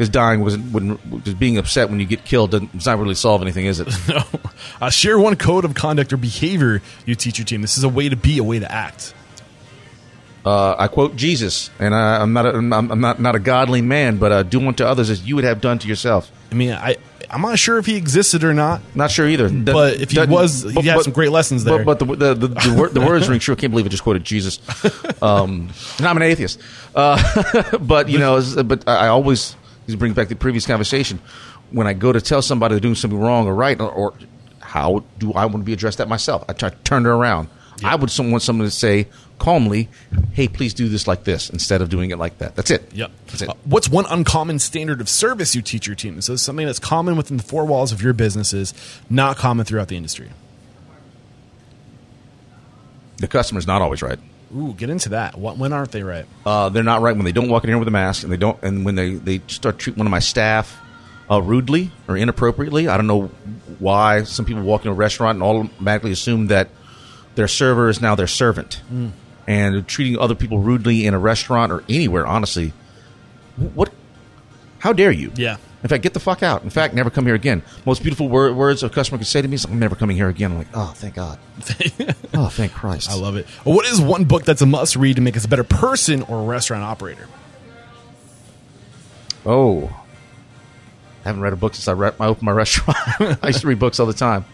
[0.00, 3.42] Because dying wasn't, wouldn't, being upset when you get killed doesn't, does not really solve
[3.42, 3.88] anything, is it?
[4.08, 4.22] no.
[4.80, 7.60] Uh, share one code of conduct or behavior you teach your team.
[7.60, 9.12] This is a way to be, a way to act.
[10.46, 14.16] uh, I quote Jesus, and I, I'm not, a, I'm, not, not a godly man,
[14.16, 16.32] but uh, do unto others as you would have done to yourself.
[16.50, 16.96] I mean, I
[17.30, 18.80] I'm not sure if he existed or not.
[18.94, 19.48] Not sure either.
[19.48, 21.84] But if he was, he had some great lessons there.
[21.84, 23.54] But, but the, the, the, the, word, the words ring true.
[23.54, 24.60] I can't believe I just quoted Jesus.
[25.22, 25.68] Um,
[25.98, 26.58] and I'm an atheist.
[26.94, 29.54] Uh, but, you know, but I always
[29.90, 31.20] this brings back the previous conversation.
[31.70, 34.14] When I go to tell somebody they're doing something wrong or right, or, or
[34.60, 36.44] how do I want to be addressed that myself?
[36.48, 37.48] I try to turn it around.
[37.82, 39.08] I would want someone to say
[39.38, 39.88] calmly,
[40.32, 42.54] hey, please do this like this instead of doing it like that.
[42.54, 42.92] That's it.
[42.92, 43.10] Yep.
[43.26, 43.48] That's it.
[43.48, 46.20] Uh, what's one uncommon standard of service you teach your team?
[46.20, 48.74] So something that's common within the four walls of your businesses,
[49.08, 50.30] not common throughout the industry.
[53.20, 54.18] the customer's not always right.
[54.56, 55.38] Ooh, get into that.
[55.38, 56.26] What, when aren't they right?
[56.44, 58.36] Uh, they're not right when they don't walk in here with a mask, and they
[58.36, 60.76] don't, and when they they start treating one of my staff
[61.30, 62.88] uh, rudely or inappropriately.
[62.88, 63.30] I don't know
[63.78, 66.68] why some people walk into a restaurant and automatically assume that
[67.36, 68.82] their server is now their servant,
[69.46, 72.26] and treating other people rudely in a restaurant or anywhere.
[72.26, 72.72] Honestly,
[73.56, 73.92] what?
[74.80, 75.30] How dare you?
[75.36, 75.58] Yeah.
[75.82, 76.62] In fact, get the fuck out.
[76.62, 77.62] In fact, never come here again.
[77.86, 80.28] Most beautiful wor- words a customer could say to me is, "I'm never coming here
[80.28, 81.38] again." I'm like, oh, thank God.
[82.34, 83.10] oh, thank Christ.
[83.10, 83.46] I love it.
[83.64, 86.44] What is one book that's a must read to make us a better person or
[86.44, 87.26] restaurant operator?
[89.46, 89.86] Oh,
[91.24, 92.98] I haven't read a book since I, re- I opened my restaurant.
[93.42, 94.44] I used to read books all the time.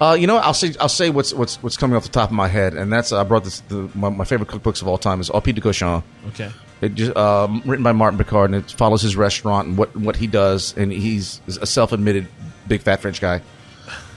[0.00, 0.44] Uh, you know, what?
[0.44, 2.90] I'll say I'll say what's what's what's coming off the top of my head, and
[2.92, 3.60] that's I brought this.
[3.68, 6.02] The, my, my favorite cookbooks of all time is Au Pied de Cochon.
[6.28, 6.50] Okay.
[6.80, 10.16] It just um, written by Martin Picard, and it follows his restaurant and what what
[10.16, 12.26] he does, and he's a self-admitted
[12.66, 13.42] big fat French guy.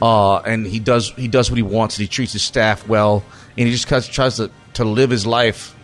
[0.02, 3.24] Uh, and he does he does what he wants, and he treats his staff well,
[3.58, 5.76] and he just tries, tries to to live his life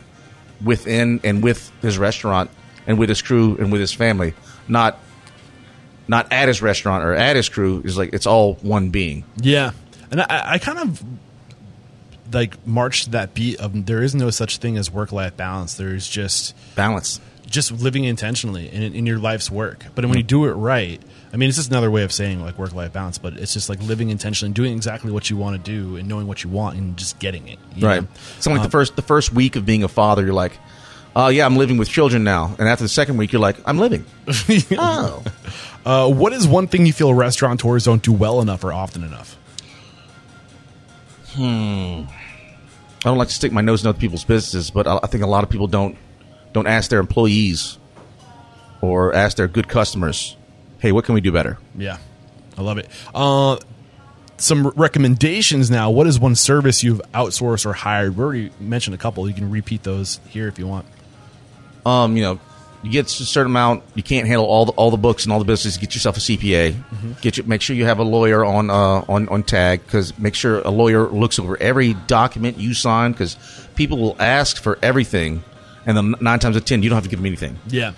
[0.63, 2.49] within and with his restaurant
[2.87, 4.33] and with his crew and with his family,
[4.67, 4.99] not
[6.07, 7.81] not at his restaurant or at his crew.
[7.83, 9.25] Is like it's all one being.
[9.41, 9.71] Yeah,
[10.11, 11.03] and I, I kind of
[12.31, 15.73] like marched that beat of there is no such thing as work life balance.
[15.75, 17.19] There's just Balance.
[17.49, 19.85] just living intentionally in, in your life's work.
[19.95, 21.01] But when you do it right,
[21.33, 23.17] I mean, it's just another way of saying like work life balance.
[23.17, 26.07] But it's just like living intentionally, and doing exactly what you want to do, and
[26.07, 27.59] knowing what you want, and just getting it.
[27.75, 28.01] you Right.
[28.01, 28.07] know?
[28.39, 30.53] So like Um, the first the first week of being a father, you're like,
[31.15, 32.55] oh yeah, I'm living with children now.
[32.59, 34.05] And after the second week, you're like, I'm living.
[34.77, 35.23] oh.
[35.85, 39.35] Uh, what is one thing you feel restaurateurs don't do well enough or often enough?
[42.99, 45.23] I don't like to stick my nose in other people's businesses, but I, I think
[45.23, 45.97] a lot of people don't
[46.53, 47.77] don't ask their employees
[48.81, 50.35] or ask their good customers,
[50.79, 51.57] hey, what can we do better?
[51.75, 51.97] Yeah,
[52.57, 52.87] I love it.
[53.13, 53.57] Uh,
[54.37, 55.91] some recommendations now.
[55.91, 58.15] What is one service you've outsourced or hired?
[58.17, 59.27] We already mentioned a couple.
[59.27, 60.85] You can repeat those here if you want.
[61.85, 62.39] um, you know,
[62.81, 63.83] you get a certain amount.
[63.95, 65.77] You can't handle all the all the books and all the business.
[65.77, 67.21] Get yourself a CPA.
[67.21, 70.35] Get you, make sure you have a lawyer on uh, on on tag because make
[70.35, 73.35] sure a lawyer looks over every document you sign because
[73.75, 75.43] people will ask for everything,
[75.85, 77.57] and then nine times out of ten you don't have to give them anything.
[77.67, 77.93] Yeah.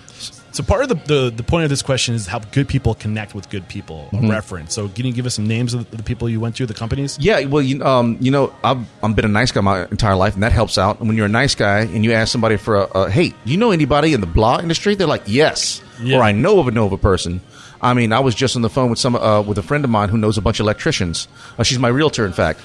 [0.54, 3.34] So part of the, the, the point of this question is how good people connect
[3.34, 4.10] with good people.
[4.12, 4.74] A reference.
[4.74, 7.18] So can you give us some names of the, people you went to, the companies?
[7.20, 10.34] Yeah, well, you, um, you know, I've, I've been a nice guy my entire life,
[10.34, 11.00] and that helps out.
[11.00, 13.36] And when you're a nice guy and you ask somebody for a, a hey, do
[13.52, 14.96] you know anybody in the blah industry?
[14.96, 16.18] They're like, yes, Yeah.
[16.18, 17.40] or I know of a Nova person.
[17.82, 19.90] I mean, I was just on the phone with some uh, with a friend of
[19.90, 21.28] mine who knows a bunch of electricians.
[21.58, 22.60] Uh, she's my realtor, in fact.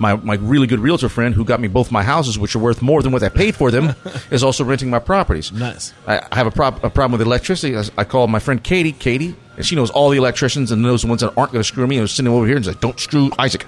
[0.00, 2.80] My, my really good realtor friend who got me both my houses, which are worth
[2.80, 3.94] more than what I paid for them,
[4.30, 5.52] is also renting my properties.
[5.52, 5.92] Nice.
[6.06, 7.76] I, I have a, prob- a problem with electricity.
[7.76, 8.92] I, I call my friend Katie.
[8.92, 11.68] Katie, and she knows all the electricians and knows the ones that aren't going to
[11.68, 11.96] screw me.
[11.96, 13.66] And was sitting over here and like, "Don't screw Isaac."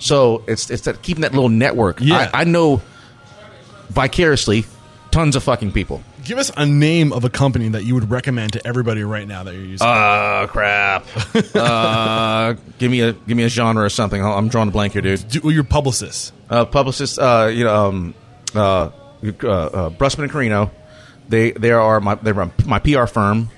[0.00, 2.00] So it's it's that keeping that little network.
[2.00, 2.30] Yeah.
[2.34, 2.82] I, I know
[3.90, 4.64] vicariously
[5.10, 6.02] tons of fucking people.
[6.30, 9.42] Give us a name of a company that you would recommend to everybody right now
[9.42, 9.84] that you're using.
[9.84, 11.04] Uh crap.
[11.56, 14.24] uh, give me a give me a genre or something.
[14.24, 15.26] I'm drawing a blank here, dude.
[15.26, 16.32] Do, your publicist.
[16.48, 18.14] Uh, publicist, uh, you know, um,
[18.54, 18.90] uh, uh,
[19.24, 20.70] uh, Brustman and Carrino.
[21.28, 23.50] They they are my they're my PR firm.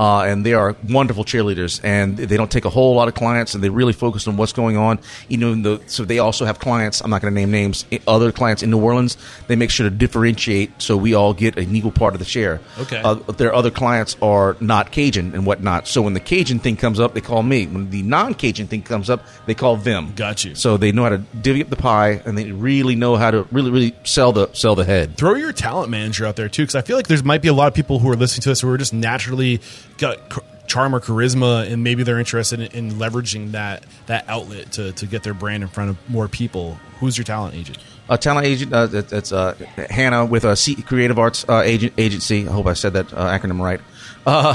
[0.00, 3.54] Uh, and they are wonderful cheerleaders, and they don't take a whole lot of clients,
[3.54, 4.98] and they really focus on what's going on.
[5.28, 7.02] Even though, so they also have clients.
[7.02, 7.84] I'm not going to name names.
[8.08, 11.76] Other clients in New Orleans, they make sure to differentiate so we all get an
[11.76, 12.62] equal part of the share.
[12.78, 13.02] Okay.
[13.04, 15.86] Uh, their other clients are not Cajun and whatnot.
[15.86, 17.66] So when the Cajun thing comes up, they call me.
[17.66, 20.14] When the non-Cajun thing comes up, they call them.
[20.16, 20.54] Got you.
[20.54, 23.46] So they know how to divvy up the pie, and they really know how to
[23.52, 25.18] really, really sell the sell the head.
[25.18, 27.52] throw your talent manager out there too because i feel like there's might be a
[27.52, 29.60] lot of people who are listening to this who are just naturally
[30.00, 34.92] got charm or charisma and maybe they're interested in, in leveraging that that outlet to,
[34.92, 37.76] to get their brand in front of more people who's your talent agent
[38.08, 38.72] A talent agent.
[38.72, 39.54] Uh, that, that's uh,
[39.88, 42.48] Hannah with a C- Creative Arts uh, agent, agency.
[42.48, 43.80] I hope I said that uh, acronym right.
[44.26, 44.54] Uh,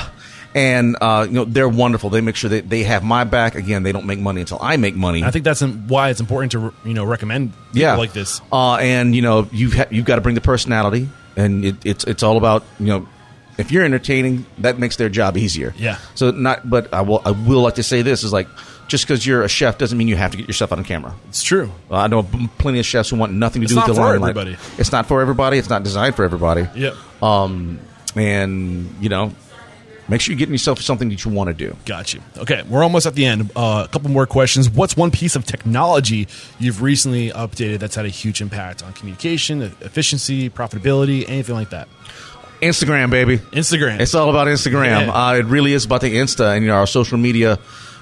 [0.53, 2.09] and uh, you know they're wonderful.
[2.09, 3.55] They make sure that they have my back.
[3.55, 5.23] Again, they don't make money until I make money.
[5.23, 8.75] i think that's why it's important to you know recommend people yeah, like this Uh,
[8.75, 12.23] and you know you've ha- you've got to bring the personality, and it, it's it's
[12.23, 13.07] all about you know
[13.57, 15.73] if you're entertaining, that makes their job easier.
[15.77, 15.97] Yeah.
[16.15, 18.47] So not, but I will I will like to say this is like
[18.87, 21.15] just because you're a chef doesn't mean you have to get yourself on camera.
[21.29, 22.21] it's true Uh, I know
[22.59, 24.37] plenty of chefs who want nothing to It's do with the for limelight.
[24.37, 24.57] everybody.
[24.77, 25.57] It's not for everybody.
[25.57, 26.67] It's not designed for everybody.
[26.75, 27.79] yep Um,
[28.15, 29.33] and you know,
[30.07, 31.75] make sure you're getting yourself something that you want to do.
[31.85, 32.21] Got you.
[32.37, 33.51] Okay, we're almost at the end.
[33.55, 34.69] Uh, a couple more questions.
[34.69, 36.27] What's one piece of technology
[36.59, 41.87] you've recently updated that's had a huge impact on communication, efficiency, profitability, anything like that?
[42.67, 43.37] Instagram, baby.
[43.37, 43.99] Instagram.
[43.99, 45.07] It's all about Instagram.
[45.07, 45.11] Yeah.
[45.27, 47.59] Uh, it really is about the Insta, and you know, our social media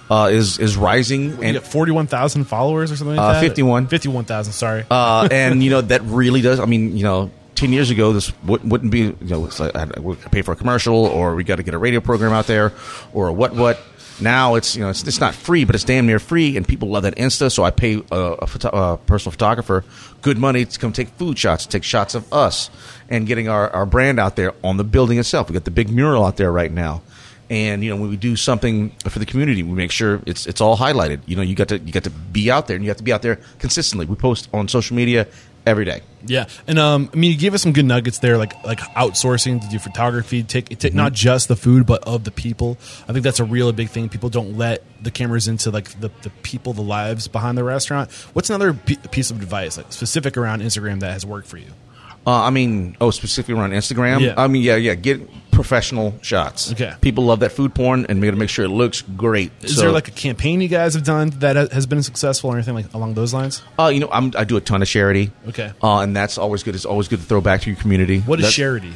[0.10, 1.44] uh, is is rising.
[1.44, 3.41] And got 41,000 followers or something like Uh, that?
[3.41, 3.88] 51.
[3.88, 4.84] 51,000, sorry.
[4.91, 6.60] uh, and you know that really does.
[6.60, 8.99] I mean, you know, ten years ago, this wouldn't, wouldn't be.
[8.99, 9.85] You know, it's like I
[10.31, 12.73] pay for a commercial, or we got to get a radio program out there,
[13.14, 13.80] or what what.
[14.22, 16.90] Now it's you know it's, it's not free, but it's damn near free, and people
[16.90, 17.52] love that Insta.
[17.52, 19.84] So I pay a, a, photo, a personal photographer
[20.22, 22.69] good money to come take food shots, take shots of us,
[23.10, 25.49] and getting our, our brand out there on the building itself.
[25.49, 27.02] We got the big mural out there right now,
[27.49, 30.61] and you know when we do something for the community, we make sure it's it's
[30.61, 31.22] all highlighted.
[31.26, 33.03] You know, you got to you got to be out there, and you have to
[33.03, 34.06] be out there consistently.
[34.06, 35.27] We post on social media
[35.65, 36.02] every day.
[36.25, 36.47] Yeah.
[36.67, 39.67] And um, I mean, you gave us some good nuggets there, like like outsourcing to
[39.69, 40.97] do photography, take, take Mm-hmm.
[40.97, 42.77] not just the food, but of the people.
[43.07, 44.09] I think that's a really big thing.
[44.09, 48.11] People don't let the cameras into like the, the people, the lives behind the restaurant.
[48.33, 51.67] What's another p- piece of advice, like specific around Instagram, that has worked for you?
[52.25, 54.21] Uh, I mean, oh, specifically around Instagram.
[54.21, 54.33] Yeah.
[54.37, 54.95] I mean, yeah, yeah.
[54.95, 55.21] Get
[55.51, 56.71] professional shots.
[56.71, 56.93] Okay.
[57.01, 59.51] People love that food porn, and we got to make sure it looks great.
[59.61, 62.55] Is So, there like a campaign you guys have done that has been successful or
[62.55, 63.61] anything like along those lines?
[63.77, 65.31] uh, you know, I'm, I do a ton of charity.
[65.49, 65.71] Okay.
[65.83, 66.75] Uh, and that's always good.
[66.75, 68.21] It's always good to throw back to your community.
[68.21, 68.93] What is That's charity?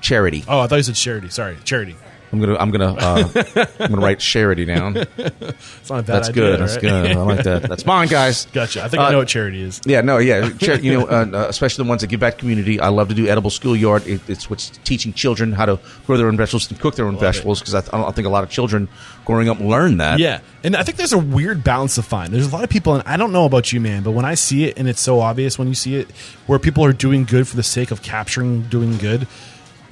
[0.00, 0.44] Charity.
[0.46, 1.28] Oh, I thought you said charity.
[1.30, 1.96] Sorry, charity.
[2.32, 3.30] I'm gonna, I'm gonna, uh,
[3.78, 4.96] I'm gonna write charity down.
[4.96, 6.60] It's not a bad That's idea, good.
[6.60, 6.80] That's right?
[6.80, 7.10] good.
[7.12, 7.62] I like that.
[7.64, 8.46] That's mine, guys.
[8.52, 8.82] Gotcha.
[8.82, 9.80] I think I Uh, know what charity is.
[9.84, 10.48] Yeah, no, yeah.
[10.58, 12.80] Char- you know, uh, uh, especially the ones that give back to community.
[12.80, 14.06] I love to do edible schoolyard.
[14.06, 17.18] It, it's what's teaching children how to grow their own vegetables and cook their own
[17.18, 18.88] vegetables because I, th- I don't think a lot of children
[19.26, 20.18] growing up learn that.
[20.18, 22.32] Yeah, and I think there's a weird balance to find.
[22.32, 24.34] There's a lot of people, and I don't know about you, man, but when I
[24.34, 26.10] see it, and it's so obvious when you see it,
[26.46, 29.28] where people are doing good for the sake of capturing doing good.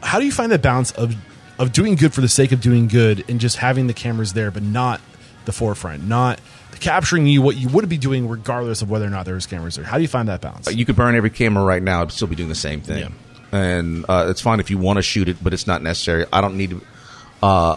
[0.02, 1.14] How do you find the balance of
[1.60, 4.50] of doing good for the sake of doing good, and just having the cameras there,
[4.50, 5.00] but not
[5.44, 6.40] the forefront, not
[6.80, 9.76] capturing you what you would be doing regardless of whether or not there was cameras
[9.76, 9.84] there?
[9.84, 10.74] How do you find that balance?
[10.74, 12.98] You could burn every camera right now; it'd still be doing the same thing.
[12.98, 13.08] Yeah.
[13.52, 16.24] And uh, it's fine if you want to shoot it, but it's not necessary.
[16.32, 16.80] I don't need to.
[17.42, 17.76] Uh,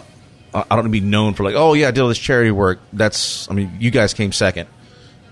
[0.54, 2.52] I don't need to be known for like, oh yeah, I did all this charity
[2.52, 2.78] work.
[2.92, 4.68] That's, I mean, you guys came second.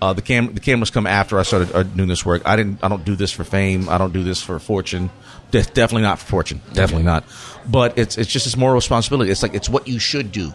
[0.03, 2.41] Uh, the cam the cameras come after I started uh, doing this work.
[2.45, 2.83] I didn't.
[2.83, 3.87] I don't do this for fame.
[3.87, 5.09] I don't do this for fortune.
[5.51, 6.59] De- definitely not for fortune.
[6.73, 7.23] Definitely not.
[7.69, 9.31] But it's it's just this moral responsibility.
[9.31, 10.53] It's like it's what you should do.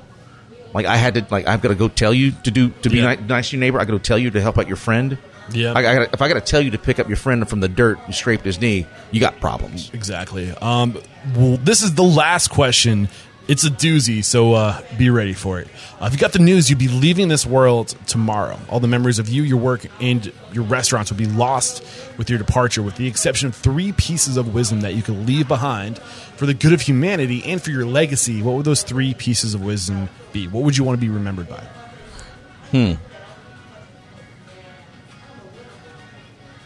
[0.74, 2.98] Like I had to like I've got to go tell you to do to be
[2.98, 3.14] Yeah.
[3.14, 3.80] ni- nice to your neighbor.
[3.80, 5.16] I got to tell you to help out your friend.
[5.50, 5.72] Yeah.
[5.72, 7.60] I, I gotta, if I got to tell you to pick up your friend from
[7.60, 9.90] the dirt and scrape his knee, you got problems.
[9.94, 10.50] Exactly.
[10.50, 11.00] Um,
[11.34, 13.08] well, this is the last question.
[13.48, 15.68] It's a doozy, so uh, be ready for it.
[15.98, 18.60] Uh, if you got the news, you'd be leaving this world tomorrow.
[18.68, 21.82] All the memories of you, your work, and your restaurants would be lost
[22.18, 25.48] with your departure, with the exception of three pieces of wisdom that you could leave
[25.48, 25.98] behind
[26.36, 28.42] for the good of humanity and for your legacy.
[28.42, 30.46] What would those three pieces of wisdom be?
[30.46, 31.64] What would you want to be remembered by?
[32.70, 32.92] Hmm.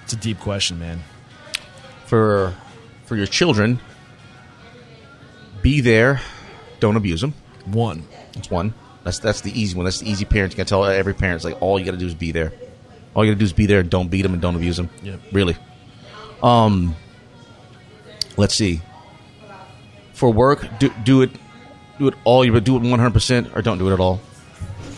[0.03, 1.01] It's a deep question, man.
[2.07, 2.55] For
[3.05, 3.79] for your children,
[5.63, 6.21] be there.
[6.83, 7.33] Don't abuse them.
[7.67, 8.03] One.
[8.35, 8.75] That's one.
[9.05, 9.85] That's that's the easy one.
[9.85, 10.53] That's the easy parent.
[10.53, 11.37] You can tell every parent.
[11.37, 12.53] It's like all you got to do is be there.
[13.15, 14.77] All you got to do is be there and don't beat them and don't abuse
[14.77, 14.91] them.
[15.05, 15.21] Yep.
[15.31, 15.57] Really.
[16.43, 16.97] Um.
[18.37, 18.81] Let's see.
[20.13, 21.31] For work, do do it.
[22.01, 22.45] Do it all.
[22.45, 24.21] You do it one hundred percent, or don't do it at all.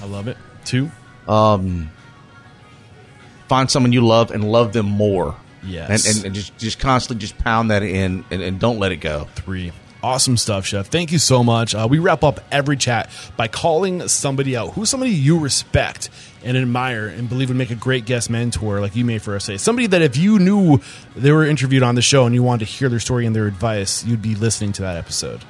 [0.01, 0.39] I love it.
[0.65, 0.90] Two.
[1.28, 1.90] Um.
[3.48, 5.36] Find someone you love and love them more.
[5.62, 6.06] Yes.
[6.06, 9.02] And and, and just just constantly just pound that in and, and don't let it
[9.02, 9.28] go.
[9.35, 9.70] Three.
[10.05, 10.89] Awesome stuff, Chef.
[10.89, 11.75] Thank you so much.
[11.75, 13.09] Uh, we wrap up every chat
[13.39, 14.75] by calling somebody out.
[14.75, 16.11] Who's somebody you respect
[16.43, 19.47] and admire and believe would make a great guest mentor, like you made for us
[19.47, 19.57] today?
[19.57, 20.83] Somebody that if you knew
[21.17, 23.47] they were interviewed on the show and you wanted to hear their story and their
[23.47, 25.43] advice, you'd be listening to that episode.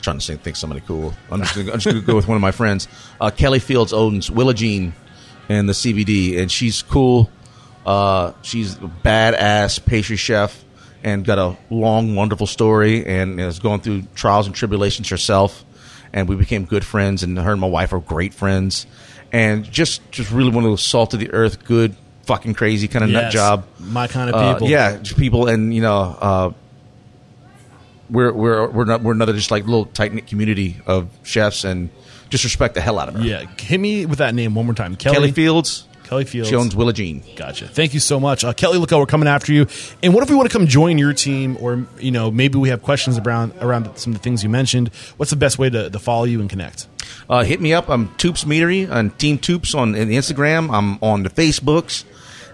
[0.00, 1.12] trying to think, somebody cool.
[1.28, 2.86] I'm just just gonna go with one of my friends.
[3.20, 4.92] Uh, Kelly Fields owns Willa Jean
[5.48, 7.32] and the CBD, and she's cool.
[7.84, 10.64] Uh, she's a badass pastry chef
[11.02, 15.64] and got a long, wonderful story, and is going through trials and tribulations herself.
[16.12, 18.86] And we became good friends, and her and my wife are great friends,
[19.32, 21.94] and just just really one of those salt of the earth, good,
[22.26, 23.64] fucking crazy kind of nut job.
[23.78, 24.68] My kind of Uh, people.
[24.68, 26.50] yeah, just people, and you know, uh,
[28.10, 31.90] we're we're we're not we're another just like little tight knit community of chefs, and
[32.28, 33.22] just respect the hell out of her.
[33.22, 33.44] Yeah.
[33.58, 34.96] Hit me with that name one more time.
[34.96, 36.48] Kelly, Kelly Fields, Kelly Fields.
[36.48, 37.22] she owns Willa Jean.
[37.36, 37.68] Gotcha.
[37.68, 38.78] Thank you so much, uh, Kelly.
[38.78, 39.68] Look out, we're coming after you.
[40.02, 42.70] And what if we want to come join your team, or you know, maybe we
[42.70, 44.88] have questions around around some of the things you mentioned?
[45.18, 46.88] What's the best way to, to follow you and connect?
[47.28, 47.88] Uh, hit me up.
[47.88, 50.74] I'm Toups Meatery on Team Toups on in Instagram.
[50.76, 52.02] I'm on the Facebooks,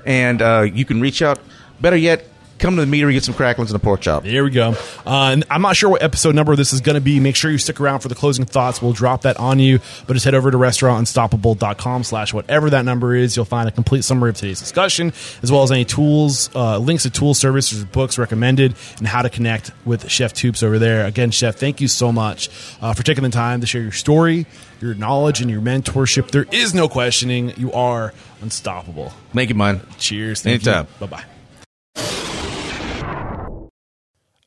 [0.05, 1.39] and uh, you can reach out.
[1.81, 2.27] Better yet,
[2.59, 4.23] come to the meatery, get some cracklings and a pork chop.
[4.23, 4.75] There we go.
[5.07, 7.21] Uh, and I'm not sure what episode number this is going to be.
[7.21, 8.81] Make sure you stick around for the closing thoughts.
[8.81, 9.81] We'll drop that on you.
[10.07, 13.37] But just head over to restaurantunstoppable.com slash whatever that number is.
[13.37, 15.13] You'll find a complete summary of today's discussion,
[15.43, 19.31] as well as any tools, uh, links to tool services, books recommended, and how to
[19.31, 21.07] connect with Chef Toups over there.
[21.07, 22.49] Again, Chef, thank you so much
[22.81, 24.47] uh, for taking the time to share your story,
[24.81, 26.31] your knowledge, and your mentorship.
[26.31, 27.53] There is no questioning.
[27.57, 29.13] You are unstoppable.
[29.33, 29.81] Make it mine.
[29.99, 30.43] Cheers.
[30.43, 30.87] Thank Anytime.
[31.01, 31.07] Bye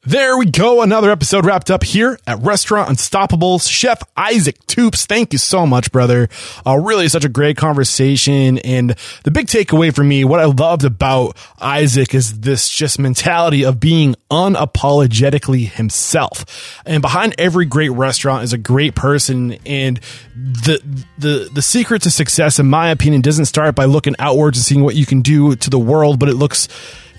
[0.06, 0.82] There we go.
[0.82, 3.70] Another episode wrapped up here at Restaurant Unstoppables.
[3.70, 6.30] Chef Isaac Toups, thank you so much, brother.
[6.66, 8.60] Uh, really such a great conversation.
[8.60, 8.96] And
[9.26, 13.82] the big takeaway for me, what I loved about Isaac is this just mentality of
[13.82, 16.82] being unapologetically himself.
[16.86, 19.58] And behind every great restaurant is a great person.
[19.66, 20.00] And
[20.34, 20.82] the,
[21.18, 24.82] the, the secret to success, in my opinion, doesn't start by looking outwards and seeing
[24.82, 26.70] what you can do to the world, but it looks,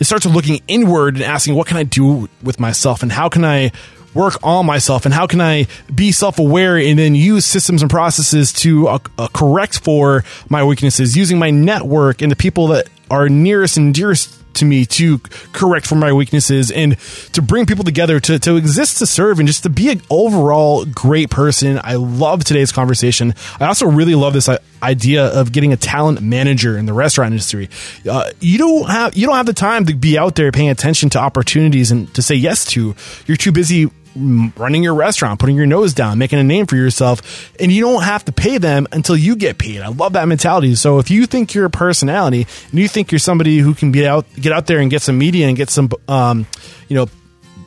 [0.01, 3.03] it starts looking inward and asking, what can I do with myself?
[3.03, 3.71] And how can I
[4.15, 5.05] work on myself?
[5.05, 8.99] And how can I be self aware and then use systems and processes to uh,
[9.19, 13.95] uh, correct for my weaknesses, using my network and the people that are nearest and
[13.95, 15.19] dearest to me to
[15.53, 16.99] correct for my weaknesses and
[17.33, 20.85] to bring people together to, to exist to serve and just to be an overall
[20.85, 21.81] great person.
[21.83, 23.35] I love today's conversation.
[23.59, 27.33] I also really love this uh, idea of getting a talent manager in the restaurant
[27.33, 27.69] industry.
[28.09, 31.11] Uh, you don't have you don't have the time to be out there paying attention
[31.11, 32.95] to opportunities and to say yes to.
[33.27, 37.53] You're too busy running your restaurant, putting your nose down, making a name for yourself,
[37.61, 39.81] and you don't have to pay them until you get paid.
[39.81, 40.75] I love that mentality.
[40.75, 44.07] So if you think you're a personality and you think you're somebody who can get
[44.07, 46.47] out, get out there and get some media and get some, um,
[46.89, 47.07] you know,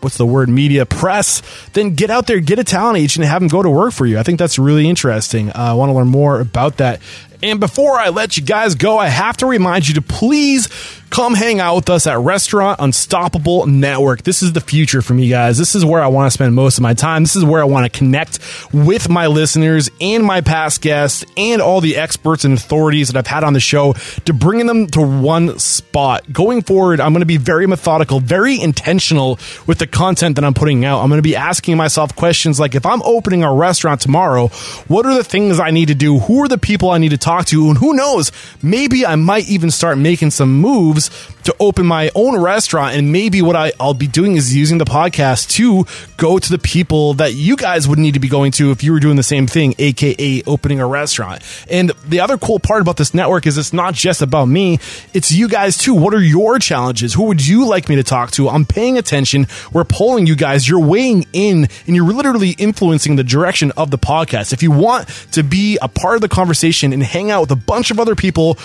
[0.02, 1.42] what's the word media press
[1.72, 4.06] then get out there get a talent agent and have them go to work for
[4.06, 7.00] you i think that's really interesting uh, i want to learn more about that
[7.44, 10.70] and before I let you guys go, I have to remind you to please
[11.14, 14.24] come hang out with us at Restaurant Unstoppable Network.
[14.24, 15.60] This is the future for me, guys.
[15.60, 17.22] This is where I want to spend most of my time.
[17.22, 18.40] This is where I want to connect
[18.74, 23.28] with my listeners and my past guests and all the experts and authorities that I've
[23.28, 23.94] had on the show
[24.26, 26.34] to bring them to one spot.
[26.34, 29.38] Going forward, I'm going to be very methodical, very intentional
[29.68, 31.04] with the content that I'm putting out.
[31.04, 34.48] I'm going to be asking myself questions like if I'm opening a restaurant tomorrow,
[34.88, 36.18] what are the things I need to do?
[36.18, 37.64] Who are the people I need to talk to?
[37.64, 38.32] You and who knows,
[38.62, 41.10] maybe I might even start making some moves
[41.44, 42.96] to open my own restaurant.
[42.96, 45.86] And maybe what I, I'll be doing is using the podcast to
[46.18, 48.92] go to the people that you guys would need to be going to if you
[48.92, 51.42] were doing the same thing, aka opening a restaurant.
[51.70, 54.80] And the other cool part about this network is it's not just about me,
[55.14, 55.94] it's you guys too.
[55.94, 57.14] What are your challenges?
[57.14, 58.50] Who would you like me to talk to?
[58.50, 59.48] I'm paying attention.
[59.72, 60.68] We're polling you guys.
[60.68, 64.54] You're weighing in and you're literally influencing the direction of the podcast.
[64.54, 67.56] If you want to be a part of the conversation and hang out with a
[67.56, 68.58] bunch of other people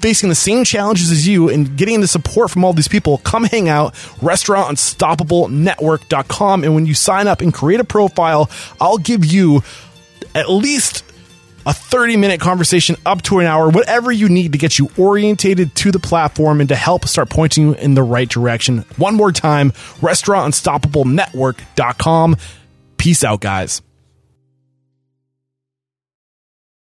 [0.00, 3.44] facing the same challenges as you and getting the support from all these people, come
[3.44, 6.64] hang out, restaurantunstoppablenetwork.com.
[6.64, 8.50] And when you sign up and create a profile,
[8.80, 9.62] I'll give you
[10.34, 11.04] at least
[11.66, 15.74] a 30 minute conversation up to an hour, whatever you need to get you orientated
[15.76, 18.84] to the platform and to help start pointing you in the right direction.
[18.96, 22.36] One more time, restaurantunstoppablenetwork.com.
[22.96, 23.82] Peace out, guys.